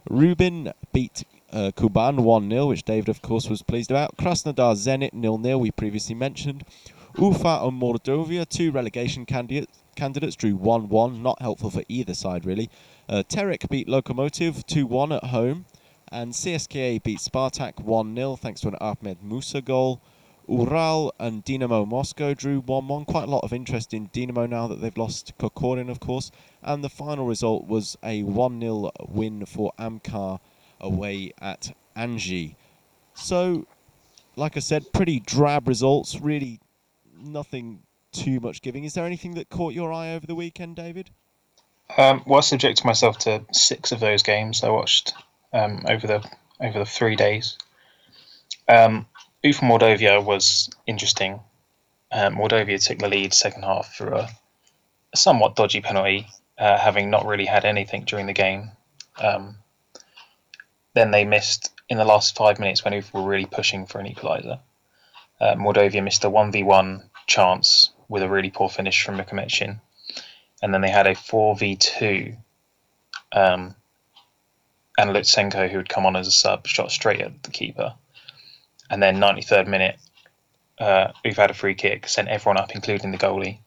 Rubin 0.08 0.72
beat 0.92 1.24
uh, 1.54 1.70
Kuban 1.70 2.18
1 2.18 2.50
0, 2.50 2.66
which 2.66 2.82
David, 2.82 3.08
of 3.08 3.22
course, 3.22 3.48
was 3.48 3.62
pleased 3.62 3.92
about. 3.92 4.16
Krasnodar 4.16 4.74
Zenit 4.74 5.12
0 5.18 5.40
0, 5.40 5.58
we 5.58 5.70
previously 5.70 6.14
mentioned. 6.14 6.64
Ufa 7.16 7.60
and 7.62 7.80
Mordovia, 7.80 8.44
two 8.46 8.72
relegation 8.72 9.24
candidates, 9.24 9.78
candidates 9.94 10.34
drew 10.34 10.56
1 10.56 10.88
1. 10.88 11.22
Not 11.22 11.40
helpful 11.40 11.70
for 11.70 11.84
either 11.88 12.12
side, 12.12 12.44
really. 12.44 12.68
Uh, 13.08 13.22
Terek 13.28 13.68
beat 13.68 13.86
Lokomotiv 13.86 14.66
2 14.66 14.84
1 14.84 15.12
at 15.12 15.24
home. 15.24 15.66
And 16.10 16.32
CSKA 16.32 17.02
beat 17.04 17.18
Spartak 17.18 17.78
1 17.80 18.16
0, 18.16 18.34
thanks 18.34 18.60
to 18.62 18.68
an 18.68 18.76
Ahmed 18.80 19.22
Musa 19.22 19.62
goal. 19.62 20.00
Ural 20.48 21.14
and 21.20 21.44
Dinamo 21.44 21.86
Moscow 21.86 22.34
drew 22.34 22.62
1 22.62 22.88
1. 22.88 23.04
Quite 23.04 23.28
a 23.28 23.30
lot 23.30 23.44
of 23.44 23.52
interest 23.52 23.94
in 23.94 24.08
Dinamo 24.08 24.48
now 24.50 24.66
that 24.66 24.80
they've 24.80 24.96
lost 24.96 25.32
Kokorin, 25.38 25.88
of 25.88 26.00
course. 26.00 26.32
And 26.64 26.82
the 26.82 26.90
final 26.90 27.26
result 27.26 27.68
was 27.68 27.96
a 28.02 28.24
1 28.24 28.60
0 28.60 28.90
win 29.08 29.46
for 29.46 29.72
Amkar 29.78 30.40
away 30.84 31.32
at 31.40 31.74
Anzhi. 31.96 32.54
So, 33.14 33.66
like 34.36 34.56
I 34.56 34.60
said, 34.60 34.92
pretty 34.92 35.20
drab 35.20 35.66
results. 35.66 36.20
Really 36.20 36.60
nothing 37.16 37.82
too 38.12 38.40
much 38.40 38.62
giving. 38.62 38.84
Is 38.84 38.94
there 38.94 39.06
anything 39.06 39.34
that 39.34 39.48
caught 39.48 39.72
your 39.74 39.92
eye 39.92 40.14
over 40.14 40.26
the 40.26 40.34
weekend, 40.34 40.76
David? 40.76 41.10
Um, 41.96 42.22
well, 42.26 42.38
I 42.38 42.40
subjected 42.40 42.84
myself 42.84 43.18
to 43.20 43.44
six 43.52 43.92
of 43.92 44.00
those 44.00 44.22
games 44.22 44.62
I 44.62 44.70
watched 44.70 45.14
um, 45.52 45.84
over 45.88 46.06
the 46.06 46.30
over 46.60 46.78
the 46.78 46.86
three 46.86 47.16
days. 47.16 47.58
Um, 48.68 49.06
Ufa 49.42 49.64
Mordovia 49.64 50.24
was 50.24 50.70
interesting. 50.86 51.40
Um, 52.10 52.36
Mordovia 52.36 52.82
took 52.84 52.98
the 52.98 53.08
lead 53.08 53.34
second 53.34 53.64
half 53.64 53.94
through 53.96 54.16
a, 54.16 54.28
a 55.12 55.16
somewhat 55.16 55.56
dodgy 55.56 55.80
penalty, 55.80 56.28
uh, 56.58 56.78
having 56.78 57.10
not 57.10 57.26
really 57.26 57.44
had 57.44 57.64
anything 57.64 58.04
during 58.04 58.26
the 58.26 58.32
game. 58.32 58.70
Um, 59.20 59.56
then 60.94 61.10
they 61.10 61.24
missed 61.24 61.72
in 61.88 61.98
the 61.98 62.04
last 62.04 62.36
five 62.36 62.58
minutes 62.58 62.84
when 62.84 62.94
Ufa 62.94 63.16
were 63.16 63.28
really 63.28 63.46
pushing 63.46 63.86
for 63.86 63.98
an 63.98 64.06
equaliser. 64.06 64.60
Uh, 65.40 65.54
Mordovia 65.54 66.02
missed 66.02 66.24
a 66.24 66.30
1v1 66.30 67.02
chance 67.26 67.90
with 68.08 68.22
a 68.22 68.28
really 68.28 68.50
poor 68.50 68.68
finish 68.68 69.02
from 69.02 69.18
Mukhametshin. 69.18 69.80
And 70.62 70.72
then 70.72 70.80
they 70.80 70.90
had 70.90 71.06
a 71.06 71.14
4v2 71.14 72.36
um, 73.32 73.74
and 74.96 75.10
Lutsenko, 75.10 75.68
who 75.68 75.78
had 75.78 75.88
come 75.88 76.06
on 76.06 76.16
as 76.16 76.28
a 76.28 76.32
sub, 76.32 76.66
shot 76.66 76.90
straight 76.90 77.20
at 77.20 77.42
the 77.42 77.50
keeper 77.50 77.94
and 78.90 79.02
then 79.02 79.16
93rd 79.16 79.66
minute, 79.66 79.98
uh, 80.78 81.12
we've 81.24 81.36
had 81.36 81.50
a 81.50 81.54
free 81.54 81.74
kick, 81.74 82.08
sent 82.08 82.28
everyone 82.28 82.58
up, 82.58 82.74
including 82.74 83.10
the 83.10 83.18
goalie. 83.18 83.58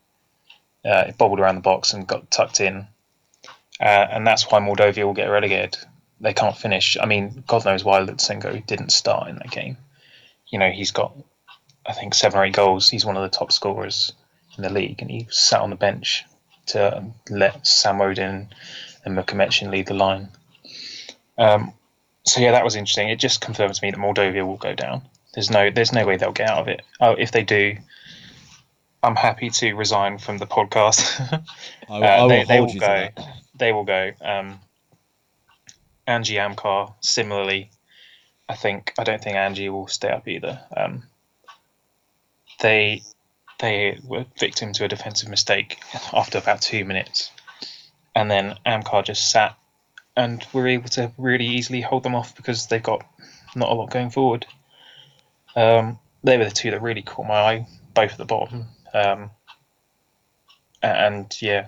Uh, 0.86 1.06
it 1.08 1.18
bobbled 1.18 1.40
around 1.40 1.56
the 1.56 1.62
box 1.62 1.94
and 1.94 2.08
got 2.08 2.30
tucked 2.32 2.62
in, 2.62 2.88
uh, 3.82 3.84
and 3.84 4.26
that's 4.26 4.50
why 4.50 4.60
Mordovia 4.60 5.04
will 5.06 5.14
get 5.14 5.28
relegated. 5.28 5.78
They 6.20 6.34
can't 6.34 6.58
finish. 6.58 6.98
I 7.00 7.06
mean, 7.06 7.44
God 7.48 7.66
knows 7.66 7.84
why 7.84 8.00
Lutsenko 8.00 8.66
didn't 8.66 8.92
start 8.92 9.30
in 9.30 9.36
that 9.36 9.52
game. 9.52 9.78
You 10.48 10.60
know, 10.60 10.72
he's 10.72 10.92
got, 10.92 11.16
I 11.86 11.94
think, 11.94 12.14
seven 12.14 12.40
or 12.40 12.46
eight 12.46 12.54
goals. 12.54 12.90
He's 12.90 13.06
one 13.06 13.18
of 13.18 13.24
the 13.24 13.38
top 13.38 13.52
scorers 13.52 14.14
in 14.58 14.64
the 14.64 14.72
league, 14.72 15.02
and 15.02 15.12
he 15.12 15.28
sat 15.30 15.62
on 15.62 15.70
the 15.70 15.76
bench 15.76 16.26
to 16.68 17.04
let 17.30 17.64
Samodin 17.64 18.48
and 19.06 19.18
Mukhametshin 19.18 19.70
lead 19.70 19.88
the 19.88 19.94
line. 19.94 20.30
Um, 21.38 21.74
so 22.26 22.42
yeah, 22.42 22.52
that 22.52 22.64
was 22.64 22.76
interesting. 22.76 23.10
It 23.10 23.20
just 23.20 23.42
confirms 23.42 23.80
to 23.80 23.86
me 23.86 23.92
that 23.92 24.00
Mordovia 24.00 24.46
will 24.46 24.58
go 24.58 24.74
down. 24.74 25.02
There's 25.34 25.50
no 25.50 25.70
there's 25.70 25.94
no 25.94 26.06
way 26.06 26.18
they'll 26.18 26.32
get 26.32 26.50
out 26.50 26.60
of 26.60 26.68
it. 26.68 26.82
Oh, 27.00 27.12
if 27.12 27.32
they 27.32 27.44
do, 27.44 27.78
I'm 29.04 29.16
happy 29.16 29.50
to 29.50 29.74
resign 29.74 30.18
from 30.18 30.38
the 30.38 30.48
podcast. 30.48 31.44
I, 31.90 31.94
will, 31.94 32.04
uh, 32.04 32.08
I 32.08 32.22
will 32.22 32.30
they, 32.30 32.44
they 32.44 32.60
will 32.60 32.74
go. 32.74 33.08
They 33.56 33.72
will 33.72 33.84
go. 33.84 34.12
Um, 34.22 34.60
Anzhi 36.08 36.38
Amkar, 36.38 36.94
similarly. 37.02 37.72
I 38.50 38.56
think 38.56 38.94
I 38.98 39.04
don't 39.04 39.22
think 39.22 39.36
Anzhi 39.36 39.70
will 39.70 39.88
stay 39.88 40.10
up 40.10 40.28
either. 40.28 40.62
Um, 40.76 41.04
they 42.62 43.02
they 43.60 44.00
were 44.04 44.26
victim 44.40 44.74
to 44.74 44.86
a 44.86 44.88
defensive 44.88 45.30
mistake 45.30 45.80
after 46.14 46.38
about 46.38 46.62
two 46.62 46.86
minutes, 46.86 47.32
and 48.16 48.32
then 48.32 48.56
Amkar 48.66 49.04
just 49.04 49.30
sat 49.30 49.58
and 50.18 50.46
we're 50.52 50.68
able 50.68 50.90
to 50.90 51.12
really 51.18 51.46
easily 51.46 51.80
hold 51.80 52.04
them 52.04 52.16
off 52.16 52.36
because 52.36 52.68
they've 52.68 52.82
got 52.82 53.06
not 53.56 53.70
a 53.70 53.74
lot 53.74 53.92
going 53.92 54.10
forward. 54.10 54.46
Um, 55.56 56.00
they 56.24 56.38
were 56.38 56.46
the 56.46 56.52
two 56.52 56.72
that 56.72 56.82
really 56.82 57.04
caught 57.04 57.28
my 57.28 57.36
eye, 57.36 57.68
both 57.94 58.12
at 58.12 58.18
the 58.18 58.26
bottom. 58.26 58.66
Um, 58.94 59.30
and 60.82 61.36
yeah, 61.40 61.68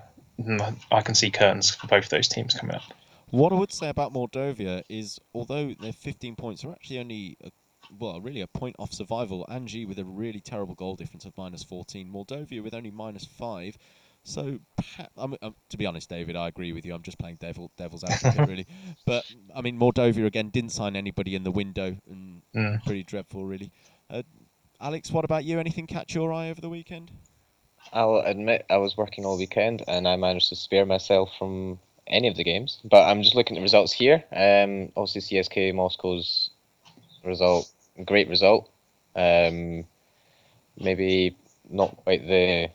I 0.91 1.01
can 1.01 1.15
see 1.15 1.29
curtains 1.29 1.69
for 1.69 1.87
both 1.87 2.05
of 2.05 2.09
those 2.09 2.27
teams 2.27 2.55
coming 2.55 2.75
up. 2.75 2.83
What 3.31 3.51
I 3.51 3.55
would 3.55 3.71
say 3.71 3.89
about 3.89 4.13
Mordovia 4.13 4.83
is, 4.89 5.19
although 5.33 5.73
their 5.79 5.93
15 5.93 6.35
points 6.35 6.63
are 6.63 6.71
actually 6.71 6.99
only, 6.99 7.37
a, 7.43 7.51
well, 7.97 8.19
really 8.21 8.41
a 8.41 8.47
point 8.47 8.75
off 8.79 8.91
survival. 8.91 9.45
Anzhi 9.49 9.87
with 9.87 9.99
a 9.99 10.05
really 10.05 10.39
terrible 10.39 10.75
goal 10.75 10.95
difference 10.95 11.25
of 11.25 11.37
minus 11.37 11.63
14. 11.63 12.11
Mordovia 12.11 12.63
with 12.63 12.73
only 12.73 12.91
minus 12.91 13.25
5. 13.25 13.77
So, 14.23 14.59
I'm, 15.17 15.35
I'm, 15.41 15.55
to 15.69 15.77
be 15.77 15.85
honest, 15.85 16.09
David, 16.09 16.35
I 16.35 16.47
agree 16.47 16.73
with 16.73 16.85
you. 16.85 16.93
I'm 16.93 17.03
just 17.03 17.19
playing 17.19 17.37
devil, 17.39 17.71
devil's 17.77 18.03
advocate, 18.03 18.47
really. 18.47 18.67
But 19.05 19.23
I 19.55 19.61
mean, 19.61 19.79
Mordovia 19.79 20.25
again 20.25 20.49
didn't 20.49 20.71
sign 20.71 20.95
anybody 20.95 21.35
in 21.35 21.43
the 21.43 21.51
window, 21.51 21.95
and 22.09 22.41
mm. 22.53 22.83
pretty 22.83 23.03
dreadful, 23.03 23.45
really. 23.45 23.71
Uh, 24.09 24.23
Alex, 24.81 25.11
what 25.11 25.25
about 25.25 25.45
you? 25.45 25.59
Anything 25.59 25.87
catch 25.87 26.15
your 26.15 26.33
eye 26.33 26.49
over 26.49 26.61
the 26.61 26.69
weekend? 26.69 27.11
I'll 27.93 28.17
admit 28.17 28.65
I 28.69 28.77
was 28.77 28.97
working 28.97 29.25
all 29.25 29.37
weekend, 29.37 29.83
and 29.87 30.07
I 30.07 30.15
managed 30.15 30.49
to 30.49 30.55
spare 30.55 30.85
myself 30.85 31.31
from 31.39 31.79
any 32.09 32.27
of 32.27 32.35
the 32.35 32.43
games. 32.43 32.79
But 32.83 33.07
I'm 33.07 33.21
just 33.21 33.35
looking 33.35 33.57
at 33.57 33.59
the 33.59 33.63
results 33.63 33.91
here. 33.91 34.23
Um, 34.31 34.91
obviously, 34.95 35.39
CSK 35.39 35.73
Moscow's 35.73 36.49
result, 37.23 37.71
great 38.05 38.29
result. 38.29 38.69
Um, 39.15 39.85
maybe 40.77 41.35
not 41.69 41.95
quite 41.97 42.25
the 42.25 42.69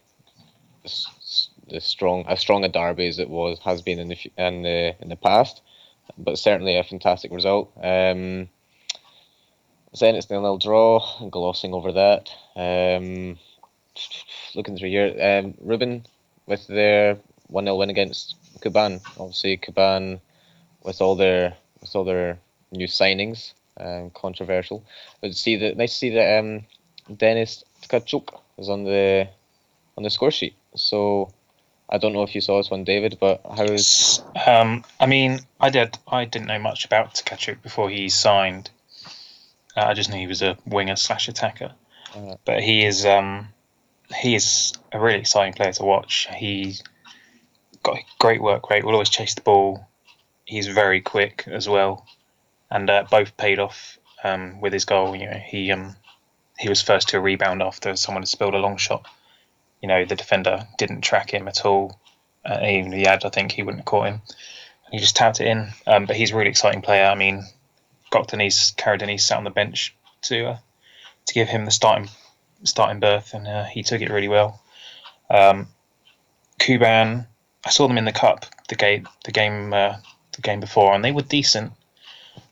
the 1.69 1.81
strong 1.81 2.27
as 2.29 2.41
strong 2.41 2.63
a 2.65 2.69
derby 2.69 3.09
as 3.09 3.19
it 3.19 3.31
was 3.31 3.59
has 3.61 3.81
been 3.81 3.99
in 3.99 4.09
the 4.09 4.19
in 4.37 4.63
the 4.63 4.95
in 5.01 5.09
the 5.09 5.17
past, 5.17 5.63
but 6.19 6.39
certainly 6.39 6.77
a 6.77 6.85
fantastic 6.85 7.33
result. 7.33 7.73
Um, 7.83 8.49
Zenit's 9.97 10.29
nil 10.29 10.43
nil 10.43 10.59
draw, 10.59 11.29
glossing 11.31 11.73
over 11.73 11.93
that. 11.93 12.31
Um, 12.57 13.39
looking 14.55 14.77
through 14.77 14.91
here, 14.91 15.15
um, 15.21 15.55
Rubin 15.61 16.05
with 16.47 16.67
their 16.67 17.19
one 17.47 17.65
0 17.65 17.77
win 17.77 17.91
against 17.91 18.35
Kuban. 18.65 19.01
Obviously, 19.19 19.57
Kuban 19.59 20.21
with 20.83 21.01
all 21.01 21.17
their 21.17 21.57
with 21.81 21.95
all 21.95 22.05
their 22.05 22.39
new 22.73 22.87
signings, 22.87 23.53
um, 23.79 24.11
controversial. 24.11 24.85
But 25.21 25.35
see 25.35 25.57
that 25.57 25.77
nice 25.77 25.93
to 25.93 25.97
see 25.97 26.11
that 26.11 26.39
um, 26.39 26.65
Dennis 27.15 27.65
Tkachuk 27.83 28.41
is 28.59 28.69
on 28.69 28.85
the 28.85 29.29
on 29.97 30.03
the 30.03 30.11
score 30.11 30.31
sheet. 30.31 30.55
So 30.75 31.33
I 31.89 31.99
don't 31.99 32.13
know 32.13 32.23
if 32.23 32.35
you 32.35 32.41
saw 32.41 32.57
this 32.59 32.71
one, 32.71 32.85
David, 32.85 33.19
but 33.21 33.41
how 33.57 33.65
is 33.65 34.23
Um, 34.47 34.85
I 34.99 35.07
mean, 35.07 35.41
I 35.61 35.71
did. 35.71 35.99
I 36.09 36.25
didn't 36.25 36.49
know 36.49 36.59
much 36.59 36.85
about 36.85 37.15
Tkachuk 37.15 37.63
before 37.63 37.91
he 37.91 38.09
signed. 38.09 38.71
Uh, 39.77 39.87
I 39.87 39.95
just 39.95 40.11
knew 40.11 40.19
he 40.19 40.27
was 40.27 40.43
a 40.43 40.57
winger 40.67 40.97
slash 40.97 41.29
attacker, 41.29 41.73
Uh. 42.15 42.37
but 42.45 42.63
he 42.63 42.85
is 42.85 43.05
um, 43.05 43.49
he 44.17 44.35
is 44.35 44.73
a 44.93 45.01
really 45.01 45.19
exciting 45.19 45.53
player 45.55 45.73
to 45.73 45.85
watch. 45.85 46.29
He 46.37 46.77
got 47.85 47.99
great 48.19 48.43
work 48.43 48.69
rate. 48.71 48.85
Will 48.85 48.93
always 48.93 49.11
chase 49.11 49.35
the 49.35 49.43
ball. 49.43 49.87
He's 50.45 50.67
very 50.67 51.01
quick 51.01 51.45
as 51.47 51.69
well, 51.69 52.05
and 52.71 52.91
uh, 52.91 53.05
both 53.09 53.37
paid 53.37 53.61
off 53.61 53.99
um, 54.25 54.61
with 54.61 54.73
his 54.73 54.85
goal. 54.85 55.15
You 55.15 55.31
know, 55.31 55.39
he 55.39 55.71
um, 55.71 55.95
he 56.59 56.69
was 56.69 56.83
first 56.83 57.11
to 57.11 57.19
a 57.19 57.21
rebound 57.21 57.63
after 57.63 57.95
someone 57.95 58.23
had 58.23 58.29
spilled 58.29 58.55
a 58.55 58.59
long 58.59 58.77
shot. 58.77 59.07
You 59.81 59.89
know, 59.89 60.05
the 60.05 60.17
defender 60.17 60.67
didn't 60.79 61.03
track 61.03 61.33
him 61.33 61.47
at 61.47 61.65
all. 61.65 62.01
Uh, 62.45 62.59
even 62.63 62.93
if 62.93 62.99
he 62.99 63.05
had, 63.05 63.25
I 63.25 63.31
think 63.31 63.53
he 63.53 63.63
wouldn't 63.63 63.81
have 63.81 63.87
caught 63.87 64.07
him. 64.07 64.23
He 64.91 64.99
just 64.99 65.17
tapped 65.17 65.41
it 65.41 65.47
in. 65.47 65.69
Um, 65.87 66.07
but 66.07 66.17
he's 66.17 66.33
a 66.33 66.37
really 66.37 66.51
exciting 66.51 66.83
player. 66.83 67.07
I 67.07 67.15
mean, 67.15 67.45
Gökdeniz, 68.13 68.77
carried 68.77 69.01
Denise 69.01 69.27
sat 69.27 69.39
on 69.39 69.45
the 69.45 69.51
bench 69.51 69.95
to 70.23 70.51
uh, 70.51 70.59
to 71.27 71.35
give 71.35 71.49
him 71.49 71.65
the 71.65 71.71
starting 71.71 72.09
starting 72.65 73.01
berth, 73.01 73.35
and 73.35 73.47
uh, 73.47 73.65
he 73.65 73.83
took 73.83 74.01
it 74.01 74.11
really 74.11 74.29
well. 74.29 74.63
Um, 75.31 75.69
Kuban, 76.59 77.27
I 77.67 77.71
saw 77.71 77.89
them 77.89 77.99
in 77.99 78.05
the 78.05 78.13
cup, 78.13 78.47
the 78.69 78.75
game, 78.75 79.09
the 79.25 79.33
game, 79.33 79.73
uh, 79.73 79.97
the 80.33 80.43
game 80.43 80.61
before, 80.61 80.95
and 80.95 81.05
they 81.05 81.13
were 81.13 81.23
decent. 81.23 81.73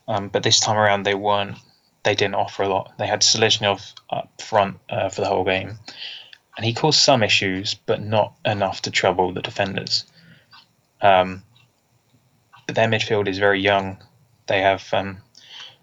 Um, 0.08 0.28
but 0.28 0.42
this 0.42 0.60
time 0.60 0.76
around, 0.76 1.04
they 1.04 1.14
weren't. 1.14 1.58
They 2.02 2.14
didn't 2.14 2.34
offer 2.34 2.64
a 2.64 2.68
lot. 2.68 2.92
They 2.98 3.06
had 3.06 3.20
Seleznyov 3.20 3.92
up 4.10 4.40
front 4.40 4.78
uh, 4.90 5.08
for 5.08 5.20
the 5.20 5.28
whole 5.28 5.44
game, 5.44 5.78
and 6.56 6.66
he 6.66 6.72
caused 6.72 7.00
some 7.00 7.22
issues, 7.22 7.74
but 7.74 8.02
not 8.02 8.34
enough 8.44 8.82
to 8.82 8.90
trouble 8.90 9.32
the 9.32 9.42
defenders. 9.42 10.04
Um, 11.00 11.42
but 12.66 12.74
their 12.74 12.88
midfield 12.88 13.28
is 13.28 13.38
very 13.38 13.60
young. 13.60 13.98
They 14.46 14.62
have 14.62 14.86
um, 14.92 15.18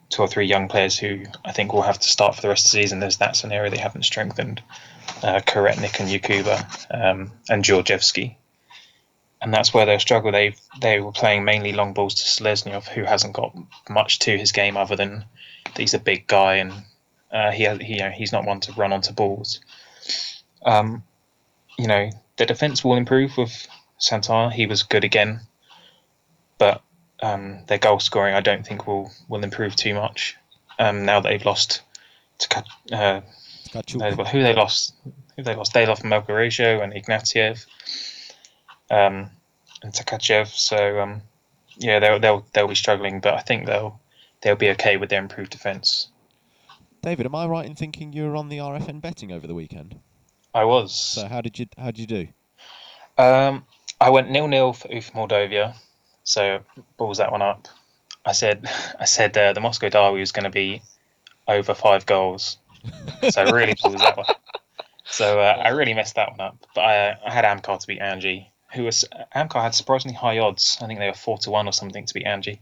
two 0.10 0.22
or 0.22 0.28
three 0.28 0.48
young 0.48 0.68
players 0.68 0.98
who 0.98 1.24
I 1.46 1.52
think 1.52 1.72
will 1.72 1.82
have 1.84 2.00
to 2.00 2.08
start 2.08 2.36
for 2.36 2.42
the 2.42 2.50
rest 2.50 2.66
of 2.66 2.72
the 2.72 2.82
season. 2.82 3.00
There's 3.00 3.18
that 3.18 3.36
scenario 3.36 3.70
they 3.70 3.78
haven't 3.78 4.04
strengthened. 4.04 4.62
Uh, 5.24 5.42
and 5.56 6.10
Yakuba 6.10 6.86
um, 6.92 7.32
and 7.50 7.64
Georgievsky. 7.64 8.36
And 9.42 9.54
that's 9.54 9.74
where 9.74 9.86
they'll 9.86 10.00
struggle. 10.00 10.32
They 10.32 10.56
they 10.82 11.00
were 11.00 11.14
playing 11.14 11.46
mainly 11.46 11.72
long 11.72 11.94
balls 11.94 12.16
to 12.16 12.24
Seleznyov, 12.24 12.88
who 12.88 13.04
hasn't 13.04 13.34
got 13.34 13.56
much 13.90 14.20
to 14.20 14.38
his 14.38 14.52
game 14.52 14.76
other 14.76 14.96
than 14.96 15.26
he's 15.78 15.94
a 15.94 16.00
big 16.00 16.28
guy 16.28 16.56
and 16.56 16.74
uh, 17.32 17.52
he, 17.52 17.68
he 17.82 17.94
you 17.94 18.00
know, 18.00 18.10
he's 18.10 18.32
not 18.32 18.46
one 18.46 18.60
to 18.62 18.74
run 18.74 18.92
onto 18.92 19.14
balls. 19.14 19.62
Um, 20.66 21.04
you 21.78 21.88
know 21.88 22.10
the 22.38 22.46
defense 22.46 22.84
will 22.84 22.96
improve 22.96 23.38
with 23.38 23.68
Santana. 23.98 24.52
He 24.52 24.66
was 24.66 24.84
good 24.84 25.04
again, 25.04 25.42
but 26.58 26.82
um, 27.22 27.60
their 27.68 27.78
goal 27.78 28.00
scoring 28.00 28.36
I 28.36 28.42
don't 28.42 28.66
think 28.66 28.88
will 28.88 29.12
will 29.28 29.44
improve 29.44 29.76
too 29.76 29.94
much. 29.94 30.36
Um, 30.78 31.06
now 31.06 31.20
that 31.20 31.30
they've 31.30 31.46
lost 31.46 31.82
to 32.40 32.64
uh, 32.92 33.22
well, 33.96 34.26
who 34.26 34.42
they 34.42 34.54
lost? 34.54 34.94
Who 35.36 35.44
they 35.44 35.56
lost? 35.56 35.74
They 35.74 35.86
lost 35.86 36.04
Melgarejo 36.04 36.84
and 36.84 36.94
Ignatiev, 36.94 37.66
um, 38.90 39.30
and 39.84 39.94
Takachev. 39.94 40.48
So 40.48 41.00
um, 41.00 41.22
yeah, 41.78 42.00
they'll 42.00 42.20
they'll 42.20 42.46
they'll 42.54 42.68
be 42.68 42.76
struggling, 42.76 43.20
but 43.20 43.34
I 43.34 43.42
think 43.42 43.66
they'll 43.66 44.00
they'll 44.42 44.56
be 44.56 44.70
okay 44.72 44.98
with 44.98 45.10
their 45.10 45.22
improved 45.22 45.52
defense. 45.52 46.10
David, 47.02 47.26
am 47.26 47.36
I 47.36 47.48
right 47.48 47.66
in 47.66 47.76
thinking 47.76 48.12
you 48.12 48.24
were 48.24 48.36
on 48.36 48.50
the 48.50 48.58
RFN 48.58 49.02
betting 49.02 49.32
over 49.32 49.48
the 49.48 49.56
weekend? 49.56 49.98
I 50.54 50.66
was. 50.66 50.94
So 50.94 51.28
how 51.28 51.42
did 51.42 51.58
you 51.58 51.68
how 51.78 51.92
did 51.92 52.00
you 52.00 52.08
do? 52.08 52.28
Um, 53.18 53.66
I 54.02 54.10
went 54.10 54.30
nil 54.30 54.48
nil 54.48 54.74
for 54.74 54.92
Ufa 54.92 55.12
Mordovia, 55.12 55.76
so 56.24 56.60
balls 56.98 57.18
that 57.18 57.32
one 57.32 57.42
up. 57.42 57.68
I 58.26 58.34
said 58.34 58.70
I 59.00 59.06
said 59.06 59.38
uh, 59.38 59.54
the 59.54 59.62
Moscow 59.62 59.90
Derby 59.90 60.20
was 60.20 60.32
going 60.32 60.46
to 60.46 60.50
be 60.50 60.82
over 61.48 61.74
five 61.74 62.06
goals, 62.06 62.58
so 63.30 63.42
I 63.42 63.50
really 63.52 63.76
balls 63.82 63.96
that 64.02 64.18
one. 64.18 64.26
So 65.06 65.40
uh, 65.40 65.62
I 65.64 65.70
really 65.70 65.94
messed 65.94 66.16
that 66.16 66.32
one 66.32 66.42
up. 66.42 66.58
But 66.76 66.82
I, 66.82 67.18
I 67.26 67.32
had 67.32 67.46
Amkar 67.46 67.80
to 67.80 67.88
beat 67.88 68.00
Anzhi, 68.00 68.48
who 68.74 68.84
was 68.84 69.06
Amkar 69.36 69.62
had 69.62 69.76
surprisingly 69.76 70.16
high 70.16 70.40
odds. 70.40 70.78
I 70.82 70.88
think 70.88 71.00
they 71.00 71.08
were 71.08 71.14
four 71.14 71.38
to 71.40 71.50
one 71.52 71.68
or 71.68 71.74
something 71.74 72.06
to 72.06 72.14
beat 72.14 72.26
Anzhi. 72.26 72.60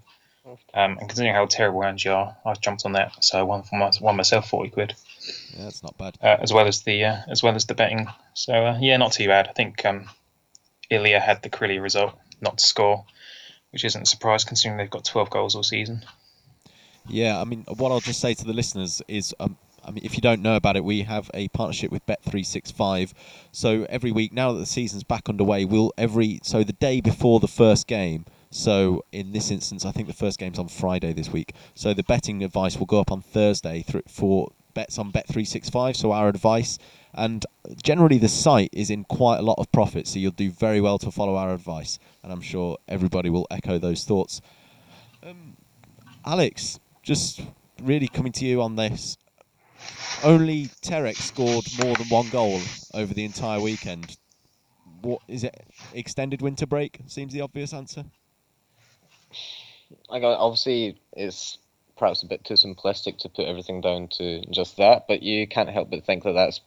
Um, 0.74 0.98
and 0.98 1.10
considering 1.10 1.36
how 1.36 1.46
terrible 1.46 1.82
Anzhi 1.82 2.10
are, 2.14 2.38
I 2.46 2.54
jumped 2.54 2.86
on 2.86 2.94
that, 2.94 3.22
so 3.22 3.38
I 3.38 3.42
won 3.42 3.64
for 3.64 3.76
my, 3.78 3.92
won 4.00 4.16
myself 4.16 4.50
forty 4.50 4.70
quid 4.70 4.96
Yeah, 5.54 5.66
that's 5.66 5.84
not 5.84 5.98
bad. 5.98 6.18
uh, 6.22 6.38
as 6.40 6.54
well 6.54 6.68
as 6.68 6.84
the 6.84 7.04
uh, 7.04 7.18
as 7.28 7.44
well 7.44 7.54
as 7.56 7.66
the 7.66 7.74
betting. 7.76 8.08
So 8.34 8.54
uh, 8.54 8.78
yeah, 8.80 8.96
not 8.96 9.12
too 9.12 9.28
bad. 9.28 9.50
I 9.50 9.52
think 9.52 9.84
um, 9.86 10.10
Ilya 10.90 11.20
had 11.20 11.42
the 11.44 11.50
Krylia 11.50 11.82
result 11.82 12.14
not 12.40 12.60
to 12.60 12.66
score, 12.66 13.04
which 13.72 13.84
isn't 13.84 14.02
a 14.02 14.06
surprise 14.06 14.46
considering 14.46 14.78
they've 14.78 14.90
got 14.90 15.04
12 15.04 15.30
goals 15.30 15.56
all 15.56 15.64
season. 15.64 16.06
Yeah, 17.10 17.42
I 17.42 17.44
mean, 17.44 17.66
what 17.78 17.92
I'll 17.92 18.00
just 18.00 18.20
say 18.22 18.34
to 18.34 18.46
the 18.46 18.54
listeners 18.54 19.02
is, 19.08 19.34
um, 19.40 19.58
I 19.88 19.92
mean, 19.92 20.04
if 20.04 20.16
you 20.16 20.22
don't 20.22 20.42
know 20.42 20.58
about 20.58 20.76
it, 20.76 20.84
we 20.84 21.04
have 21.04 21.32
a 21.34 21.48
partnership 21.50 21.92
with 21.92 22.06
Bet365. 22.06 23.14
So 23.54 23.86
every 23.90 24.12
week, 24.12 24.34
now 24.34 24.52
that 24.52 24.60
the 24.60 24.66
season's 24.66 25.04
back 25.04 25.30
underway, 25.30 25.64
we'll 25.64 25.94
every 25.98 26.42
so 26.44 26.64
the 26.64 26.74
day 26.74 27.00
before 27.00 27.40
the 27.40 27.48
first 27.48 27.88
game. 27.88 28.26
So 28.50 29.04
in 29.12 29.32
this 29.32 29.50
instance, 29.50 29.86
I 29.86 29.92
think 29.92 30.08
the 30.08 30.14
first 30.14 30.40
game's 30.40 30.60
on 30.60 30.68
Friday 30.68 31.14
this 31.14 31.32
week. 31.32 31.54
So 31.74 31.94
the 31.94 32.04
betting 32.04 32.44
advice 32.44 32.78
will 32.78 32.86
go 32.86 33.00
up 33.00 33.12
on 33.12 33.22
Thursday 33.22 33.86
for 34.08 34.52
bets 34.74 35.00
on 35.00 35.12
Bet365. 35.12 35.96
So 35.96 36.12
our 36.12 36.28
advice, 36.28 36.78
and 37.14 37.46
generally 37.82 38.18
the 38.18 38.28
site 38.28 38.70
is 38.74 38.90
in 38.90 39.06
quite 39.06 39.38
a 39.38 39.42
lot 39.42 39.58
of 39.58 39.72
profit. 39.72 40.06
So 40.08 40.20
you'll 40.20 40.32
do 40.32 40.52
very 40.52 40.82
well 40.82 41.00
to 41.00 41.12
follow 41.12 41.36
our 41.36 41.54
advice, 41.54 41.98
and 42.24 42.32
I'm 42.34 42.42
sure 42.42 42.78
everybody 42.90 43.30
will 43.30 43.48
echo 43.50 43.78
those 43.78 44.04
thoughts. 44.04 44.42
Um, 45.24 45.56
Alex, 46.26 46.80
just 47.04 47.42
really 47.82 48.08
coming 48.08 48.34
to 48.34 48.46
you 48.46 48.62
on 48.62 48.76
this. 48.76 49.18
Only 50.24 50.66
Terek 50.82 51.16
scored 51.16 51.66
more 51.84 51.96
than 51.96 52.08
one 52.08 52.30
goal 52.30 52.60
over 52.94 53.14
the 53.14 53.24
entire 53.24 53.62
weekend. 53.62 54.18
What 55.02 55.22
is 55.28 55.44
it? 55.44 55.56
Extended 55.94 56.42
winter 56.42 56.66
break 56.66 57.00
seems 57.06 57.34
the 57.34 57.42
obvious 57.42 57.74
answer. 57.74 58.04
like 60.10 60.24
uh, 60.24 60.36
obviously 60.38 61.00
it's 61.14 61.60
perhaps 61.98 62.24
a 62.24 62.26
bit 62.28 62.44
too 62.44 62.56
simplistic 62.56 63.18
to 63.20 63.30
put 63.30 63.48
everything 63.48 63.82
down 63.82 64.08
to 64.08 64.42
just 64.52 64.78
that, 64.78 65.06
but 65.08 65.22
you 65.22 65.48
can't 65.48 65.70
help 65.70 65.90
but 65.90 66.04
think 66.06 66.24
that 66.24 66.34
that's 66.34 66.62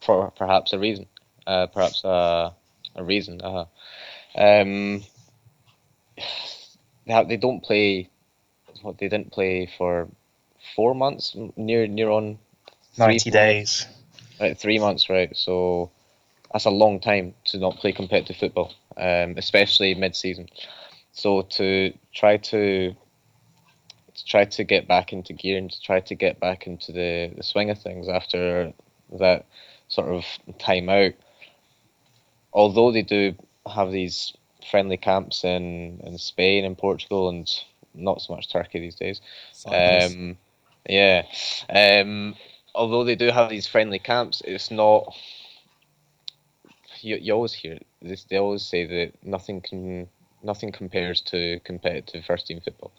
for 0.00 0.30
perhaps 0.32 0.72
a 0.72 0.78
reason, 0.78 1.06
uh, 1.46 1.66
perhaps 1.66 2.02
a, 2.04 2.52
a 2.96 3.04
reason. 3.04 3.40
Uh, 3.40 3.64
um, 4.36 5.02
they 7.06 7.36
don't 7.36 7.62
play. 7.62 8.10
What 8.82 8.98
they 8.98 9.08
didn't 9.08 9.32
play 9.32 9.70
for 9.78 10.08
four 10.74 10.94
months, 10.94 11.36
near 11.56 11.86
near 11.86 12.10
on 12.10 12.38
three, 12.94 13.06
90 13.06 13.30
days. 13.30 13.86
Right, 14.40 14.58
three 14.58 14.78
months, 14.78 15.08
right? 15.08 15.34
So 15.36 15.90
that's 16.52 16.64
a 16.64 16.70
long 16.70 17.00
time 17.00 17.34
to 17.46 17.58
not 17.58 17.76
play 17.76 17.92
competitive 17.92 18.36
football, 18.36 18.72
um, 18.96 19.34
especially 19.36 19.94
mid-season. 19.94 20.48
So 21.12 21.42
to 21.42 21.92
try 22.12 22.36
to, 22.38 22.92
to 22.92 24.24
try 24.24 24.44
to 24.44 24.64
get 24.64 24.88
back 24.88 25.12
into 25.12 25.32
gear 25.32 25.58
and 25.58 25.70
to 25.70 25.80
try 25.80 26.00
to 26.00 26.14
get 26.14 26.40
back 26.40 26.66
into 26.66 26.92
the, 26.92 27.32
the 27.36 27.42
swing 27.42 27.70
of 27.70 27.80
things 27.80 28.08
after 28.08 28.72
that 29.18 29.46
sort 29.88 30.08
of 30.08 30.24
time 30.58 30.88
out, 30.88 31.12
although 32.52 32.90
they 32.90 33.02
do 33.02 33.34
have 33.72 33.90
these 33.92 34.32
friendly 34.70 34.96
camps 34.96 35.44
in, 35.44 36.00
in 36.04 36.18
Spain 36.18 36.64
and 36.64 36.76
Portugal 36.76 37.28
and 37.28 37.48
not 37.94 38.20
so 38.20 38.34
much 38.34 38.50
Turkey 38.50 38.80
these 38.80 38.96
days. 38.96 39.20
Um, 39.66 40.36
yeah. 40.86 41.24
Um, 41.68 42.34
although 42.74 43.04
they 43.04 43.16
do 43.16 43.30
have 43.30 43.50
these 43.50 43.66
friendly 43.66 43.98
camps, 43.98 44.42
it's 44.44 44.70
not. 44.70 45.14
You, 47.00 47.16
you 47.16 47.32
always 47.34 47.52
hear. 47.52 47.78
This, 48.02 48.24
they 48.24 48.36
always 48.36 48.62
say 48.62 48.86
that 48.86 49.12
nothing 49.24 49.60
can 49.60 50.08
nothing 50.42 50.72
compares 50.72 51.20
to 51.22 51.58
competitive 51.60 52.24
first 52.24 52.46
team 52.46 52.60
football. 52.60 52.92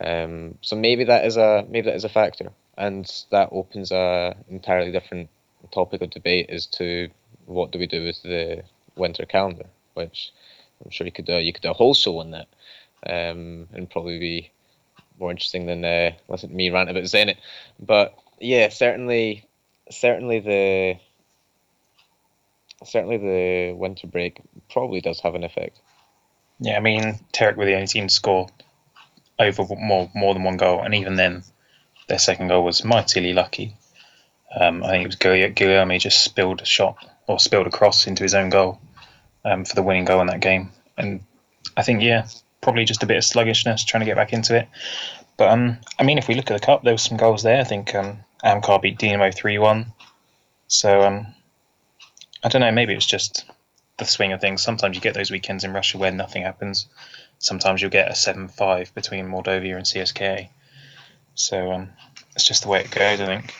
Um, 0.00 0.56
so 0.60 0.76
maybe 0.76 1.04
that 1.04 1.24
is 1.26 1.36
a 1.36 1.66
maybe 1.68 1.86
that 1.86 1.96
is 1.96 2.04
a 2.04 2.08
factor, 2.08 2.52
and 2.76 3.10
that 3.30 3.48
opens 3.52 3.90
a 3.90 4.36
entirely 4.48 4.92
different 4.92 5.28
topic 5.72 6.02
of 6.02 6.10
debate 6.10 6.50
as 6.50 6.66
to 6.66 7.08
what 7.46 7.72
do 7.72 7.78
we 7.78 7.86
do 7.86 8.04
with 8.04 8.22
the 8.22 8.62
winter 8.96 9.24
calendar, 9.24 9.66
which 9.94 10.32
I'm 10.84 10.90
sure 10.90 11.06
you 11.06 11.12
could 11.12 11.26
do. 11.26 11.34
You 11.34 11.52
could 11.52 11.62
do 11.62 11.70
a 11.70 11.74
whole 11.74 11.94
show 11.94 12.18
on 12.18 12.30
that, 12.30 12.48
um, 13.06 13.68
and 13.72 13.90
probably 13.90 14.18
be 14.18 14.52
more 15.18 15.30
interesting 15.30 15.66
than 15.66 15.84
uh, 15.84 16.12
listen 16.28 16.50
to 16.50 16.54
me 16.54 16.70
rant 16.70 16.90
about 16.90 17.02
Zenit. 17.04 17.36
But 17.78 18.14
yeah, 18.40 18.68
certainly, 18.68 19.46
certainly 19.90 20.40
the 20.40 20.98
certainly 22.84 23.16
the 23.16 23.72
winter 23.76 24.06
break 24.06 24.40
probably 24.70 25.00
does 25.00 25.20
have 25.20 25.34
an 25.34 25.44
effect. 25.44 25.80
Yeah, 26.60 26.76
I 26.76 26.80
mean, 26.80 27.20
Terek 27.32 27.56
were 27.56 27.66
the 27.66 27.74
only 27.74 27.86
team 27.86 28.08
to 28.08 28.14
score 28.14 28.48
over 29.38 29.64
more 29.76 30.10
more 30.14 30.34
than 30.34 30.44
one 30.44 30.56
goal, 30.56 30.82
and 30.82 30.94
even 30.94 31.16
then, 31.16 31.44
their 32.08 32.18
second 32.18 32.48
goal 32.48 32.64
was 32.64 32.84
mightily 32.84 33.32
lucky. 33.32 33.76
Um, 34.58 34.82
I 34.82 34.90
think 34.90 35.04
it 35.04 35.08
was 35.08 35.16
Guil- 35.16 35.54
Guilherme 35.54 36.00
just 36.00 36.24
spilled 36.24 36.62
a 36.62 36.64
shot 36.64 36.96
or 37.26 37.38
spilled 37.38 37.66
a 37.66 37.70
cross 37.70 38.06
into 38.06 38.22
his 38.22 38.34
own 38.34 38.48
goal 38.48 38.80
um, 39.44 39.64
for 39.64 39.74
the 39.74 39.82
winning 39.82 40.06
goal 40.06 40.20
in 40.22 40.28
that 40.28 40.40
game. 40.40 40.70
And 40.96 41.20
I 41.76 41.82
think, 41.82 42.02
yeah, 42.02 42.26
probably 42.60 42.84
just 42.84 43.02
a 43.02 43.06
bit 43.06 43.16
of 43.16 43.24
sluggishness 43.24 43.84
trying 43.84 44.00
to 44.00 44.06
get 44.06 44.16
back 44.16 44.32
into 44.32 44.56
it. 44.56 44.68
But 45.36 45.50
um, 45.50 45.78
I 45.98 46.02
mean, 46.02 46.18
if 46.18 46.28
we 46.28 46.34
look 46.34 46.50
at 46.50 46.60
the 46.60 46.66
cup, 46.66 46.82
there 46.82 46.92
was 46.92 47.02
some 47.02 47.16
goals 47.16 47.42
there. 47.42 47.60
I 47.60 47.64
think 47.64 47.94
um, 47.94 48.18
Amkar 48.44 48.82
beat 48.82 48.98
Dinamo 48.98 49.32
three 49.34 49.58
one. 49.58 49.92
So 50.66 51.02
um, 51.02 51.26
I 52.42 52.48
don't 52.48 52.60
know. 52.60 52.72
Maybe 52.72 52.94
it's 52.94 53.06
just 53.06 53.44
the 53.98 54.04
swing 54.04 54.32
of 54.32 54.40
things. 54.40 54.62
Sometimes 54.62 54.96
you 54.96 55.00
get 55.00 55.14
those 55.14 55.30
weekends 55.30 55.64
in 55.64 55.72
Russia 55.72 55.98
where 55.98 56.10
nothing 56.10 56.42
happens. 56.42 56.86
Sometimes 57.38 57.80
you'll 57.80 57.90
get 57.90 58.10
a 58.10 58.14
seven 58.14 58.48
five 58.48 58.92
between 58.94 59.26
Mordovia 59.26 59.76
and 59.76 59.84
CSKA. 59.84 60.48
So 61.34 61.72
um, 61.72 61.90
it's 62.34 62.46
just 62.46 62.62
the 62.62 62.68
way 62.68 62.80
it 62.80 62.90
goes. 62.90 63.20
I 63.20 63.26
think. 63.26 63.54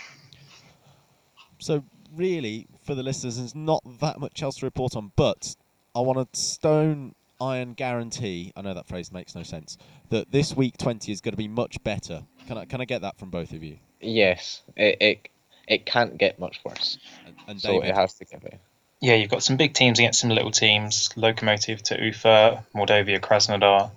So 1.61 1.85
really, 2.13 2.67
for 2.85 2.97
the 2.97 3.05
listeners, 3.05 3.39
there's 3.39 3.55
not 3.55 3.83
that 4.01 4.19
much 4.19 4.43
else 4.43 4.57
to 4.57 4.67
report 4.67 4.97
on. 4.97 5.13
But 5.15 5.55
I 5.95 6.01
want 6.01 6.19
a 6.19 6.27
stone 6.37 7.15
iron 7.41 7.75
guarantee. 7.75 8.53
I 8.57 8.63
know 8.63 8.75
that 8.75 8.89
phrase 8.89 9.13
makes 9.13 9.35
no 9.35 9.43
sense. 9.43 9.79
That 10.11 10.31
this 10.31 10.55
week 10.55 10.77
twenty 10.77 11.13
is 11.13 11.21
going 11.21 11.33
to 11.33 11.39
be 11.39 11.49
much 11.49 11.83
better. 11.85 12.23
Can 12.47 12.59
I 12.59 12.65
can 12.65 12.81
I 12.81 12.85
get 12.85 13.03
that 13.03 13.19
from 13.19 13.31
both 13.31 13.53
of 13.53 13.63
you? 13.63 13.79
Yes, 14.01 14.63
it 14.77 14.97
it, 15.01 15.29
it 15.67 15.87
can't 15.87 16.17
get 16.19 16.39
much 16.39 16.61
worse. 16.65 16.99
And, 17.27 17.35
and 17.47 17.61
So 17.61 17.73
David, 17.73 17.91
it 17.91 17.95
has 17.95 18.15
to 18.15 18.25
give 18.25 18.45
it. 18.45 18.61
Yeah, 19.01 19.15
you've 19.15 19.31
got 19.31 19.43
some 19.43 19.57
big 19.57 19.75
teams 19.75 19.99
against 19.99 20.21
some 20.21 20.31
little 20.31 20.51
teams. 20.51 21.11
Lokomotiv 21.11 21.83
to 21.83 22.05
Ufa, 22.05 22.65
Mordovia, 22.75 23.21
Krasnodar. 23.21 23.91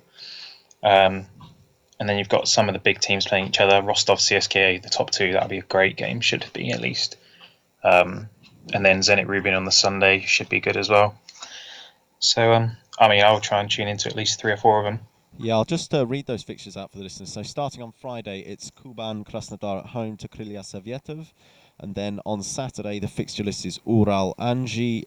Um, 0.84 1.26
and 2.00 2.10
then 2.10 2.18
you've 2.18 2.30
got 2.30 2.48
some 2.48 2.70
of 2.70 2.74
the 2.74 2.80
big 2.80 3.00
teams 3.00 3.26
playing 3.26 3.48
each 3.48 3.60
other. 3.60 3.82
Rostov, 3.82 4.20
CSKA, 4.20 4.82
the 4.82 4.90
top 4.90 5.12
two. 5.12 5.34
That'll 5.34 5.50
be 5.50 5.60
a 5.60 5.64
great 5.64 5.98
game, 5.98 6.20
should 6.22 6.46
be 6.54 6.72
at 6.72 6.82
least. 6.82 7.16
Um, 7.84 8.30
and 8.74 8.86
then 8.86 9.00
Zenit 9.00 9.28
Rubin 9.28 9.54
on 9.54 9.66
the 9.66 9.72
Sunday 9.72 10.22
should 10.22 10.50
be 10.50 10.60
good 10.60 10.78
as 10.78 10.90
well. 10.90 11.16
So, 12.20 12.54
um, 12.54 12.78
I 13.00 13.08
mean, 13.08 13.24
I'll 13.24 13.40
try 13.40 13.60
and 13.62 13.70
tune 13.70 13.88
into 13.88 14.10
at 14.10 14.16
least 14.16 14.40
three 14.40 14.52
or 14.52 14.58
four 14.58 14.80
of 14.80 14.86
them. 14.86 15.00
Yeah, 15.38 15.54
I'll 15.56 15.66
just 15.66 15.94
uh, 15.94 16.06
read 16.06 16.28
those 16.28 16.44
fixtures 16.44 16.78
out 16.78 16.92
for 16.92 16.98
the 16.98 17.04
listeners. 17.04 17.32
So 17.32 17.42
starting 17.42 17.82
on 17.82 17.92
Friday, 17.94 18.42
it's 18.42 18.70
Kuban 18.70 19.26
Krasnodar 19.26 19.80
at 19.80 19.86
home 19.88 20.18
to 20.18 20.28
Krylia 20.28 20.60
Sovetov. 20.60 21.32
And 21.80 21.96
then 21.96 22.20
on 22.26 22.44
Saturday, 22.44 23.00
the 23.00 23.08
fixture 23.08 23.44
list 23.44 23.66
is 23.66 23.80
Ural 23.88 24.36
Anzhi, 24.38 25.06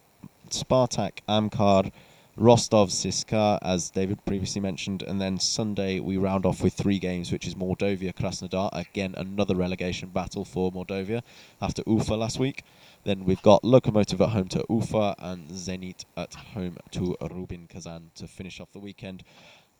Spartak 0.49 1.19
Amkar, 1.29 1.91
Rostov 2.35 2.89
Siska, 2.89 3.59
as 3.61 3.91
David 3.91 4.25
previously 4.25 4.59
mentioned. 4.59 5.03
And 5.03 5.21
then 5.21 5.39
Sunday, 5.39 6.01
we 6.01 6.17
round 6.17 6.45
off 6.45 6.61
with 6.61 6.73
three 6.73 6.99
games, 6.99 7.31
which 7.31 7.47
is 7.47 7.55
Mordovia 7.55 8.13
Krasnodar. 8.13 8.69
Again, 8.73 9.15
another 9.15 9.55
relegation 9.55 10.09
battle 10.09 10.43
for 10.43 10.69
Mordovia 10.71 11.21
after 11.61 11.81
Ufa 11.87 12.15
last 12.15 12.39
week. 12.39 12.63
Then 13.05 13.23
we've 13.23 13.41
got 13.43 13.61
Lokomotiv 13.63 14.19
at 14.19 14.29
home 14.29 14.47
to 14.49 14.65
Ufa 14.69 15.15
and 15.19 15.47
Zenit 15.49 16.05
at 16.17 16.33
home 16.33 16.77
to 16.91 17.15
Rubin 17.31 17.67
Kazan 17.67 18.11
to 18.15 18.27
finish 18.27 18.59
off 18.59 18.71
the 18.71 18.79
weekend. 18.79 19.23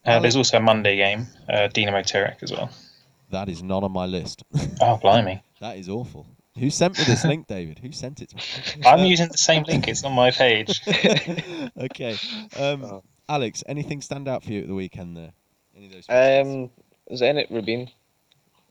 Uh, 0.06 0.20
there's 0.20 0.36
also 0.36 0.58
a 0.58 0.62
Monday 0.62 0.96
game, 0.96 1.26
uh, 1.50 1.68
Dinamo 1.68 2.04
Terek 2.04 2.44
as 2.44 2.52
well. 2.52 2.70
That 3.32 3.50
is 3.50 3.64
not 3.64 3.84
on 3.84 3.92
my 3.92 4.06
list. 4.06 4.44
Oh, 4.80 4.98
blimey. 4.98 5.42
that 5.60 5.78
is 5.78 5.90
awful. 5.90 6.28
Who 6.60 6.70
sent 6.70 6.98
me 7.00 7.04
this 7.04 7.26
link, 7.26 7.48
David? 7.48 7.80
Who 7.80 7.92
sent 7.92 8.22
it 8.22 8.30
to 8.30 8.36
me? 8.36 8.84
I'm 8.86 9.04
using 9.06 9.28
the 9.30 9.38
same 9.38 9.64
link, 9.64 9.88
it's 9.88 10.04
on 10.04 10.14
my 10.14 10.30
page. 10.32 10.82
okay. 11.78 12.16
Um, 12.58 12.84
Oh. 12.86 13.04
Alex, 13.28 13.64
anything 13.68 14.02
stand 14.02 14.28
out 14.28 14.44
for 14.44 14.52
you 14.52 14.62
at 14.62 14.68
the 14.68 14.76
weekend 14.76 15.18
there? 15.18 15.32
Any 15.76 15.88
of 15.88 15.92
those? 15.94 16.06
Um, 16.08 16.70
Zenit 17.12 17.50
Rubin, 17.50 17.90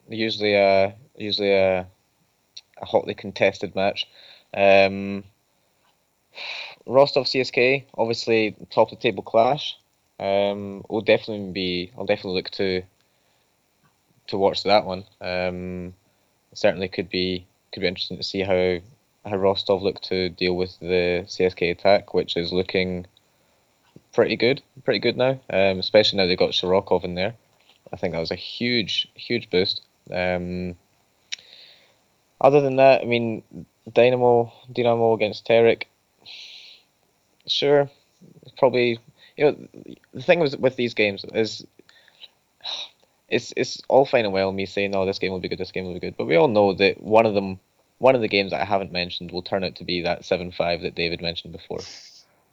usually 0.08 0.54
a 0.54 0.94
usually 1.16 1.52
a, 1.52 1.80
a 2.80 2.84
hotly 2.84 3.14
contested 3.14 3.74
match. 3.74 4.06
Um, 4.54 5.24
Rostov 6.86 7.26
CSK, 7.26 7.84
obviously 7.96 8.56
top 8.70 8.92
of 8.92 8.98
the 8.98 9.02
table 9.02 9.22
clash. 9.22 9.76
Um, 10.18 10.84
will 10.88 11.00
definitely 11.00 11.52
be. 11.52 11.92
I'll 11.96 12.06
definitely 12.06 12.34
look 12.34 12.50
to 12.50 12.82
to 14.28 14.38
watch 14.38 14.62
that 14.62 14.84
one. 14.84 15.04
Um, 15.20 15.94
certainly 16.52 16.88
could 16.88 17.10
be 17.10 17.46
could 17.72 17.80
be 17.80 17.88
interesting 17.88 18.16
to 18.18 18.22
see 18.22 18.42
how 18.42 18.78
how 19.28 19.36
Rostov 19.36 19.82
look 19.82 20.00
to 20.02 20.28
deal 20.28 20.54
with 20.54 20.78
the 20.80 21.24
CSK 21.26 21.70
attack, 21.70 22.14
which 22.14 22.36
is 22.36 22.52
looking 22.52 23.06
pretty 24.12 24.36
good, 24.36 24.62
pretty 24.84 25.00
good 25.00 25.16
now. 25.16 25.40
Um, 25.50 25.78
especially 25.78 26.18
now 26.18 26.26
they've 26.26 26.38
got 26.38 26.50
Shirokov 26.50 27.04
in 27.04 27.14
there. 27.14 27.34
I 27.92 27.96
think 27.96 28.12
that 28.12 28.20
was 28.20 28.30
a 28.30 28.36
huge, 28.36 29.08
huge 29.14 29.50
boost. 29.50 29.82
Um, 30.10 30.76
other 32.40 32.60
than 32.60 32.76
that, 32.76 33.02
I 33.02 33.04
mean, 33.04 33.42
Dynamo, 33.92 34.52
Dynamo 34.72 35.12
against 35.14 35.46
Terek. 35.46 35.84
Sure, 37.46 37.90
probably. 38.58 38.98
You 39.36 39.44
know, 39.44 39.56
the 40.12 40.22
thing 40.22 40.38
with 40.40 40.58
with 40.58 40.76
these 40.76 40.94
games 40.94 41.24
is, 41.34 41.66
it's 43.28 43.52
it's 43.56 43.82
all 43.88 44.06
fine 44.06 44.24
and 44.24 44.32
well 44.32 44.52
me 44.52 44.64
saying, 44.66 44.94
"Oh, 44.94 45.04
this 45.04 45.18
game 45.18 45.32
will 45.32 45.40
be 45.40 45.48
good, 45.48 45.58
this 45.58 45.72
game 45.72 45.84
will 45.84 45.94
be 45.94 46.00
good," 46.00 46.16
but 46.16 46.26
we 46.26 46.36
all 46.36 46.48
know 46.48 46.72
that 46.74 47.02
one 47.02 47.26
of 47.26 47.34
them, 47.34 47.58
one 47.98 48.14
of 48.14 48.20
the 48.20 48.28
games 48.28 48.52
that 48.52 48.60
I 48.60 48.64
haven't 48.64 48.92
mentioned, 48.92 49.32
will 49.32 49.42
turn 49.42 49.64
out 49.64 49.74
to 49.76 49.84
be 49.84 50.02
that 50.02 50.24
seven 50.24 50.52
five 50.52 50.82
that 50.82 50.94
David 50.94 51.20
mentioned 51.20 51.52
before. 51.52 51.80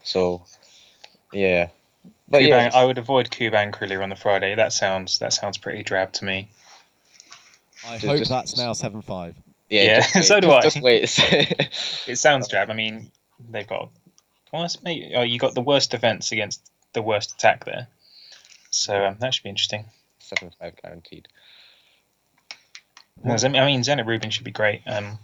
So, 0.04 0.44
yeah. 1.32 1.70
But 2.28 2.44
yeah, 2.44 2.72
I 2.74 2.84
would 2.86 2.98
avoid 2.98 3.30
Kuban 3.30 3.72
Krylia 3.72 4.02
on 4.02 4.10
the 4.10 4.16
Friday. 4.16 4.56
That 4.56 4.74
sounds 4.74 5.20
that 5.20 5.34
sounds 5.34 5.58
pretty 5.60 5.84
drab 5.84 6.12
to 6.14 6.26
me. 6.26 6.50
I 7.88 7.94
Just- 7.94 8.06
hope 8.06 8.18
just- 8.18 8.32
that's 8.32 8.58
now 8.58 8.74
seven 8.74 9.02
five. 9.02 9.36
Yeah, 9.72 10.06
Yeah, 10.14 10.22
so 10.22 10.40
do 10.40 10.52
I. 10.52 10.62
Just 10.62 10.82
wait. 10.82 11.04
It 12.08 12.18
sounds 12.18 12.48
drab. 12.48 12.70
I 12.70 12.74
mean, 12.74 13.12
they've 13.50 13.68
got 13.68 13.90
maybe, 14.84 15.14
oh, 15.16 15.22
you 15.22 15.40
got 15.40 15.54
the 15.54 15.62
worst 15.62 15.92
defense 15.92 16.32
against 16.32 16.70
the 16.94 17.02
worst 17.02 17.34
attack 17.34 17.66
there. 17.66 17.88
So 18.70 19.06
um, 19.06 19.18
that 19.20 19.34
should 19.34 19.44
be 19.44 19.50
interesting. 19.50 19.86
seven 20.20 20.52
five 20.60 20.74
guaranteed. 20.82 21.28
Well, 23.24 23.38
I 23.44 23.66
mean, 23.66 23.82
Zenit 23.82 24.08
Rubin 24.08 24.32
should 24.32 24.46
be 24.46 24.52
great. 24.52 24.82
Um, 24.88 25.20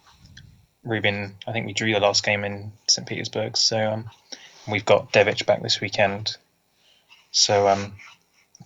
Rubin, 0.84 1.36
I 1.48 1.52
think 1.52 1.66
we 1.66 1.74
drew 1.74 1.93
the 1.93 2.00
last 2.00 2.24
game 2.24 2.43
in 2.43 2.72
St. 2.88 3.08
Petersburg, 3.08 3.58
so 3.58 3.78
um, 3.91 4.10
we've 4.70 4.86
got 4.86 5.12
Devich 5.12 5.45
back 5.45 5.62
this 5.62 5.82
weekend. 5.82 6.38
So, 7.32 7.68
um, 7.68 7.93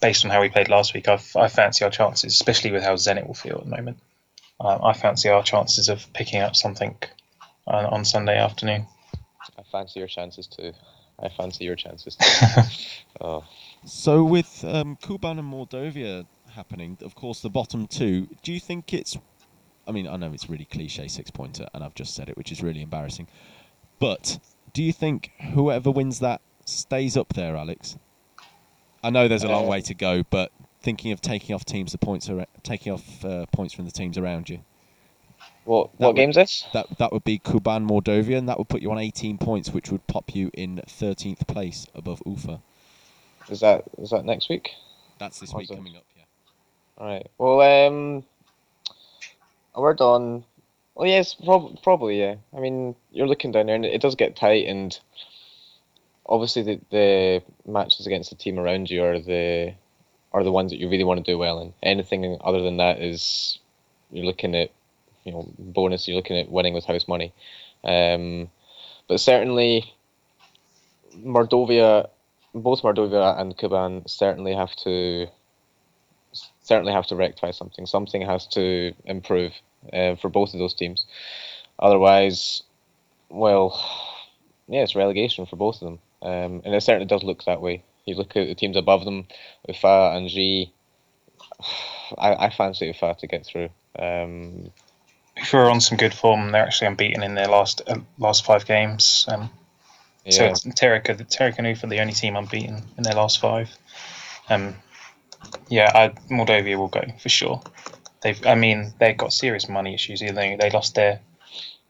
based 0.01 0.25
on 0.25 0.31
how 0.31 0.41
we 0.41 0.49
played 0.49 0.69
last 0.69 0.93
week, 0.93 1.07
I, 1.07 1.19
I 1.35 1.47
fancy 1.47 1.85
our 1.85 1.91
chances, 1.91 2.33
especially 2.33 2.71
with 2.71 2.83
how 2.83 2.95
Zenit 2.95 3.25
will 3.25 3.33
feel 3.33 3.57
at 3.57 3.63
the 3.63 3.75
moment. 3.75 3.99
Uh, 4.63 4.77
I 4.83 4.93
fancy 4.93 5.27
our 5.29 5.41
chances 5.41 5.89
of 5.89 6.05
picking 6.13 6.39
up 6.39 6.55
something 6.55 6.95
on, 7.65 7.85
on 7.85 8.05
Sunday 8.05 8.37
afternoon. 8.37 8.85
I 9.57 9.63
fancy 9.71 9.99
your 9.99 10.07
chances 10.07 10.45
too. 10.45 10.71
I 11.19 11.29
fancy 11.29 11.65
your 11.65 11.75
chances 11.75 12.15
too. 12.15 12.61
oh, 13.21 13.43
So 13.85 14.23
with 14.23 14.63
um, 14.63 14.97
Kuban 14.97 15.39
and 15.39 15.51
Mordovia 15.51 16.27
happening, 16.53 16.97
of 17.01 17.15
course, 17.15 17.41
the 17.41 17.49
bottom 17.49 17.87
two. 17.87 18.27
Do 18.43 18.53
you 18.53 18.59
think 18.59 18.93
it's? 18.93 19.17
I 19.87 19.91
mean, 19.91 20.07
I 20.07 20.15
know 20.15 20.31
it's 20.31 20.47
really 20.47 20.65
cliche 20.65 21.07
six 21.07 21.31
pointer, 21.31 21.67
and 21.73 21.83
I've 21.83 21.95
just 21.95 22.13
said 22.13 22.29
it, 22.29 22.37
which 22.37 22.51
is 22.51 22.61
really 22.61 22.83
embarrassing. 22.83 23.27
But 23.99 24.37
do 24.73 24.83
you 24.83 24.93
think 24.93 25.31
whoever 25.53 25.89
wins 25.89 26.19
that 26.19 26.41
stays 26.65 27.17
up 27.17 27.33
there, 27.33 27.55
Alex? 27.55 27.97
I 29.03 29.09
know 29.09 29.27
there's 29.27 29.43
a 29.43 29.47
long 29.49 29.65
Uh, 29.65 29.69
way 29.69 29.81
to 29.81 29.95
go, 29.95 30.23
but 30.29 30.51
thinking 30.81 31.11
of 31.11 31.21
taking 31.21 31.53
off 31.55 31.65
teams, 31.65 31.91
the 31.91 31.97
points 31.97 32.29
are 32.29 32.45
taking 32.63 32.91
off 32.93 33.25
uh, 33.25 33.45
points 33.51 33.73
from 33.73 33.85
the 33.85 33.91
teams 33.91 34.17
around 34.17 34.49
you. 34.49 34.59
what 35.65 35.91
That 35.93 35.99
what 35.99 36.07
would- 36.09 36.15
game's 36.15 36.35
this? 36.35 36.65
That 36.73 36.87
that 36.97 37.11
would 37.11 37.23
be 37.23 37.39
Kuban 37.39 37.87
Mordovia, 37.87 38.37
and 38.37 38.49
that 38.49 38.57
would 38.57 38.69
put 38.69 38.81
you 38.81 38.91
on 38.91 38.97
18 38.97 39.37
points, 39.37 39.69
which 39.71 39.91
would 39.91 40.05
pop 40.07 40.35
you 40.35 40.49
in 40.53 40.81
13th 40.87 41.47
place 41.47 41.87
above 41.95 42.21
Ufa. 42.25 42.61
Is 43.49 43.59
that 43.61 43.83
is 43.97 44.09
that 44.11 44.25
next 44.25 44.49
week? 44.49 44.71
That's 45.19 45.39
this 45.39 45.53
week 45.53 45.69
it- 45.69 45.75
coming 45.75 45.95
up. 45.95 46.03
Yeah. 46.17 46.23
All 46.97 47.07
right. 47.07 47.27
Well, 47.37 47.61
um, 47.87 48.23
a 49.75 49.81
word 49.81 50.01
on. 50.01 50.43
Well, 50.95 51.07
yes, 51.07 51.33
prob- 51.33 51.81
probably 51.83 52.19
yeah. 52.19 52.35
I 52.55 52.59
mean, 52.59 52.95
you're 53.11 53.27
looking 53.27 53.51
down 53.51 53.67
there, 53.67 53.75
and 53.75 53.85
it 53.85 54.01
does 54.01 54.15
get 54.15 54.35
tight, 54.35 54.67
and 54.67 54.97
obviously 56.27 56.61
the 56.63 56.79
the 56.91 57.43
matches 57.65 58.05
against 58.07 58.29
the 58.29 58.35
team 58.35 58.59
around 58.59 58.89
you 58.89 59.03
are 59.03 59.19
the 59.19 59.73
are 60.33 60.43
the 60.43 60.51
ones 60.51 60.71
that 60.71 60.79
you 60.79 60.89
really 60.89 61.03
want 61.03 61.23
to 61.23 61.31
do 61.31 61.37
well 61.37 61.59
in. 61.59 61.73
Anything 61.83 62.37
other 62.41 62.61
than 62.61 62.77
that 62.77 63.01
is 63.01 63.59
you're 64.11 64.25
looking 64.25 64.55
at 64.55 64.71
you 65.23 65.31
know 65.31 65.51
bonus. 65.57 66.07
You're 66.07 66.17
looking 66.17 66.37
at 66.37 66.51
winning 66.51 66.73
with 66.73 66.85
house 66.85 67.07
money. 67.07 67.33
Um, 67.83 68.49
but 69.07 69.19
certainly, 69.19 69.93
Mordovia, 71.15 72.09
both 72.53 72.81
Mordovia 72.81 73.39
and 73.39 73.57
Kuban 73.57 74.07
certainly 74.09 74.53
have 74.53 74.75
to 74.77 75.27
certainly 76.61 76.93
have 76.93 77.07
to 77.07 77.15
rectify 77.15 77.51
something. 77.51 77.85
Something 77.85 78.21
has 78.21 78.47
to 78.47 78.93
improve 79.05 79.53
uh, 79.91 80.15
for 80.15 80.29
both 80.29 80.53
of 80.53 80.59
those 80.59 80.73
teams. 80.73 81.05
Otherwise, 81.79 82.63
well, 83.29 83.79
yeah, 84.67 84.81
it's 84.81 84.95
relegation 84.95 85.45
for 85.45 85.55
both 85.55 85.81
of 85.81 85.81
them. 85.81 85.99
Um, 86.21 86.61
and 86.63 86.75
it 86.75 86.81
certainly 86.81 87.07
does 87.07 87.23
look 87.23 87.43
that 87.45 87.61
way. 87.61 87.83
You 88.05 88.15
look 88.15 88.35
at 88.35 88.47
the 88.47 88.55
teams 88.55 88.77
above 88.77 89.05
them, 89.05 89.27
Ufa 89.67 90.13
and 90.15 90.27
G. 90.29 90.71
I, 92.17 92.47
I 92.47 92.49
fancy 92.49 92.87
Ufa 92.87 93.15
to 93.19 93.27
get 93.27 93.45
through. 93.45 93.69
Um, 93.97 94.71
who 95.49 95.57
are 95.57 95.69
on 95.69 95.81
some 95.81 95.97
good 95.97 96.13
form. 96.13 96.51
They're 96.51 96.63
actually 96.65 96.87
unbeaten 96.87 97.23
in 97.23 97.35
their 97.35 97.47
last 97.47 97.81
uh, 97.87 97.99
last 98.19 98.45
five 98.45 98.65
games. 98.65 99.25
Um, 99.27 99.49
So 100.29 100.43
Yeah. 100.43 100.51
it's 100.51 100.63
Terika, 100.65 101.17
Terika 101.17 101.59
Nufa, 101.61 101.87
the 101.89 101.99
only 101.99 102.13
team 102.13 102.35
unbeaten 102.35 102.83
in 102.97 103.03
their 103.03 103.15
last 103.15 103.39
five. 103.39 103.69
Um, 104.49 104.75
yeah, 105.69 105.91
I, 105.93 106.09
Mordovia 106.29 106.77
will 106.77 106.87
go 106.89 107.01
for 107.19 107.29
sure. 107.29 107.61
They've, 108.21 108.45
I 108.45 108.55
mean, 108.55 108.93
they've 108.99 109.17
got 109.17 109.33
serious 109.33 109.67
money 109.67 109.95
issues. 109.95 110.19
They 110.19 110.55
they 110.59 110.69
lost 110.69 110.93
their, 110.95 111.21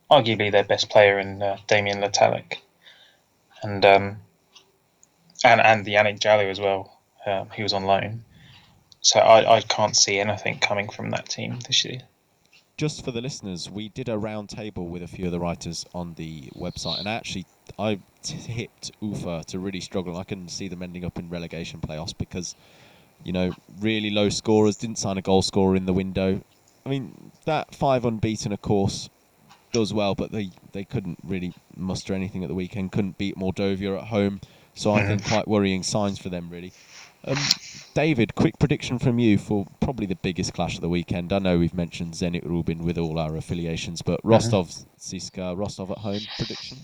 arguably 0.09 0.51
their 0.51 0.63
best 0.63 0.89
player 0.89 1.19
in 1.19 1.41
uh, 1.41 1.57
Damien 1.67 1.99
Le 1.99 2.09
Tallec, 2.09 2.57
and 3.63 3.83
um, 3.85 4.17
and 5.43 5.61
and 5.61 5.85
the 5.85 5.93
Yannick 5.93 6.19
Jallo 6.19 6.49
as 6.49 6.59
well. 6.59 6.99
Um, 7.25 7.49
he 7.55 7.63
was 7.63 7.73
on 7.73 7.83
loan, 7.85 8.23
so 9.01 9.19
I, 9.19 9.57
I 9.57 9.61
can't 9.61 9.95
see 9.95 10.19
anything 10.19 10.59
coming 10.59 10.89
from 10.89 11.11
that 11.11 11.29
team 11.29 11.59
this 11.67 11.85
year. 11.85 12.01
just 12.81 13.05
for 13.05 13.11
the 13.11 13.21
listeners, 13.21 13.69
we 13.69 13.89
did 13.89 14.09
a 14.09 14.17
round 14.17 14.49
table 14.49 14.87
with 14.87 15.03
a 15.03 15.07
few 15.07 15.25
of 15.27 15.31
the 15.31 15.39
writers 15.39 15.85
on 15.93 16.15
the 16.15 16.49
website, 16.55 16.97
and 16.97 17.07
actually, 17.07 17.45
I 17.77 17.99
tipped 18.23 18.91
Ufa 19.01 19.43
to 19.49 19.59
really 19.59 19.79
struggle. 19.81 20.17
I 20.17 20.23
can 20.23 20.47
see 20.47 20.67
them 20.67 20.81
ending 20.81 21.05
up 21.05 21.19
in 21.19 21.29
relegation 21.29 21.79
playoffs 21.79 22.17
because, 22.17 22.55
you 23.23 23.33
know, 23.33 23.53
really 23.79 24.09
low 24.09 24.29
scorers 24.29 24.77
didn't 24.77 24.97
sign 24.97 25.19
a 25.19 25.21
goal 25.21 25.43
scorer 25.43 25.75
in 25.75 25.85
the 25.85 25.93
window. 25.93 26.41
I 26.83 26.89
mean, 26.89 27.31
that 27.45 27.75
five 27.75 28.03
unbeaten, 28.03 28.51
of 28.51 28.63
course, 28.63 29.11
does 29.71 29.93
well, 29.93 30.15
but 30.15 30.31
they 30.31 30.49
they 30.71 30.83
couldn't 30.83 31.19
really 31.23 31.53
muster 31.77 32.15
anything 32.15 32.43
at 32.43 32.47
the 32.49 32.55
weekend. 32.55 32.91
Couldn't 32.91 33.19
beat 33.19 33.35
Mordovia 33.37 33.99
at 34.01 34.07
home, 34.07 34.41
so 34.73 34.91
I 34.91 35.05
think 35.05 35.25
quite 35.25 35.47
worrying 35.47 35.83
signs 35.83 36.19
for 36.19 36.29
them 36.29 36.49
really. 36.49 36.73
Um, 37.23 37.37
David, 37.93 38.33
quick 38.35 38.57
prediction 38.57 38.97
from 38.97 39.19
you 39.19 39.37
for 39.37 39.67
probably 39.79 40.07
the 40.07 40.15
biggest 40.15 40.53
clash 40.53 40.75
of 40.75 40.81
the 40.81 40.89
weekend. 40.89 41.31
I 41.31 41.39
know 41.39 41.59
we've 41.59 41.73
mentioned 41.73 42.13
Zenit 42.13 42.45
Rubin 42.45 42.83
with 42.83 42.97
all 42.97 43.19
our 43.19 43.35
affiliations, 43.35 44.01
but 44.01 44.19
Rostov, 44.23 44.69
Siska, 44.97 45.55
Rostov 45.55 45.91
at 45.91 45.99
home 45.99 46.21
prediction. 46.37 46.79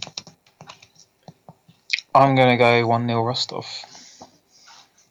I'm 2.14 2.36
going 2.36 2.50
to 2.50 2.58
go 2.58 2.86
one 2.86 3.08
0 3.08 3.24
Rostov. 3.24 3.66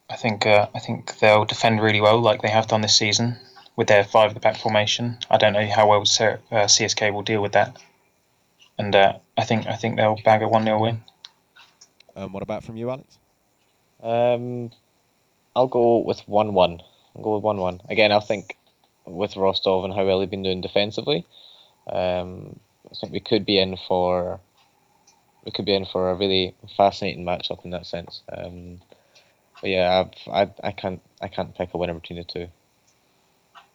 I 0.08 0.16
think 0.16 0.46
uh, 0.46 0.68
I 0.74 0.78
think 0.78 1.18
they'll 1.18 1.44
defend 1.44 1.80
really 1.80 2.00
well, 2.00 2.20
like 2.20 2.42
they 2.42 2.50
have 2.50 2.68
done 2.68 2.80
this 2.80 2.96
season 2.96 3.38
with 3.74 3.88
their 3.88 4.04
five 4.04 4.30
at 4.30 4.34
the 4.34 4.40
back 4.40 4.56
formation. 4.56 5.18
I 5.30 5.36
don't 5.36 5.52
know 5.52 5.66
how 5.66 5.88
well 5.88 6.00
uh, 6.02 6.66
CSK 6.66 7.12
will 7.12 7.22
deal 7.22 7.42
with 7.42 7.52
that, 7.52 7.76
and 8.78 8.94
uh, 8.94 9.14
I 9.36 9.44
think 9.44 9.66
I 9.66 9.74
think 9.76 9.96
they'll 9.96 10.20
bag 10.24 10.42
a 10.42 10.48
one 10.48 10.64
0 10.64 10.80
win. 10.80 11.02
Um, 12.16 12.32
what 12.32 12.42
about 12.42 12.64
from 12.64 12.76
you, 12.76 12.90
Alex? 12.90 13.18
Um, 14.02 14.70
I'll 15.54 15.68
go 15.68 15.98
with 15.98 16.20
one-one. 16.26 16.80
I'll 17.14 17.22
go 17.22 17.34
with 17.34 17.44
one-one 17.44 17.82
again. 17.88 18.10
I 18.10 18.20
think 18.20 18.56
with 19.04 19.36
Rostov 19.36 19.84
and 19.84 19.94
how 19.94 20.04
well 20.04 20.18
they've 20.18 20.30
been 20.30 20.42
doing 20.42 20.60
defensively, 20.62 21.26
um, 21.86 22.58
I 22.90 22.94
think 22.94 23.12
we 23.12 23.20
could 23.20 23.44
be 23.44 23.58
in 23.58 23.76
for 23.88 24.40
we 25.44 25.52
could 25.52 25.64
be 25.64 25.74
in 25.74 25.86
for 25.86 26.10
a 26.10 26.14
really 26.14 26.54
fascinating 26.76 27.24
matchup 27.24 27.64
in 27.64 27.70
that 27.70 27.86
sense. 27.86 28.22
Um, 28.36 28.80
but 29.60 29.70
yeah, 29.70 30.04
I've, 30.26 30.50
I 30.50 30.68
I 30.68 30.72
can't 30.72 31.00
I 31.20 31.28
can't 31.28 31.54
pick 31.54 31.72
a 31.74 31.78
winner 31.78 31.94
between 31.94 32.18
the 32.18 32.24
two. 32.24 32.48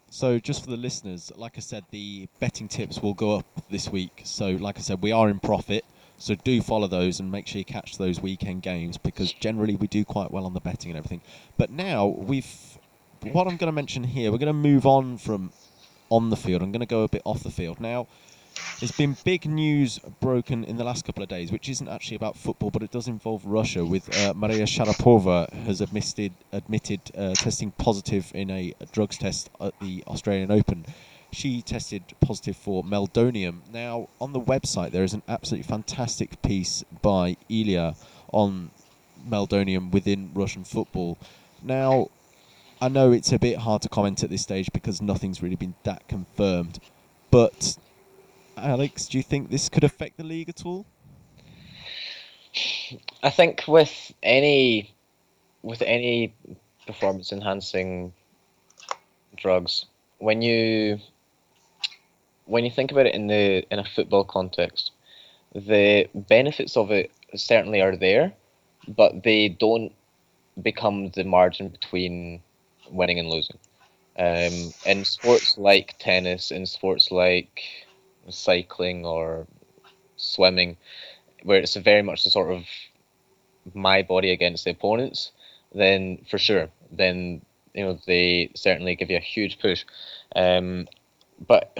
So, 0.10 0.40
just 0.40 0.66
for 0.66 0.70
the 0.70 0.78
listeners, 0.78 1.32
like 1.38 1.54
I 1.58 1.62
said, 1.62 1.86
the 1.90 2.28
betting 2.40 2.68
tips 2.68 3.02
will 3.02 3.14
go 3.14 3.38
up 3.38 3.46
this 3.70 3.88
week. 3.88 4.22
So, 4.26 4.50
like 4.50 4.78
I 4.78 4.82
said, 4.82 5.02
we 5.02 5.14
are 5.14 5.30
in 5.30 5.40
profit. 5.40 5.86
So, 6.22 6.36
do 6.36 6.62
follow 6.62 6.88
those 6.88 7.20
and 7.20 7.32
make 7.32 7.48
sure 7.48 7.60
you 7.60 7.66
catch 7.66 7.98
those 7.98 8.22
weekend 8.22 8.62
games 8.62 8.98
because 8.98 9.34
generally 9.34 9.76
we 9.76 9.88
do 9.88 10.06
quite 10.06 10.32
well 10.32 10.46
on 10.46 10.54
the 10.54 10.60
betting 10.60 10.92
and 10.92 10.98
everything. 10.98 11.22
But 11.58 11.70
now 11.70 12.08
we've. 12.08 12.78
What 13.24 13.48
I'm 13.48 13.58
going 13.58 13.68
to 13.68 13.72
mention 13.72 14.04
here, 14.04 14.32
we're 14.32 14.40
going 14.40 14.48
to 14.48 14.54
move 14.54 14.88
on 14.88 15.18
from 15.18 15.52
on 16.10 16.30
the 16.30 16.36
field. 16.36 16.62
I'm 16.62 16.72
going 16.72 16.82
to 16.82 16.86
go 16.86 17.04
a 17.04 17.08
bit 17.08 17.22
off 17.24 17.44
the 17.44 17.52
field. 17.52 17.80
Now, 17.80 18.08
there's 18.80 18.92
been 18.92 19.16
big 19.24 19.46
news 19.46 20.00
broken 20.20 20.64
in 20.64 20.78
the 20.78 20.84
last 20.84 21.06
couple 21.06 21.24
of 21.24 21.30
days, 21.30 21.52
which 21.52 21.70
isn't 21.70 21.88
actually 21.88 22.18
about 22.18 22.36
football, 22.36 22.70
but 22.70 22.84
it 22.84 22.92
does 22.92 23.08
involve 23.08 23.46
Russia. 23.46 23.86
With 23.86 24.16
uh, 24.18 24.34
Maria 24.36 24.66
Sharapova 24.66 25.52
has 25.66 25.82
admitted 25.82 26.34
admitted 26.52 27.00
uh, 27.18 27.34
testing 27.36 27.72
positive 27.72 28.32
in 28.34 28.50
a 28.50 28.74
drugs 28.92 29.18
test 29.18 29.50
at 29.60 29.80
the 29.80 30.04
Australian 30.08 30.52
Open. 30.52 30.86
She 31.32 31.62
tested 31.62 32.04
positive 32.20 32.58
for 32.58 32.84
meldonium. 32.84 33.62
Now, 33.72 34.10
on 34.20 34.34
the 34.34 34.40
website, 34.42 34.92
there 34.92 35.04
is 35.04 35.14
an 35.14 35.24
absolutely 35.28 35.68
fantastic 35.68 36.42
piece 36.42 36.84
by 37.02 37.38
Ilya 37.50 37.96
on 38.32 38.72
meldonium 39.28 39.92
within 39.92 40.32
Russian 40.34 40.64
football. 40.64 41.18
Now, 41.64 42.10
I 42.82 42.90
know 42.90 43.12
it's 43.12 43.32
a 43.32 43.40
bit 43.40 43.60
hard 43.60 43.84
to 43.84 43.90
comment 43.90 44.24
at 44.24 44.30
this 44.30 44.42
stage 44.42 44.72
because 44.74 45.02
nothing's 45.02 45.42
really 45.42 45.56
been 45.56 45.76
that 45.84 46.08
confirmed, 46.08 46.80
but 47.30 47.78
Alex, 48.58 49.08
do 49.08 49.18
you 49.18 49.24
think 49.24 49.50
this 49.50 49.70
could 49.70 49.84
affect 49.84 50.18
the 50.18 50.24
league 50.24 50.50
at 50.50 50.66
all? 50.66 50.86
I 53.24 53.30
think 53.30 53.64
with 53.68 54.14
any 54.22 54.94
with 55.62 55.82
any 55.84 56.34
performance 56.88 57.32
enhancing 57.32 58.14
drugs, 59.38 59.86
when 60.18 60.42
you 60.42 61.00
when 62.52 62.66
you 62.66 62.72
think 62.72 62.92
about 62.92 63.06
it 63.06 63.16
in 63.16 63.28
the 63.28 63.66
in 63.72 63.80
a 63.80 63.86
football 63.96 64.26
context, 64.26 64.92
the 65.56 66.10
benefits 66.14 66.76
of 66.76 66.92
it 66.92 67.10
certainly 67.34 67.82
are 67.82 67.96
there, 67.96 68.34
but 68.90 69.24
they 69.24 69.48
don't 69.48 69.94
become 70.62 71.12
the 71.12 71.24
margin 71.24 71.70
between 71.70 72.42
winning 72.90 73.20
and 73.20 73.30
losing. 73.30 73.58
Um, 74.20 74.74
in 74.86 75.06
sports 75.06 75.58
like 75.58 75.96
tennis, 75.98 76.52
in 76.52 76.66
sports 76.66 77.10
like 77.10 77.62
cycling 78.28 79.06
or 79.06 79.48
swimming, 80.18 80.76
where 81.44 81.60
it's 81.60 81.78
very 81.78 82.02
much 82.02 82.26
the 82.26 82.32
sort 82.32 82.52
of 82.52 82.66
my 83.74 84.02
body 84.02 84.30
against 84.30 84.66
the 84.66 84.72
opponents, 84.72 85.32
then 85.74 86.26
for 86.30 86.38
sure, 86.38 86.68
then 86.92 87.42
you 87.74 87.86
know 87.86 87.98
they 88.06 88.52
certainly 88.56 88.96
give 88.96 89.10
you 89.10 89.16
a 89.16 89.22
huge 89.36 89.58
push. 89.58 89.86
Um, 90.36 90.90
but 91.48 91.78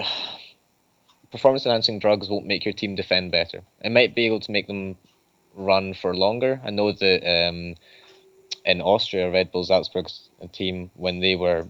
performance 1.32 1.66
enhancing 1.66 1.98
drugs 1.98 2.28
won't 2.28 2.46
make 2.46 2.64
your 2.64 2.74
team 2.74 2.94
defend 2.94 3.32
better. 3.32 3.62
It 3.80 3.90
might 3.90 4.14
be 4.14 4.26
able 4.26 4.40
to 4.40 4.52
make 4.52 4.68
them 4.68 4.96
run 5.54 5.94
for 5.94 6.14
longer. 6.14 6.60
I 6.64 6.70
know 6.70 6.92
that 6.92 7.48
um, 7.48 7.74
in 8.64 8.80
Austria, 8.80 9.30
Red 9.30 9.50
Bull 9.50 9.64
Salzburg's 9.64 10.28
team 10.52 10.90
when 10.94 11.20
they 11.20 11.34
were 11.34 11.66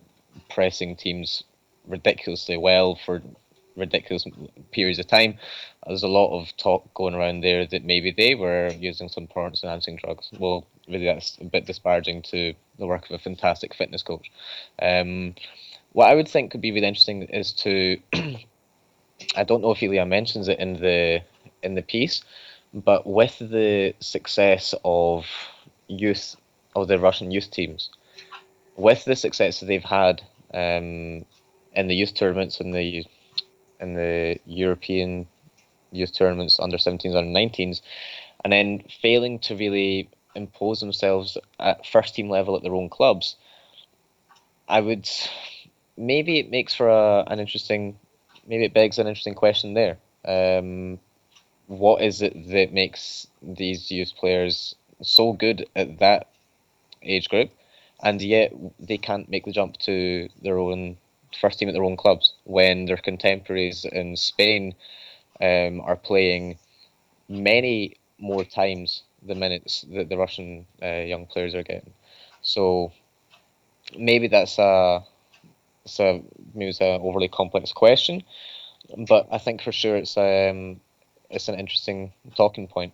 pressing 0.51 0.97
teams 0.97 1.45
ridiculously 1.87 2.57
well 2.57 2.99
for 3.07 3.23
ridiculous 3.77 4.27
periods 4.71 4.99
of 4.99 5.07
time. 5.07 5.39
There's 5.87 6.03
a 6.03 6.09
lot 6.09 6.39
of 6.39 6.55
talk 6.57 6.93
going 6.95 7.15
around 7.15 7.41
there 7.41 7.67
that 7.67 7.85
maybe 7.85 8.11
they 8.11 8.35
were 8.35 8.71
using 8.79 9.09
some 9.09 9.27
performance 9.27 9.63
enhancing 9.63 9.97
drugs. 9.97 10.31
Well, 10.39 10.67
really, 10.89 11.07
that's 11.07 11.39
a 11.41 11.45
bit 11.45 11.67
disparaging 11.67 12.23
to 12.23 12.55
the 12.79 12.87
work 12.87 13.07
of 13.07 13.13
a 13.13 13.19
fantastic 13.19 13.75
fitness 13.75 14.03
coach. 14.03 14.31
Um, 14.81 15.35
what 15.93 16.09
I 16.09 16.15
would 16.15 16.29
think 16.29 16.53
could 16.53 16.61
be 16.61 16.73
really 16.73 16.87
interesting 16.87 17.23
is 17.23 17.53
to, 17.53 17.99
I 19.37 19.45
don't 19.45 19.63
know 19.63 19.73
if 19.73 19.83
Ilya 19.83 20.07
mentions 20.07 20.49
it 20.49 20.59
in 20.59 20.75
the 20.75 21.23
in 21.63 21.75
the 21.75 21.83
piece, 21.83 22.23
but 22.75 23.07
with 23.07 23.39
the 23.39 23.95
success 24.01 24.75
of 24.85 25.27
youth 25.89 26.37
of 26.75 26.89
the 26.89 26.99
Russian 26.99 27.31
youth 27.31 27.51
teams, 27.51 27.91
with 28.77 29.05
the 29.05 29.17
success 29.17 29.61
that 29.61 29.67
they've 29.67 29.83
had 29.83 30.23
um, 30.55 31.25
in 31.75 31.89
the 31.89 31.95
youth 31.95 32.15
tournaments 32.15 32.61
and 32.61 32.75
the 32.75 33.05
in 33.81 33.95
the 33.95 34.39
European 34.47 35.27
youth 35.91 36.15
tournaments 36.15 36.59
under 36.61 36.79
17s, 36.79 37.15
under 37.15 37.31
19s, 37.31 37.83
and 38.45 38.53
then 38.53 38.83
failing 39.01 39.39
to 39.41 39.57
really 39.57 40.09
impose 40.35 40.81
themselves 40.81 41.37
at 41.61 41.87
first 41.87 42.15
team 42.15 42.31
level 42.31 42.57
at 42.57 42.63
their 42.63 42.75
own 42.75 42.89
clubs, 42.89 43.37
I 44.69 44.81
would 44.81 45.09
maybe 45.97 46.39
it 46.39 46.51
makes 46.51 46.75
for 46.75 46.89
a, 46.89 47.25
an 47.27 47.39
interesting, 47.39 47.99
maybe 48.47 48.65
it 48.65 48.75
begs 48.75 48.99
an 48.99 49.07
interesting 49.07 49.35
question 49.35 49.75
there. 49.75 49.99
Um, 50.25 50.99
what 51.67 52.03
is 52.03 52.23
it 52.23 52.35
that 52.51 52.73
makes 52.73 53.27
these 53.43 53.91
youth 53.91 54.13
players 54.17 54.75
so 55.01 55.33
good 55.33 55.67
at 55.75 55.99
that 55.99 56.29
age 57.03 57.29
group, 57.29 57.51
and 58.03 58.21
yet 58.21 58.53
they 58.79 58.99
can't 58.99 59.29
make 59.29 59.45
the 59.45 59.53
jump 59.53 59.77
to 59.79 60.29
their 60.43 60.59
own 60.59 60.97
first 61.41 61.59
team 61.59 61.69
at 61.69 61.73
their 61.73 61.85
own 61.85 61.97
clubs 61.97 62.35
when 62.45 62.85
their 62.85 62.97
contemporaries 62.97 63.85
in 63.85 64.17
Spain 64.17 64.75
um, 65.41 65.81
are 65.81 65.97
playing 65.97 66.59
many 67.29 67.97
more 68.19 68.45
times 68.45 69.03
the 69.23 69.35
minutes 69.35 69.85
that 69.93 70.09
the 70.09 70.17
Russian 70.17 70.67
uh, 70.83 70.87
young 70.87 71.27
players 71.27 71.55
are 71.55 71.63
getting. 71.63 71.93
So 72.43 72.93
maybe 73.97 74.29
that's 74.29 74.59
a, 74.59 75.05
it's 75.85 75.99
a 76.01 76.23
maybe 76.55 76.71
it's 76.71 76.81
an 76.81 77.01
overly 77.03 77.29
complex 77.29 77.73
question, 77.73 78.23
but 79.09 79.29
I 79.31 79.39
think 79.39 79.63
for 79.63 79.73
sure 79.73 79.97
it's 79.97 80.17
um 80.17 80.81
it's 81.31 81.49
an 81.49 81.59
interesting 81.59 82.13
talking 82.35 82.69
point. 82.69 82.93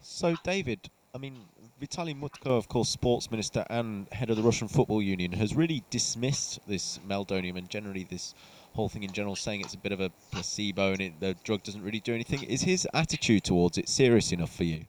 So, 0.00 0.36
David, 0.44 0.90
I 1.14 1.18
mean, 1.18 1.38
Vitaly 1.80 2.18
Mutko, 2.18 2.56
of 2.58 2.68
course, 2.68 2.88
sports 2.88 3.30
minister 3.30 3.64
and 3.68 4.06
head 4.12 4.30
of 4.30 4.36
the 4.36 4.42
Russian 4.42 4.68
Football 4.68 5.02
Union, 5.02 5.32
has 5.32 5.54
really 5.54 5.82
dismissed 5.90 6.60
this 6.66 6.98
meldonium 7.06 7.56
and 7.56 7.68
generally 7.68 8.04
this 8.04 8.34
whole 8.74 8.88
thing 8.88 9.02
in 9.02 9.12
general, 9.12 9.36
saying 9.36 9.60
it's 9.60 9.74
a 9.74 9.78
bit 9.78 9.92
of 9.92 10.00
a 10.00 10.10
placebo 10.30 10.92
and 10.92 11.00
it, 11.00 11.20
the 11.20 11.34
drug 11.44 11.62
doesn't 11.62 11.82
really 11.82 12.00
do 12.00 12.14
anything. 12.14 12.42
Is 12.44 12.62
his 12.62 12.86
attitude 12.94 13.44
towards 13.44 13.78
it 13.78 13.88
serious 13.88 14.32
enough 14.32 14.54
for 14.54 14.64
you? 14.64 14.84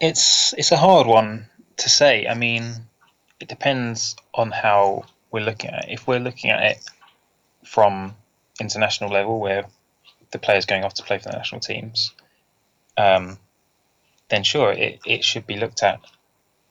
It's 0.00 0.52
it's 0.54 0.72
a 0.72 0.76
hard 0.76 1.06
one 1.06 1.46
to 1.76 1.88
say. 1.88 2.26
I 2.26 2.34
mean, 2.34 2.74
it 3.42 3.48
depends 3.48 4.14
on 4.32 4.52
how 4.52 5.04
we're 5.32 5.44
looking 5.44 5.70
at 5.70 5.84
it. 5.86 5.90
If 5.90 6.06
we're 6.06 6.20
looking 6.20 6.50
at 6.50 6.62
it 6.62 6.84
from 7.64 8.14
international 8.60 9.10
level, 9.10 9.40
where 9.40 9.66
the 10.30 10.38
players 10.38 10.64
going 10.64 10.84
off 10.84 10.94
to 10.94 11.02
play 11.02 11.18
for 11.18 11.28
the 11.28 11.36
national 11.36 11.60
teams, 11.60 12.12
um, 12.96 13.36
then 14.28 14.44
sure, 14.44 14.70
it, 14.70 15.00
it 15.04 15.24
should 15.24 15.44
be 15.44 15.56
looked 15.56 15.82
at 15.82 16.00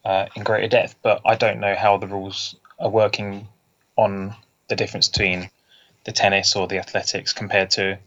uh, 0.06 0.28
in 0.34 0.44
greater 0.44 0.70
depth. 0.70 0.96
But 1.02 1.22
I 1.26 1.36
don't 1.36 1.60
know 1.60 1.76
how 1.76 1.98
the 1.98 2.08
rules 2.08 2.56
are 2.80 2.90
working 2.90 3.50
on 3.98 4.34
the 4.70 4.78
difference 4.78 5.10
between 5.10 5.50
the 6.06 6.14
tennis 6.14 6.56
or 6.56 6.68
the 6.68 6.80
athletics 6.80 7.34
compared 7.34 7.72
to 7.72 8.00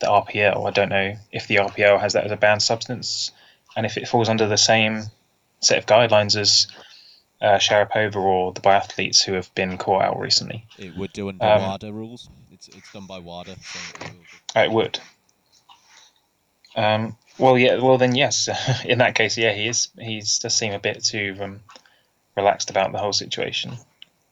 the 0.00 0.06
RPL. 0.06 0.66
I 0.66 0.72
don't 0.72 0.88
know 0.88 1.14
if 1.30 1.46
the 1.46 1.56
RPL 1.56 2.00
has 2.00 2.14
that 2.14 2.24
as 2.24 2.32
a 2.32 2.36
banned 2.36 2.62
substance 2.62 3.30
and 3.76 3.86
if 3.86 3.96
it 3.96 4.08
falls 4.08 4.28
under 4.28 4.48
the 4.48 4.58
same 4.58 5.04
set 5.60 5.78
of 5.78 5.86
guidelines 5.86 6.36
as 6.36 6.66
uh, 7.40 7.56
Sharapova 7.58 8.16
or 8.16 8.52
the 8.52 8.60
biathletes 8.60 9.22
who 9.22 9.32
have 9.32 9.52
been 9.54 9.78
caught 9.78 10.02
out 10.02 10.18
recently. 10.20 10.66
It 10.78 10.96
would 10.96 11.12
do 11.12 11.28
under 11.28 11.44
Um, 11.44 11.62
WADA 11.62 11.92
rules. 11.92 12.28
It's, 12.52 12.68
it's 12.68 12.92
done 12.92 13.06
by 13.06 13.18
WADA. 13.18 13.56
So 13.62 13.78
it. 14.04 14.12
Uh, 14.56 14.60
It 14.60 14.70
would. 14.70 15.00
Um, 16.76 17.16
well, 17.38 17.58
yeah. 17.58 17.76
Well, 17.78 17.98
then, 17.98 18.14
yes. 18.14 18.48
In 18.84 18.98
that 18.98 19.14
case, 19.14 19.36
yeah, 19.38 19.52
he 19.52 19.66
is. 19.68 19.88
He 19.98 20.20
does 20.20 20.54
seem 20.54 20.72
a 20.72 20.78
bit 20.78 21.02
too 21.02 21.36
um, 21.40 21.60
relaxed 22.36 22.70
about 22.70 22.92
the 22.92 22.98
whole 22.98 23.12
situation. 23.12 23.76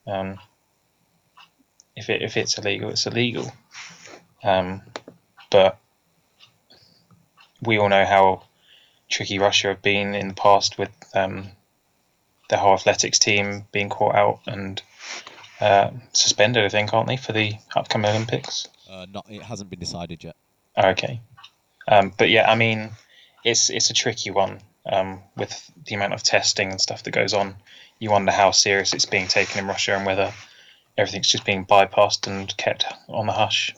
Um, 0.07 0.39
if 1.97 2.09
it 2.11 2.23
if 2.23 2.37
it's 2.37 2.57
illegal, 2.59 2.91
it's 2.91 3.07
illegal. 3.07 3.51
Um, 4.45 4.83
but 5.51 5.79
we 7.61 7.79
all 7.79 7.89
know 7.89 8.05
how 8.05 8.45
tricky 9.09 9.39
Russia 9.39 9.69
have 9.69 9.83
been 9.83 10.15
in 10.15 10.29
the 10.29 10.35
past 10.35 10.79
with 10.79 10.91
um, 11.15 11.49
the 12.49 12.57
whole 12.57 12.75
athletics 12.75 13.19
team 13.19 13.67
being 13.73 13.89
caught 13.89 14.15
out 14.15 14.41
and 14.47 14.83
uh, 15.61 15.91
suspended. 16.13 16.65
I 16.65 16.69
think, 16.69 16.93
aren't 16.93 17.09
they, 17.09 17.17
for 17.17 17.33
the 17.33 17.55
upcoming 17.77 18.11
Olympics? 18.11 18.67
Uh, 18.91 19.07
not, 19.13 19.27
it 19.29 19.43
hasn't 19.43 19.71
been 19.71 19.81
decided 19.81 20.25
yet. 20.25 20.37
Okay. 20.77 21.21
Um, 21.87 22.13
but 22.17 22.31
yeah, 22.31 22.51
I 22.51 22.55
mean, 22.55 22.91
it's 23.45 23.71
it's 23.71 23.91
a 23.91 23.95
tricky 23.95 24.31
one 24.31 24.61
um, 24.87 25.23
with 25.37 25.71
the 25.87 25.95
amount 25.95 26.15
of 26.15 26.23
testing 26.23 26.71
and 26.71 26.81
stuff 26.81 27.03
that 27.03 27.11
goes 27.11 27.35
on. 27.35 27.57
You 27.99 28.11
wonder 28.11 28.33
how 28.33 28.51
serious 28.53 28.95
it's 28.95 29.07
being 29.07 29.27
taken 29.27 29.59
in 29.59 29.67
Russia 29.67 29.97
and 29.97 30.07
whether 30.07 30.33
everything's 30.97 31.29
just 31.29 31.45
being 31.45 31.65
bypassed 31.65 32.27
and 32.27 32.55
kept 32.57 32.85
on 33.09 33.27
the 33.27 33.33
hush. 33.33 33.75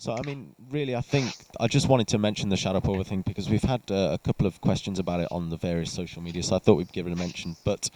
So, 0.00 0.14
I 0.14 0.22
mean, 0.22 0.54
really, 0.70 0.94
I 0.94 1.00
think 1.00 1.34
I 1.58 1.66
just 1.66 1.88
wanted 1.88 2.06
to 2.08 2.18
mention 2.18 2.50
the 2.50 2.56
Sharapova 2.56 3.04
thing 3.04 3.22
because 3.22 3.50
we've 3.50 3.64
had 3.64 3.82
uh, 3.90 4.10
a 4.12 4.18
couple 4.18 4.46
of 4.46 4.60
questions 4.60 5.00
about 5.00 5.18
it 5.18 5.26
on 5.32 5.50
the 5.50 5.56
various 5.56 5.92
social 5.92 6.22
media, 6.22 6.44
so 6.44 6.54
I 6.54 6.60
thought 6.60 6.74
we'd 6.74 6.92
give 6.92 7.08
it 7.08 7.12
a 7.12 7.16
mention. 7.16 7.56
But 7.64 7.90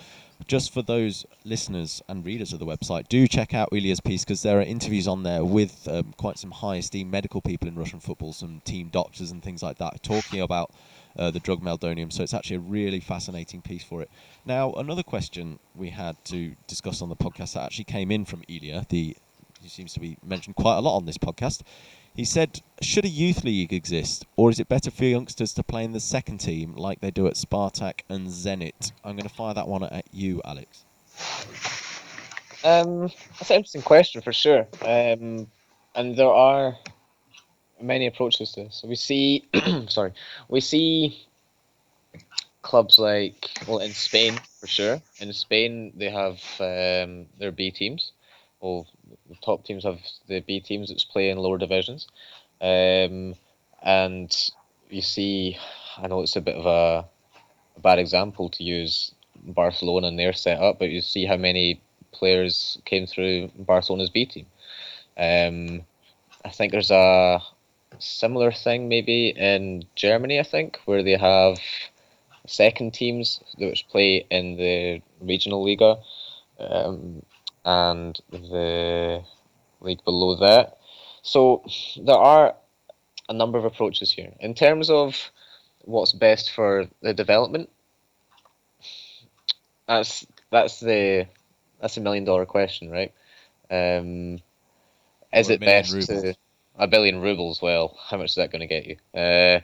just 0.48 0.74
for 0.74 0.82
those 0.82 1.24
listeners 1.44 2.02
and 2.08 2.24
readers 2.26 2.52
of 2.52 2.58
the 2.58 2.66
website, 2.66 3.06
do 3.06 3.28
check 3.28 3.54
out 3.54 3.68
Ilya's 3.70 4.00
piece 4.00 4.24
because 4.24 4.42
there 4.42 4.58
are 4.58 4.62
interviews 4.62 5.06
on 5.06 5.22
there 5.22 5.44
with 5.44 5.86
um, 5.86 6.12
quite 6.16 6.38
some 6.38 6.50
high 6.50 6.78
esteemed 6.78 7.12
medical 7.12 7.40
people 7.40 7.68
in 7.68 7.76
Russian 7.76 8.00
football, 8.00 8.32
some 8.32 8.60
team 8.64 8.88
doctors 8.88 9.30
and 9.30 9.40
things 9.40 9.62
like 9.62 9.78
that, 9.78 10.02
talking 10.02 10.40
about 10.40 10.72
uh, 11.16 11.30
the 11.30 11.38
drug 11.38 11.62
meldonium. 11.62 12.12
So 12.12 12.24
it's 12.24 12.34
actually 12.34 12.56
a 12.56 12.60
really 12.60 12.98
fascinating 12.98 13.62
piece 13.62 13.84
for 13.84 14.02
it. 14.02 14.10
Now, 14.44 14.72
another 14.72 15.04
question 15.04 15.60
we 15.76 15.90
had 15.90 16.16
to 16.24 16.56
discuss 16.66 17.00
on 17.00 17.10
the 17.10 17.16
podcast 17.16 17.54
that 17.54 17.62
actually 17.62 17.84
came 17.84 18.10
in 18.10 18.24
from 18.24 18.42
Ilya, 18.48 18.86
the 18.88 19.16
who 19.62 19.68
seems 19.68 19.92
to 19.94 20.00
be 20.00 20.16
mentioned 20.24 20.56
quite 20.56 20.76
a 20.76 20.80
lot 20.80 20.96
on 20.96 21.06
this 21.06 21.18
podcast. 21.18 21.62
He 22.14 22.24
said, 22.24 22.60
"Should 22.82 23.04
a 23.04 23.08
youth 23.08 23.44
league 23.44 23.72
exist, 23.72 24.26
or 24.36 24.50
is 24.50 24.60
it 24.60 24.68
better 24.68 24.90
for 24.90 25.04
youngsters 25.04 25.54
to 25.54 25.62
play 25.62 25.84
in 25.84 25.92
the 25.92 26.00
second 26.00 26.38
team 26.38 26.74
like 26.76 27.00
they 27.00 27.10
do 27.10 27.26
at 27.26 27.34
Spartak 27.34 28.00
and 28.08 28.28
Zenit?" 28.28 28.92
I'm 29.04 29.16
going 29.16 29.28
to 29.28 29.34
fire 29.34 29.54
that 29.54 29.68
one 29.68 29.84
at 29.84 30.06
you, 30.12 30.42
Alex. 30.44 30.84
Um, 32.64 33.08
that's 33.38 33.50
an 33.50 33.56
interesting 33.56 33.82
question 33.82 34.20
for 34.20 34.32
sure. 34.32 34.66
Um, 34.82 35.48
and 35.94 36.16
there 36.16 36.32
are 36.32 36.76
many 37.80 38.06
approaches 38.06 38.52
to 38.52 38.64
this. 38.64 38.84
We 38.86 38.94
see, 38.94 39.44
sorry, 39.88 40.12
we 40.48 40.60
see 40.60 41.26
clubs 42.62 42.98
like 42.98 43.50
well 43.66 43.78
in 43.78 43.92
Spain 43.92 44.38
for 44.60 44.66
sure. 44.66 45.02
In 45.18 45.32
Spain, 45.32 45.92
they 45.96 46.10
have 46.10 46.40
um, 46.60 47.26
their 47.38 47.52
B 47.52 47.70
teams. 47.70 48.12
Well, 48.62 48.86
the 49.28 49.36
top 49.44 49.64
teams 49.64 49.84
have 49.84 50.00
the 50.28 50.40
B 50.40 50.60
teams 50.60 50.88
that 50.88 51.04
play 51.10 51.30
in 51.30 51.38
lower 51.38 51.58
divisions, 51.58 52.08
um, 52.60 53.34
and 53.82 54.32
you 54.90 55.02
see. 55.02 55.58
I 55.98 56.08
know 56.08 56.22
it's 56.22 56.36
a 56.36 56.40
bit 56.40 56.56
of 56.56 56.66
a, 56.66 57.06
a 57.76 57.80
bad 57.80 57.98
example 57.98 58.48
to 58.50 58.64
use 58.64 59.14
Barcelona 59.36 60.08
and 60.08 60.18
their 60.18 60.32
setup, 60.32 60.78
but 60.78 60.90
you 60.90 61.02
see 61.02 61.26
how 61.26 61.36
many 61.36 61.82
players 62.12 62.78
came 62.86 63.06
through 63.06 63.50
Barcelona's 63.58 64.10
B 64.10 64.26
team. 64.26 64.46
Um, 65.18 65.84
I 66.44 66.50
think 66.50 66.72
there's 66.72 66.90
a 66.92 67.40
similar 67.98 68.52
thing 68.52 68.88
maybe 68.88 69.30
in 69.30 69.84
Germany. 69.96 70.40
I 70.40 70.44
think 70.44 70.80
where 70.86 71.02
they 71.02 71.16
have 71.18 71.58
second 72.46 72.94
teams 72.94 73.40
which 73.58 73.88
play 73.88 74.26
in 74.30 74.56
the 74.56 75.02
regional 75.20 75.64
Liga, 75.64 75.98
um, 76.60 77.22
and 77.64 78.18
the 78.30 79.22
league 79.80 80.04
below 80.04 80.36
that. 80.36 80.78
So 81.22 81.64
there 82.00 82.16
are 82.16 82.54
a 83.28 83.32
number 83.32 83.58
of 83.58 83.64
approaches 83.64 84.12
here 84.12 84.32
in 84.40 84.54
terms 84.54 84.90
of 84.90 85.30
what's 85.84 86.12
best 86.12 86.52
for 86.52 86.88
the 87.00 87.14
development. 87.14 87.70
That's 89.86 90.26
that's 90.50 90.80
the 90.80 91.26
that's 91.80 91.96
a 91.96 92.00
million 92.00 92.24
dollar 92.24 92.46
question, 92.46 92.90
right? 92.90 93.12
Um, 93.70 94.40
is 95.32 95.48
it 95.48 95.60
best 95.60 95.92
rubles. 95.92 96.08
to 96.08 96.34
a 96.78 96.86
billion 96.86 97.20
rubles? 97.20 97.62
Well, 97.62 97.96
how 98.08 98.18
much 98.18 98.30
is 98.30 98.34
that 98.36 98.52
going 98.52 98.60
to 98.60 98.66
get 98.66 98.86
you? 98.86 98.96
Uh, 99.14 99.60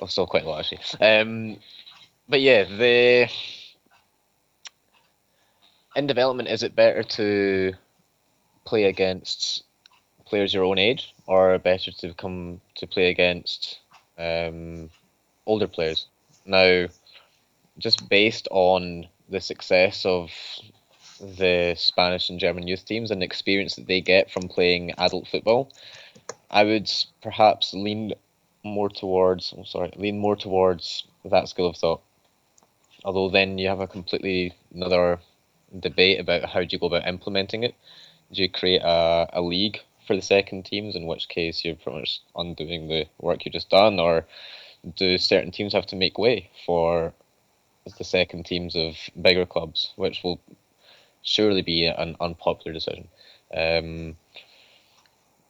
well, 0.00 0.08
still 0.08 0.26
quite 0.26 0.44
a 0.44 0.48
lot 0.48 0.60
actually. 0.60 0.80
Um, 1.00 1.56
but 2.28 2.40
yeah, 2.40 2.64
the 2.64 3.28
in 5.96 6.06
development, 6.06 6.48
is 6.48 6.62
it 6.62 6.76
better 6.76 7.02
to 7.02 7.72
play 8.64 8.84
against 8.84 9.64
players 10.26 10.54
your 10.54 10.64
own 10.64 10.78
age, 10.78 11.14
or 11.26 11.58
better 11.58 11.90
to 11.92 12.14
come 12.14 12.60
to 12.76 12.86
play 12.86 13.10
against 13.10 13.80
um, 14.18 14.90
older 15.46 15.66
players? 15.66 16.06
Now, 16.46 16.86
just 17.78 18.08
based 18.08 18.48
on 18.50 19.06
the 19.28 19.40
success 19.40 20.04
of 20.04 20.30
the 21.20 21.74
Spanish 21.76 22.28
and 22.30 22.40
German 22.40 22.66
youth 22.66 22.84
teams 22.84 23.10
and 23.10 23.22
the 23.22 23.26
experience 23.26 23.76
that 23.76 23.86
they 23.86 24.00
get 24.00 24.30
from 24.30 24.48
playing 24.48 24.92
adult 24.98 25.28
football, 25.28 25.70
I 26.50 26.64
would 26.64 26.90
perhaps 27.22 27.72
lean 27.74 28.12
more 28.64 28.88
towards. 28.88 29.52
I'm 29.52 29.64
sorry, 29.64 29.92
lean 29.96 30.18
more 30.18 30.36
towards 30.36 31.04
that 31.24 31.48
school 31.48 31.68
of 31.68 31.76
thought. 31.76 32.02
Although 33.04 33.30
then 33.30 33.58
you 33.58 33.68
have 33.68 33.80
a 33.80 33.86
completely 33.86 34.54
another 34.74 35.18
debate 35.78 36.20
about 36.20 36.44
how 36.44 36.60
do 36.60 36.68
you 36.70 36.78
go 36.78 36.86
about 36.86 37.06
implementing 37.06 37.62
it. 37.62 37.74
Do 38.32 38.42
you 38.42 38.48
create 38.48 38.82
a, 38.82 39.28
a 39.32 39.42
league 39.42 39.80
for 40.06 40.16
the 40.16 40.22
second 40.22 40.64
teams, 40.64 40.96
in 40.96 41.06
which 41.06 41.28
case 41.28 41.64
you're 41.64 41.76
pretty 41.76 42.00
much 42.00 42.20
undoing 42.34 42.88
the 42.88 43.06
work 43.18 43.44
you 43.44 43.50
just 43.50 43.70
done, 43.70 44.00
or 44.00 44.26
do 44.96 45.16
certain 45.18 45.50
teams 45.50 45.72
have 45.72 45.86
to 45.86 45.96
make 45.96 46.18
way 46.18 46.50
for 46.66 47.12
the 47.98 48.04
second 48.04 48.46
teams 48.46 48.76
of 48.76 48.96
bigger 49.20 49.46
clubs, 49.46 49.92
which 49.96 50.22
will 50.22 50.40
surely 51.22 51.62
be 51.62 51.86
an 51.86 52.16
unpopular 52.20 52.72
decision. 52.72 53.08
Um, 53.54 54.16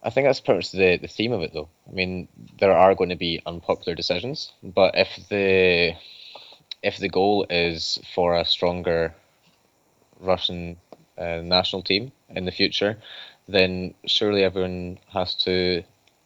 I 0.02 0.10
think 0.10 0.26
that's 0.26 0.40
pretty 0.40 0.58
much 0.58 0.72
the, 0.72 0.98
the 0.98 1.08
theme 1.08 1.32
of 1.32 1.42
it, 1.42 1.52
though. 1.52 1.68
I 1.88 1.92
mean, 1.92 2.28
there 2.58 2.72
are 2.72 2.94
going 2.94 3.10
to 3.10 3.16
be 3.16 3.40
unpopular 3.46 3.94
decisions, 3.94 4.52
but 4.62 4.96
if 4.96 5.28
the 5.28 5.94
if 6.82 6.98
the 6.98 7.08
goal 7.08 7.46
is 7.48 8.00
for 8.12 8.36
a 8.36 8.44
stronger 8.44 9.14
Russian 10.22 10.76
uh, 11.18 11.40
national 11.42 11.82
team 11.82 12.12
in 12.30 12.44
the 12.44 12.52
future, 12.52 12.98
then 13.48 13.94
surely 14.06 14.44
everyone 14.44 14.98
has 15.08 15.34
to 15.44 15.82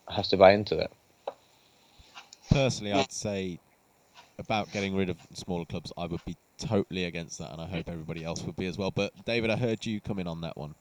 has 0.08 0.28
to 0.28 0.36
buy 0.36 0.52
into 0.52 0.76
that. 0.76 0.90
Personally, 2.50 2.92
I'd 2.92 3.10
say 3.10 3.58
about 4.38 4.70
getting 4.72 4.94
rid 4.94 5.10
of 5.10 5.16
smaller 5.32 5.64
clubs, 5.64 5.92
I 5.96 6.06
would 6.06 6.24
be 6.24 6.36
totally 6.58 7.04
against 7.04 7.38
that, 7.38 7.52
and 7.52 7.60
I 7.60 7.66
hope 7.66 7.88
everybody 7.88 8.24
else 8.24 8.42
would 8.42 8.56
be 8.56 8.66
as 8.66 8.78
well. 8.78 8.90
But 8.90 9.12
David, 9.24 9.50
I 9.50 9.56
heard 9.56 9.84
you 9.84 10.00
come 10.00 10.18
in 10.18 10.26
on 10.26 10.42
that 10.42 10.56
one. 10.56 10.74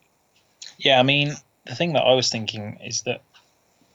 Yeah, 0.78 0.99
I 0.99 1.03
mean, 1.03 1.34
the 1.66 1.76
thing 1.76 1.93
that 1.93 2.03
I 2.03 2.13
was 2.13 2.30
thinking 2.30 2.80
is 2.84 3.01
that 3.03 3.22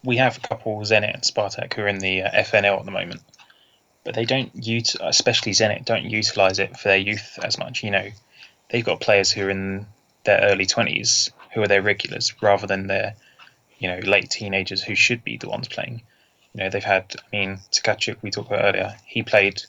we 0.02 0.16
have 0.16 0.38
a 0.38 0.40
couple 0.40 0.78
Zenit 0.80 1.14
and 1.14 1.22
Spartak 1.22 1.74
who 1.74 1.82
are 1.82 1.88
in 1.88 1.98
the 1.98 2.22
uh, 2.22 2.42
FNL 2.42 2.78
at 2.78 2.84
the 2.84 2.90
moment, 2.90 3.20
but 4.04 4.14
they 4.14 4.24
don't 4.24 4.50
use, 4.54 4.96
especially 5.00 5.52
Zenit, 5.52 5.84
don't 5.84 6.04
utilize 6.04 6.58
it 6.58 6.76
for 6.76 6.88
their 6.88 6.96
youth 6.96 7.38
as 7.42 7.58
much. 7.58 7.84
You 7.84 7.90
know, 7.90 8.08
they've 8.70 8.84
got 8.84 9.00
players 9.00 9.30
who 9.30 9.46
are 9.46 9.50
in 9.50 9.86
their 10.24 10.40
early 10.42 10.66
twenties 10.66 11.30
who 11.52 11.62
are 11.62 11.68
their 11.68 11.82
regulars 11.82 12.34
rather 12.42 12.66
than 12.66 12.86
their, 12.86 13.14
you 13.78 13.88
know, 13.88 13.98
late 13.98 14.30
teenagers 14.30 14.82
who 14.82 14.94
should 14.94 15.24
be 15.24 15.36
the 15.36 15.48
ones 15.48 15.68
playing. 15.68 16.02
You 16.54 16.64
know, 16.64 16.70
they've 16.70 16.84
had, 16.84 17.14
I 17.16 17.36
mean, 17.36 17.60
Tkachuk, 17.70 18.16
we 18.22 18.30
talked 18.30 18.48
about 18.48 18.64
earlier, 18.64 18.96
he 19.06 19.22
played 19.22 19.62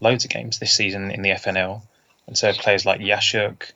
loads 0.00 0.24
of 0.24 0.30
games 0.30 0.58
this 0.58 0.72
season 0.72 1.10
in 1.10 1.22
the 1.22 1.30
FNL. 1.30 1.82
And 2.26 2.36
so 2.36 2.52
players 2.52 2.86
like 2.86 3.00
Yashuk, 3.00 3.72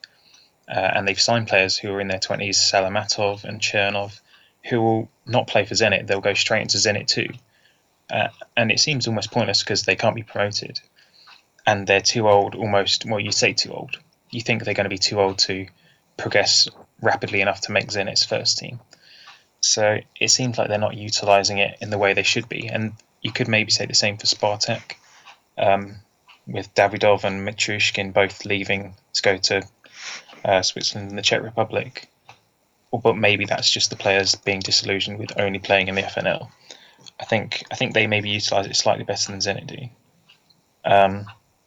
uh, 0.69 0.91
and 0.95 1.07
they've 1.07 1.21
signed 1.21 1.49
players 1.49 1.77
who 1.77 1.93
are 1.93 2.01
in 2.01 2.09
their 2.09 2.19
20s, 2.19 2.51
Salamatov 2.51 3.45
and 3.45 3.61
Chernov, 3.61 4.21
who 4.69 4.81
will 4.81 5.09
not 5.27 5.47
play 5.47 5.65
for 5.65 5.75
Zenit. 5.75 6.07
They'll 6.07 6.21
go 6.21 6.35
straight 6.35 6.63
into 6.63 6.79
Zenit 6.79 7.07
too. 7.07 7.29
Uh, 8.11 8.29
and 8.57 8.71
it 8.71 8.81
seems 8.81 9.07
almost 9.07 9.31
pointless 9.31 9.63
because 9.63 9.83
they 9.83 9.97
can't 9.97 10.17
be 10.17 10.23
promoted. 10.23 10.81
And 11.67 11.87
they're 11.87 12.01
too 12.01 12.29
old, 12.29 12.55
almost, 12.55 13.05
well, 13.05 13.21
you 13.21 13.33
say 13.33 13.53
too 13.53 13.73
old. 13.73 13.99
You 14.31 14.41
think 14.41 14.65
they're 14.65 14.75
going 14.75 14.85
to 14.85 14.91
be 14.91 14.99
too 14.99 15.21
old 15.21 15.39
to 15.41 15.67
progress 16.17 16.69
rapidly 17.01 17.41
enough 17.41 17.63
to 17.63 17.73
make 17.73 17.89
Zenit's 17.89 18.25
first 18.25 18.59
team. 18.59 18.81
So 19.61 19.99
it 20.21 20.31
seems 20.31 20.59
like 20.59 20.69
they're 20.69 20.79
not 20.79 20.97
utilising 20.97 21.59
it 21.59 21.79
in 21.81 21.91
the 21.91 21.99
way 21.99 22.13
they 22.13 22.23
should 22.23 22.49
be. 22.49 22.69
And 22.69 22.93
you 23.23 23.33
could 23.33 23.49
maybe 23.49 23.71
say 23.71 23.87
the 23.87 23.95
same 23.95 24.17
for 24.17 24.27
Spartak, 24.27 24.95
um, 25.57 25.97
with 26.47 26.73
Davidov 26.75 27.25
and 27.25 27.47
Mitrushkin 27.47 28.13
both 28.13 28.45
leaving 28.45 28.95
to 29.15 29.23
go 29.23 29.37
to 29.37 29.63
uh, 30.45 30.63
Switzerland 30.63 31.11
and 31.11 31.19
the 31.19 31.23
Czech 31.23 31.43
Republic. 31.43 32.09
But 32.91 33.17
maybe 33.17 33.45
that's 33.45 33.71
just 33.71 33.91
the 33.91 33.97
players 33.97 34.35
being 34.35 34.61
disillusioned 34.61 35.19
with 35.19 35.39
only 35.39 35.59
playing 35.59 35.89
in 35.89 35.95
the 35.95 36.03
FNL. 36.03 36.51
I 37.21 37.25
think 37.25 37.65
I 37.71 37.75
think 37.75 37.93
they 37.93 38.07
maybe 38.07 38.31
utilise 38.31 38.67
it 38.67 38.77
slightly 38.77 39.05
better 39.05 39.31
than 39.31 39.41
Zenit 39.41 39.67
do. 39.67 39.89
Um, 40.85 41.27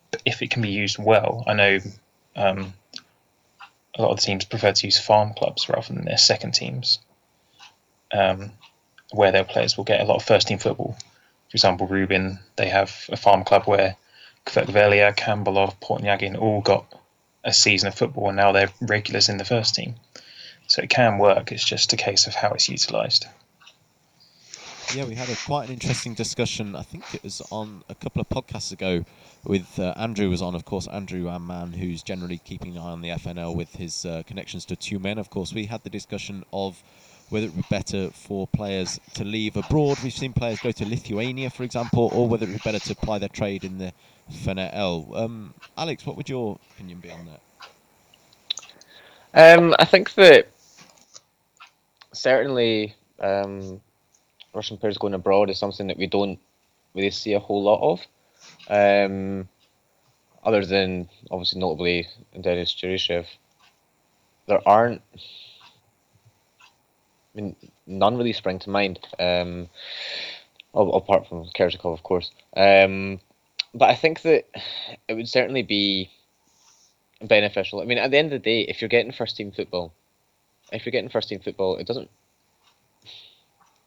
but 0.09 0.21
if 0.25 0.41
it 0.41 0.49
can 0.49 0.61
be 0.61 0.69
used 0.69 0.97
well, 0.97 1.43
I 1.45 1.53
know 1.53 1.79
um, 2.35 2.73
a 3.95 4.01
lot 4.01 4.11
of 4.11 4.19
teams 4.19 4.45
prefer 4.45 4.71
to 4.71 4.87
use 4.87 4.99
farm 4.99 5.33
clubs 5.33 5.69
rather 5.69 5.93
than 5.93 6.05
their 6.05 6.17
second 6.17 6.53
teams, 6.53 6.99
um, 8.13 8.51
where 9.11 9.31
their 9.31 9.43
players 9.43 9.77
will 9.77 9.83
get 9.83 10.01
a 10.01 10.05
lot 10.05 10.15
of 10.15 10.23
first 10.23 10.47
team 10.47 10.57
football. 10.57 10.95
For 11.49 11.55
example, 11.55 11.87
Rubin, 11.87 12.39
they 12.55 12.69
have 12.69 13.05
a 13.09 13.17
farm 13.17 13.43
club 13.43 13.65
where 13.65 13.97
Kverkvelia, 14.45 15.15
Kambolov, 15.15 15.75
Portnyagin 15.81 16.39
all 16.39 16.61
got 16.61 16.85
a 17.43 17.53
season 17.53 17.87
of 17.87 17.95
football 17.95 18.29
and 18.29 18.37
now 18.37 18.51
they're 18.51 18.69
regulars 18.81 19.27
in 19.27 19.37
the 19.37 19.45
first 19.45 19.75
team. 19.75 19.95
So 20.67 20.81
it 20.81 20.89
can 20.89 21.17
work, 21.17 21.51
it's 21.51 21.65
just 21.65 21.91
a 21.91 21.97
case 21.97 22.27
of 22.27 22.35
how 22.35 22.51
it's 22.51 22.69
utilised. 22.69 23.27
Yeah, 24.95 25.05
we 25.05 25.15
had 25.15 25.29
a 25.29 25.35
quite 25.45 25.67
an 25.67 25.73
interesting 25.73 26.13
discussion. 26.13 26.75
I 26.75 26.83
think 26.83 27.03
it 27.13 27.23
was 27.23 27.41
on 27.49 27.83
a 27.89 27.95
couple 27.95 28.21
of 28.21 28.29
podcasts 28.29 28.71
ago 28.71 29.05
with 29.43 29.79
uh, 29.79 29.93
Andrew 29.97 30.29
was 30.29 30.41
on, 30.41 30.55
of 30.55 30.65
course, 30.65 30.87
Andrew 30.87 31.29
Amman, 31.29 31.73
who's 31.73 32.03
generally 32.03 32.37
keeping 32.37 32.77
an 32.77 32.83
eye 32.83 32.91
on 32.91 33.01
the 33.01 33.09
FNL 33.09 33.55
with 33.55 33.73
his 33.75 34.05
uh, 34.05 34.23
connections 34.27 34.65
to 34.65 34.75
Tyumen, 34.75 35.17
Of 35.17 35.29
course, 35.29 35.53
we 35.53 35.65
had 35.65 35.83
the 35.83 35.89
discussion 35.89 36.43
of 36.53 36.81
whether 37.29 37.45
it 37.45 37.55
would 37.55 37.63
be 37.69 37.75
better 37.75 38.09
for 38.11 38.45
players 38.45 38.99
to 39.13 39.23
leave 39.23 39.55
abroad. 39.55 39.97
We've 40.03 40.13
seen 40.13 40.33
players 40.33 40.59
go 40.59 40.71
to 40.71 40.85
Lithuania, 40.85 41.49
for 41.49 41.63
example, 41.63 42.09
or 42.13 42.27
whether 42.27 42.45
it 42.45 42.49
would 42.49 42.61
be 42.63 42.71
better 42.71 42.85
to 42.85 42.91
apply 42.91 43.19
their 43.19 43.29
trade 43.29 43.63
in 43.63 43.77
the 43.77 43.93
FNL. 44.31 45.17
Um, 45.17 45.53
Alex, 45.77 46.05
what 46.05 46.17
would 46.17 46.27
your 46.29 46.59
opinion 46.73 46.99
be 46.99 47.09
on 47.09 47.27
that? 47.27 47.41
Um, 49.33 49.73
I 49.79 49.85
think 49.85 50.13
that 50.15 50.49
certainly 52.11 52.95
um, 53.19 53.79
Russian 54.53 54.77
players 54.77 54.97
going 54.97 55.13
abroad 55.13 55.49
is 55.49 55.57
something 55.57 55.87
that 55.87 55.97
we 55.97 56.07
don't 56.07 56.37
really 56.93 57.11
see 57.11 57.33
a 57.33 57.39
whole 57.39 57.63
lot 57.63 57.79
of. 57.81 58.05
Um, 58.71 59.49
other 60.43 60.65
than 60.65 61.09
obviously 61.29 61.59
notably 61.59 62.07
Denis 62.39 62.73
Cheryshev, 62.73 63.25
there 64.47 64.65
aren't. 64.65 65.01
I 67.35 67.41
mean, 67.41 67.55
none 67.85 68.17
really 68.17 68.33
spring 68.33 68.59
to 68.59 68.69
mind. 68.69 68.99
Um, 69.19 69.69
apart 70.73 71.27
from 71.27 71.45
Kerzhakov, 71.55 71.93
of 71.93 72.03
course. 72.03 72.31
Um, 72.55 73.19
but 73.73 73.89
I 73.89 73.95
think 73.95 74.21
that 74.21 74.45
it 75.07 75.13
would 75.13 75.29
certainly 75.29 75.63
be 75.63 76.09
beneficial. 77.21 77.81
I 77.81 77.85
mean, 77.85 77.97
at 77.97 78.11
the 78.11 78.17
end 78.17 78.27
of 78.27 78.41
the 78.41 78.49
day, 78.49 78.61
if 78.61 78.81
you're 78.81 78.89
getting 78.89 79.11
first 79.11 79.37
team 79.37 79.51
football, 79.51 79.93
if 80.71 80.85
you're 80.85 80.91
getting 80.91 81.09
first 81.09 81.29
team 81.29 81.39
football, 81.39 81.75
it 81.75 81.87
doesn't 81.87 82.09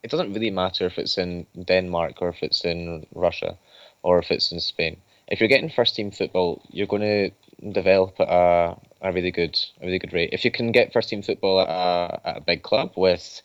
it 0.02 0.10
doesn't 0.10 0.34
really 0.34 0.50
matter 0.50 0.84
if 0.84 0.98
it's 0.98 1.16
in 1.16 1.46
Denmark 1.64 2.20
or 2.20 2.28
if 2.28 2.42
it's 2.42 2.64
in 2.66 3.06
Russia 3.14 3.56
or 4.04 4.18
if 4.18 4.30
it's 4.30 4.52
in 4.52 4.60
Spain. 4.60 4.98
If 5.26 5.40
you're 5.40 5.48
getting 5.48 5.70
first 5.70 5.96
team 5.96 6.10
football, 6.12 6.62
you're 6.70 6.86
going 6.86 7.02
to 7.02 7.30
develop 7.72 8.20
at 8.20 8.28
a, 8.28 8.76
a 9.00 9.12
really 9.12 9.30
good 9.30 9.58
a 9.80 9.86
really 9.86 9.98
good 9.98 10.12
rate. 10.12 10.30
If 10.32 10.44
you 10.44 10.52
can 10.52 10.70
get 10.70 10.92
first 10.92 11.08
team 11.08 11.22
football 11.22 11.60
at 11.60 11.68
a, 11.68 12.28
at 12.28 12.36
a 12.36 12.40
big 12.40 12.62
club 12.62 12.92
with 12.96 13.42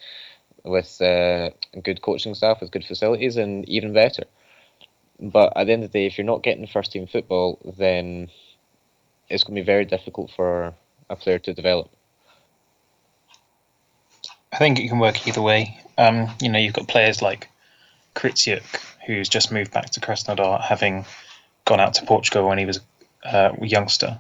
with 0.64 1.02
uh, 1.02 1.52
good 1.82 2.02
coaching 2.02 2.36
staff, 2.36 2.60
with 2.60 2.72
good 2.72 2.84
facilities, 2.84 3.38
and 3.38 3.68
even 3.68 3.94
better. 3.94 4.26
But 5.20 5.54
at 5.56 5.66
the 5.66 5.74
end 5.74 5.84
of 5.84 5.92
the 5.92 6.00
day, 6.00 6.06
if 6.06 6.18
you're 6.18 6.26
not 6.26 6.44
getting 6.44 6.68
first 6.68 6.92
team 6.92 7.08
football, 7.08 7.60
then 7.78 8.30
it's 9.30 9.44
going 9.44 9.56
to 9.56 9.62
be 9.62 9.66
very 9.66 9.86
difficult 9.86 10.32
for 10.32 10.74
a 11.10 11.16
player 11.16 11.40
to 11.40 11.54
develop. 11.54 11.90
I 14.52 14.58
think 14.58 14.80
it 14.80 14.90
can 14.90 15.00
work 15.00 15.28
either 15.28 15.42
way. 15.42 15.80
Um, 15.98 16.30
you 16.42 16.50
know, 16.50 16.60
you've 16.60 16.74
got 16.74 16.88
players 16.88 17.22
like 17.22 17.50
Kritsiuk, 18.16 18.64
who's 19.10 19.28
just 19.28 19.52
moved 19.52 19.72
back 19.72 19.90
to 19.90 20.00
Krasnodar, 20.00 20.62
having 20.62 21.04
gone 21.66 21.80
out 21.80 21.96
to 21.96 22.06
Portugal 22.06 22.48
when 22.48 22.60
he 22.60 22.68
was 22.68 22.80
uh, 23.26 23.50
a 23.60 23.66
youngster. 23.66 24.20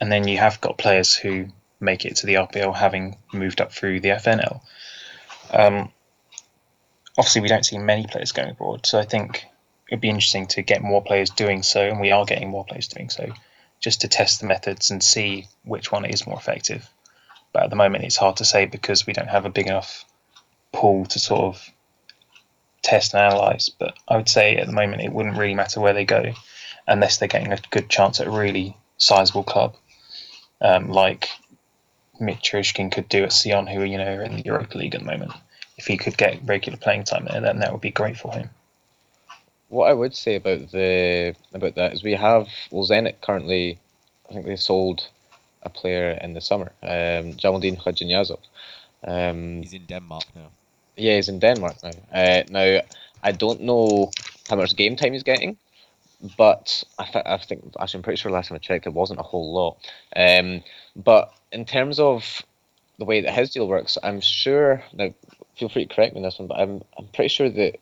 And 0.00 0.10
then 0.10 0.26
you 0.26 0.36
have 0.38 0.60
got 0.60 0.78
players 0.78 1.14
who 1.14 1.46
make 1.78 2.04
it 2.04 2.16
to 2.16 2.26
the 2.26 2.34
RPL 2.34 2.74
having 2.74 3.18
moved 3.32 3.60
up 3.60 3.70
through 3.72 4.00
the 4.00 4.08
FNL. 4.08 4.60
Um, 5.52 5.92
obviously, 7.16 7.40
we 7.40 7.46
don't 7.46 7.64
see 7.64 7.78
many 7.78 8.04
players 8.08 8.32
going 8.32 8.50
abroad, 8.50 8.84
so 8.84 8.98
I 8.98 9.04
think 9.04 9.46
it'd 9.88 10.00
be 10.00 10.08
interesting 10.08 10.48
to 10.48 10.62
get 10.62 10.82
more 10.82 11.04
players 11.04 11.30
doing 11.30 11.62
so, 11.62 11.80
and 11.80 12.00
we 12.00 12.10
are 12.10 12.24
getting 12.24 12.50
more 12.50 12.64
players 12.64 12.88
doing 12.88 13.10
so, 13.10 13.32
just 13.78 14.00
to 14.00 14.08
test 14.08 14.40
the 14.40 14.46
methods 14.48 14.90
and 14.90 15.04
see 15.04 15.46
which 15.62 15.92
one 15.92 16.04
is 16.04 16.26
more 16.26 16.36
effective. 16.36 16.90
But 17.52 17.62
at 17.62 17.70
the 17.70 17.76
moment, 17.76 18.02
it's 18.02 18.16
hard 18.16 18.38
to 18.38 18.44
say 18.44 18.66
because 18.66 19.06
we 19.06 19.12
don't 19.12 19.30
have 19.30 19.46
a 19.46 19.50
big 19.50 19.68
enough 19.68 20.04
pool 20.72 21.06
to 21.06 21.20
sort 21.20 21.42
of 21.42 21.70
test 22.82 23.14
and 23.14 23.22
analyze. 23.22 23.68
But 23.68 23.94
I 24.08 24.16
would 24.16 24.28
say 24.28 24.56
at 24.56 24.66
the 24.66 24.72
moment, 24.72 25.02
it 25.02 25.12
wouldn't 25.12 25.36
really 25.36 25.54
matter 25.54 25.80
where 25.80 25.94
they 25.94 26.04
go 26.04 26.32
unless 26.86 27.16
they're 27.16 27.28
getting 27.28 27.52
a 27.52 27.58
good 27.70 27.88
chance 27.88 28.20
at 28.20 28.26
a 28.26 28.30
really 28.30 28.76
sizable 28.98 29.44
club, 29.44 29.74
um, 30.60 30.90
like 30.90 31.28
Mitrushkin 32.20 32.92
could 32.92 33.08
do 33.08 33.24
at 33.24 33.32
Sion, 33.32 33.66
who 33.66 33.82
you 33.82 33.98
know 33.98 34.16
are 34.16 34.22
in 34.22 34.36
the 34.36 34.42
Europa 34.42 34.76
League 34.76 34.94
at 34.94 35.00
the 35.00 35.06
moment. 35.06 35.32
If 35.78 35.86
he 35.86 35.96
could 35.96 36.18
get 36.18 36.40
regular 36.44 36.76
playing 36.76 37.04
time 37.04 37.26
there, 37.30 37.40
then 37.40 37.60
that 37.60 37.72
would 37.72 37.80
be 37.80 37.90
great 37.90 38.18
for 38.18 38.32
him. 38.32 38.50
What 39.68 39.88
I 39.88 39.94
would 39.94 40.14
say 40.14 40.34
about 40.34 40.70
the 40.70 41.34
about 41.54 41.76
that 41.76 41.94
is 41.94 42.02
we 42.02 42.14
have 42.14 42.48
well 42.70 42.86
Zenit 42.86 43.20
currently, 43.20 43.78
I 44.28 44.34
think 44.34 44.46
they 44.46 44.56
sold 44.56 45.08
a 45.62 45.70
player 45.70 46.18
in 46.22 46.34
the 46.34 46.40
summer, 46.40 46.72
um, 46.82 47.34
Jamaldin 47.34 47.80
Khadjinyazov. 47.80 48.40
Um, 49.04 49.62
he's 49.62 49.72
in 49.72 49.86
Denmark 49.86 50.24
now. 50.34 50.50
Yeah, 51.00 51.16
he's 51.16 51.28
in 51.28 51.38
Denmark 51.38 51.76
now. 51.82 51.90
Uh, 52.12 52.42
now, 52.50 52.80
I 53.22 53.32
don't 53.32 53.62
know 53.62 54.10
how 54.48 54.56
much 54.56 54.76
game 54.76 54.96
time 54.96 55.12
he's 55.12 55.22
getting, 55.22 55.56
but 56.36 56.84
I, 56.98 57.04
th- 57.04 57.24
I 57.26 57.38
think 57.38 57.74
actually 57.80 57.98
I'm 57.98 58.02
pretty 58.02 58.18
sure 58.18 58.30
last 58.30 58.48
time 58.48 58.56
I 58.56 58.58
checked 58.58 58.86
it 58.86 58.92
wasn't 58.92 59.20
a 59.20 59.24
whole 59.24 59.52
lot. 59.52 59.76
Um, 60.14 60.62
but 60.94 61.32
in 61.52 61.64
terms 61.64 61.98
of 61.98 62.42
the 62.98 63.04
way 63.04 63.22
that 63.22 63.34
his 63.34 63.50
deal 63.50 63.66
works, 63.66 63.98
I'm 64.02 64.20
sure 64.20 64.82
now. 64.92 65.12
Feel 65.56 65.68
free 65.68 65.84
to 65.84 65.94
correct 65.94 66.14
me 66.14 66.20
on 66.20 66.22
this 66.22 66.38
one, 66.38 66.48
but 66.48 66.58
I'm 66.58 66.82
I'm 66.96 67.06
pretty 67.08 67.28
sure 67.28 67.50
that 67.50 67.78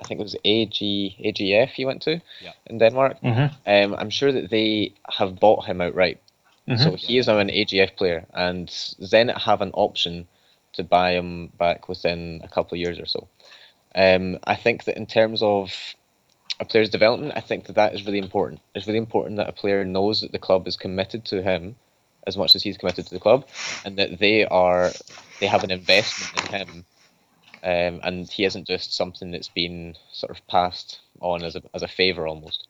I 0.00 0.04
think 0.04 0.20
it 0.20 0.22
was 0.22 0.36
AG 0.44 1.16
AGF 1.24 1.68
he 1.68 1.86
went 1.86 2.02
to 2.02 2.20
yeah. 2.42 2.52
in 2.66 2.76
Denmark. 2.76 3.18
Mm-hmm. 3.22 3.70
Um, 3.70 3.98
I'm 3.98 4.10
sure 4.10 4.30
that 4.30 4.50
they 4.50 4.92
have 5.08 5.40
bought 5.40 5.64
him 5.64 5.80
outright. 5.80 6.20
Mm-hmm. 6.68 6.82
So 6.82 6.96
he 6.96 7.16
is 7.16 7.28
now 7.28 7.38
an 7.38 7.48
AGF 7.48 7.96
player, 7.96 8.26
and 8.34 8.68
Zenit 8.68 9.40
have 9.40 9.62
an 9.62 9.70
option 9.72 10.26
to 10.76 10.84
buy 10.84 11.12
him 11.12 11.48
back 11.58 11.88
within 11.88 12.40
a 12.44 12.48
couple 12.48 12.76
of 12.76 12.80
years 12.80 12.98
or 12.98 13.06
so. 13.06 13.28
Um, 13.94 14.38
I 14.44 14.56
think 14.56 14.84
that 14.84 14.96
in 14.96 15.06
terms 15.06 15.42
of 15.42 15.72
a 16.60 16.64
player's 16.64 16.90
development, 16.90 17.32
I 17.36 17.40
think 17.40 17.66
that 17.66 17.76
that 17.76 17.94
is 17.94 18.04
really 18.06 18.18
important. 18.18 18.60
It's 18.74 18.86
really 18.86 18.98
important 18.98 19.36
that 19.36 19.48
a 19.48 19.52
player 19.52 19.84
knows 19.84 20.20
that 20.20 20.32
the 20.32 20.38
club 20.38 20.66
is 20.66 20.76
committed 20.76 21.24
to 21.26 21.42
him 21.42 21.76
as 22.26 22.36
much 22.36 22.54
as 22.54 22.62
he's 22.62 22.76
committed 22.76 23.06
to 23.06 23.14
the 23.14 23.20
club, 23.20 23.46
and 23.84 23.98
that 23.98 24.18
they 24.18 24.44
are 24.46 24.90
they 25.40 25.46
have 25.46 25.64
an 25.64 25.70
investment 25.70 26.52
in 26.52 26.58
him, 26.58 26.84
um, 27.62 28.00
and 28.02 28.28
he 28.28 28.44
isn't 28.44 28.66
just 28.66 28.94
something 28.94 29.30
that's 29.30 29.48
been 29.48 29.96
sort 30.12 30.30
of 30.30 30.46
passed 30.46 31.00
on 31.20 31.44
as 31.44 31.56
a 31.56 31.62
as 31.72 31.82
a 31.82 31.88
favour 31.88 32.26
almost. 32.26 32.66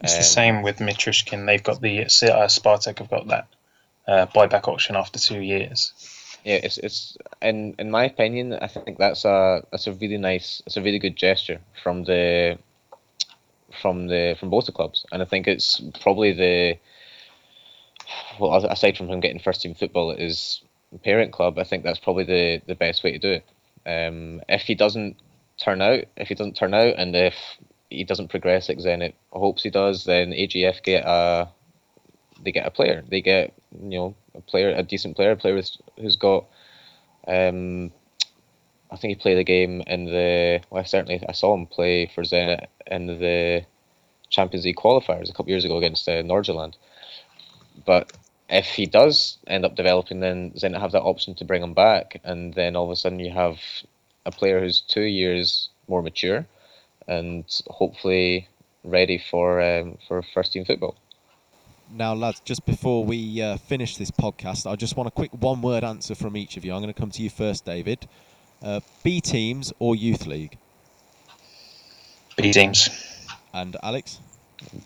It's 0.00 0.14
um, 0.14 0.18
the 0.18 0.24
same 0.24 0.62
with 0.62 0.78
Mitrushkin. 0.78 1.46
They've 1.46 1.62
got 1.62 1.80
the 1.80 2.02
uh, 2.02 2.06
Spartak 2.48 2.98
have 2.98 3.10
got 3.10 3.26
that 3.28 3.48
uh, 4.06 4.26
buyback 4.26 4.68
auction 4.68 4.96
after 4.96 5.18
two 5.18 5.40
years. 5.40 5.92
Yeah, 6.44 6.60
it's 6.62 6.78
it's 6.78 7.18
in 7.42 7.74
in 7.78 7.90
my 7.90 8.04
opinion, 8.04 8.54
I 8.54 8.66
think 8.66 8.98
that's 8.98 9.24
a 9.24 9.62
that's 9.70 9.86
a 9.86 9.92
really 9.92 10.16
nice, 10.16 10.62
it's 10.66 10.76
a 10.76 10.82
really 10.82 10.98
good 10.98 11.16
gesture 11.16 11.60
from 11.82 12.04
the 12.04 12.58
from 13.80 14.06
the 14.08 14.36
from 14.38 14.50
both 14.50 14.66
the 14.66 14.72
clubs, 14.72 15.04
and 15.12 15.22
I 15.22 15.26
think 15.26 15.46
it's 15.46 15.80
probably 16.00 16.32
the 16.32 16.78
well 18.38 18.54
aside 18.64 18.96
from 18.96 19.08
him 19.08 19.20
getting 19.20 19.40
first 19.40 19.62
team 19.62 19.74
football, 19.74 20.10
it 20.10 20.20
is 20.20 20.62
parent 20.98 21.32
club. 21.32 21.58
I 21.58 21.64
think 21.64 21.84
that's 21.84 22.00
probably 22.00 22.24
the 22.24 22.62
the 22.66 22.74
best 22.74 23.04
way 23.04 23.12
to 23.12 23.18
do 23.18 23.32
it. 23.32 23.44
Um, 23.86 24.42
if 24.48 24.62
he 24.62 24.74
doesn't 24.74 25.16
turn 25.58 25.82
out, 25.82 26.04
if 26.16 26.28
he 26.28 26.34
doesn't 26.34 26.56
turn 26.56 26.74
out, 26.74 26.94
and 26.96 27.14
if 27.14 27.34
he 27.90 28.04
doesn't 28.04 28.28
progress 28.28 28.68
like 28.68 28.78
Zenit 28.78 29.14
hopes 29.30 29.62
he 29.62 29.70
does, 29.70 30.04
then 30.04 30.30
AGF 30.30 30.82
get 30.82 31.04
a 31.04 31.48
they 32.42 32.52
get 32.52 32.66
a 32.66 32.70
player. 32.70 33.04
They 33.08 33.20
get 33.20 33.52
you 33.72 33.98
know 33.98 34.14
a 34.34 34.40
player, 34.40 34.70
a 34.70 34.82
decent 34.82 35.16
player, 35.16 35.32
a 35.32 35.36
player 35.36 35.60
who's 35.98 36.16
got. 36.16 36.46
Um, 37.26 37.92
I 38.90 38.96
think 38.96 39.10
he 39.10 39.22
played 39.22 39.38
the 39.38 39.44
game 39.44 39.82
in 39.86 40.06
the. 40.06 40.60
Well, 40.70 40.80
I 40.80 40.84
certainly 40.84 41.22
I 41.28 41.32
saw 41.32 41.54
him 41.54 41.66
play 41.66 42.10
for 42.12 42.22
Zenit 42.22 42.66
in 42.86 43.06
the 43.06 43.64
Champions 44.30 44.64
League 44.64 44.76
qualifiers 44.76 45.30
a 45.30 45.32
couple 45.32 45.50
years 45.50 45.64
ago 45.64 45.78
against 45.78 46.08
uh. 46.08 46.76
But 47.86 48.12
if 48.48 48.66
he 48.66 48.86
does 48.86 49.38
end 49.46 49.64
up 49.64 49.76
developing, 49.76 50.20
then 50.20 50.52
Zenit 50.52 50.80
have 50.80 50.92
that 50.92 51.02
option 51.02 51.34
to 51.36 51.44
bring 51.44 51.62
him 51.62 51.74
back, 51.74 52.20
and 52.24 52.52
then 52.54 52.74
all 52.74 52.84
of 52.84 52.90
a 52.90 52.96
sudden 52.96 53.20
you 53.20 53.30
have 53.30 53.60
a 54.26 54.32
player 54.32 54.60
who's 54.60 54.80
two 54.80 55.02
years 55.02 55.70
more 55.88 56.02
mature, 56.02 56.46
and 57.06 57.44
hopefully 57.68 58.48
ready 58.82 59.18
for 59.18 59.60
um, 59.60 59.98
for 60.08 60.22
first 60.22 60.52
team 60.52 60.64
football. 60.64 60.96
Now, 61.92 62.14
lads, 62.14 62.40
just 62.40 62.64
before 62.66 63.04
we 63.04 63.42
uh, 63.42 63.56
finish 63.56 63.96
this 63.96 64.10
podcast, 64.10 64.70
I 64.70 64.76
just 64.76 64.96
want 64.96 65.08
a 65.08 65.10
quick 65.10 65.32
one 65.32 65.60
word 65.60 65.82
answer 65.82 66.14
from 66.14 66.36
each 66.36 66.56
of 66.56 66.64
you. 66.64 66.72
I'm 66.72 66.80
going 66.80 66.92
to 66.92 66.98
come 66.98 67.10
to 67.10 67.22
you 67.22 67.30
first, 67.30 67.64
David. 67.64 68.06
Uh, 68.62 68.80
B 69.02 69.20
teams 69.20 69.72
or 69.78 69.96
youth 69.96 70.26
league? 70.26 70.56
B 72.36 72.52
teams. 72.52 72.88
And 73.52 73.76
Alex? 73.82 74.20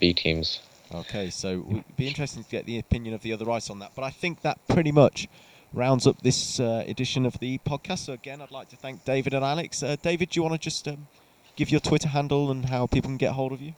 B 0.01 0.15
teams. 0.15 0.61
Okay, 0.95 1.29
so 1.29 1.51
it 1.51 1.67
would 1.67 1.97
be 1.97 2.09
interesting 2.09 2.45
to 2.45 2.51
get 2.51 2.67
the 2.67 2.79
opinion 2.79 3.15
of 3.15 3.23
the 3.23 3.33
other 3.33 3.51
ice 3.51 3.69
on 3.69 3.81
that. 3.81 3.93
But 3.95 4.05
I 4.05 4.11
think 4.11 4.43
that 4.43 4.59
pretty 4.69 4.93
much 4.93 5.29
rounds 5.75 6.07
up 6.07 6.23
this 6.23 6.61
uh, 6.61 6.85
edition 6.87 7.27
of 7.27 7.39
the 7.41 7.59
podcast. 7.59 7.99
So, 7.99 8.13
again, 8.13 8.41
I'd 8.41 8.51
like 8.51 8.69
to 8.71 8.77
thank 8.77 9.05
David 9.05 9.35
and 9.35 9.45
Alex. 9.45 9.83
Uh, 9.83 9.97
David, 10.01 10.31
do 10.31 10.39
you 10.39 10.43
want 10.43 10.55
to 10.55 10.59
just 10.59 10.87
um, 10.89 11.09
give 11.57 11.71
your 11.71 11.81
Twitter 11.81 12.09
handle 12.09 12.51
and 12.51 12.67
how 12.67 12.87
people 12.87 13.11
can 13.11 13.19
get 13.19 13.33
hold 13.33 13.53
of 13.53 13.61
you? 13.61 13.75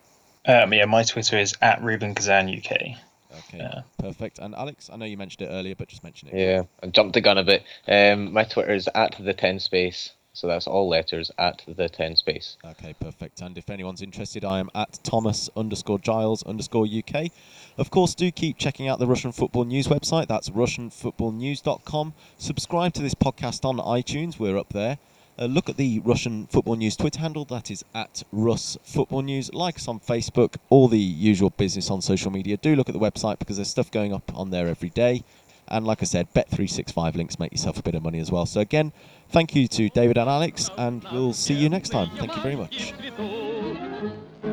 Um, 0.46 0.72
yeah, 0.72 0.84
my 0.84 1.02
Twitter 1.02 1.38
is 1.38 1.54
at 1.60 1.82
Rubin 1.82 2.14
Kazan 2.14 2.48
UK. 2.48 2.98
Okay, 3.38 3.58
Yeah. 3.58 3.82
perfect. 3.98 4.38
And 4.38 4.54
Alex, 4.54 4.88
I 4.92 4.96
know 4.96 5.04
you 5.04 5.16
mentioned 5.16 5.48
it 5.48 5.52
earlier, 5.52 5.74
but 5.74 5.88
just 5.88 6.02
mention 6.04 6.28
it. 6.28 6.34
Yeah, 6.38 6.62
I 6.82 6.86
jumped 6.88 7.14
the 7.14 7.20
gun 7.20 7.38
a 7.38 7.44
bit. 7.44 7.62
Um, 7.88 8.32
my 8.32 8.44
Twitter 8.44 8.72
is 8.74 8.88
at 8.94 9.16
the 9.18 9.34
ten 9.34 9.58
space, 9.60 10.12
so 10.32 10.46
that's 10.46 10.66
all 10.66 10.88
letters 10.88 11.30
at 11.38 11.62
the 11.66 11.88
ten 11.88 12.16
space. 12.16 12.56
Okay, 12.64 12.94
perfect. 13.00 13.40
And 13.40 13.56
if 13.58 13.68
anyone's 13.70 14.02
interested, 14.02 14.44
I 14.44 14.58
am 14.60 14.70
at 14.74 14.98
Thomas 15.02 15.48
underscore 15.56 15.98
Giles 15.98 16.42
underscore 16.44 16.86
UK. 16.86 17.30
Of 17.78 17.90
course, 17.90 18.14
do 18.14 18.30
keep 18.30 18.56
checking 18.58 18.88
out 18.88 18.98
the 18.98 19.06
Russian 19.06 19.32
Football 19.32 19.64
News 19.64 19.86
website. 19.88 20.28
That's 20.28 20.50
RussianFootballNews.com. 20.50 22.14
Subscribe 22.38 22.92
to 22.94 23.02
this 23.02 23.14
podcast 23.14 23.64
on 23.64 23.76
iTunes. 23.78 24.38
We're 24.38 24.56
up 24.58 24.72
there 24.72 24.98
Uh, 25.39 25.45
look 25.45 25.69
at 25.69 25.77
the 25.77 25.99
Russian 25.99 26.47
Football 26.47 26.75
News 26.75 26.95
Twitter 26.95 27.19
handle. 27.19 27.45
That 27.45 27.71
is 27.71 27.83
at 27.95 28.23
Russ 28.31 28.77
Football 28.83 29.23
News. 29.23 29.53
Like 29.53 29.77
us 29.77 29.87
on 29.87 29.99
Facebook. 29.99 30.55
All 30.69 30.87
the 30.87 30.99
usual 30.99 31.49
business 31.49 31.89
on 31.89 32.01
social 32.01 32.31
media. 32.31 32.57
Do 32.57 32.75
look 32.75 32.89
at 32.89 32.93
the 32.93 32.99
website 32.99 33.39
because 33.39 33.55
there's 33.55 33.69
stuff 33.69 33.89
going 33.91 34.13
up 34.13 34.31
on 34.35 34.49
there 34.51 34.67
every 34.67 34.89
day. 34.89 35.23
And 35.67 35.87
like 35.87 36.01
I 36.01 36.05
said, 36.05 36.27
Bet365 36.33 37.15
links 37.15 37.39
make 37.39 37.53
yourself 37.53 37.79
a 37.79 37.81
bit 37.81 37.95
of 37.95 38.03
money 38.03 38.19
as 38.19 38.29
well. 38.29 38.45
So 38.45 38.59
again, 38.59 38.91
thank 39.29 39.55
you 39.55 39.67
to 39.69 39.89
David 39.89 40.17
and 40.17 40.29
Alex, 40.29 40.69
and 40.77 41.03
we'll 41.13 41.33
see 41.33 41.53
you 41.53 41.69
next 41.69 41.89
time. 41.89 42.09
Thank 42.17 42.35
you 42.35 42.41
very 42.41 42.57
much. 42.57 42.93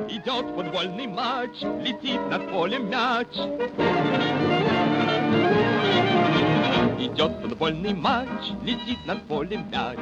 Идет 0.09 0.47
футбольный 0.55 1.07
матч, 1.07 1.61
летит 1.63 2.21
над 2.31 2.51
полем 2.51 2.89
мяч. 2.89 3.29
Идет 7.00 7.32
футбольный 7.42 7.94
матч, 7.94 8.52
летит 8.64 9.00
над 9.06 9.22
полем 9.24 9.66
мяч. 9.72 10.00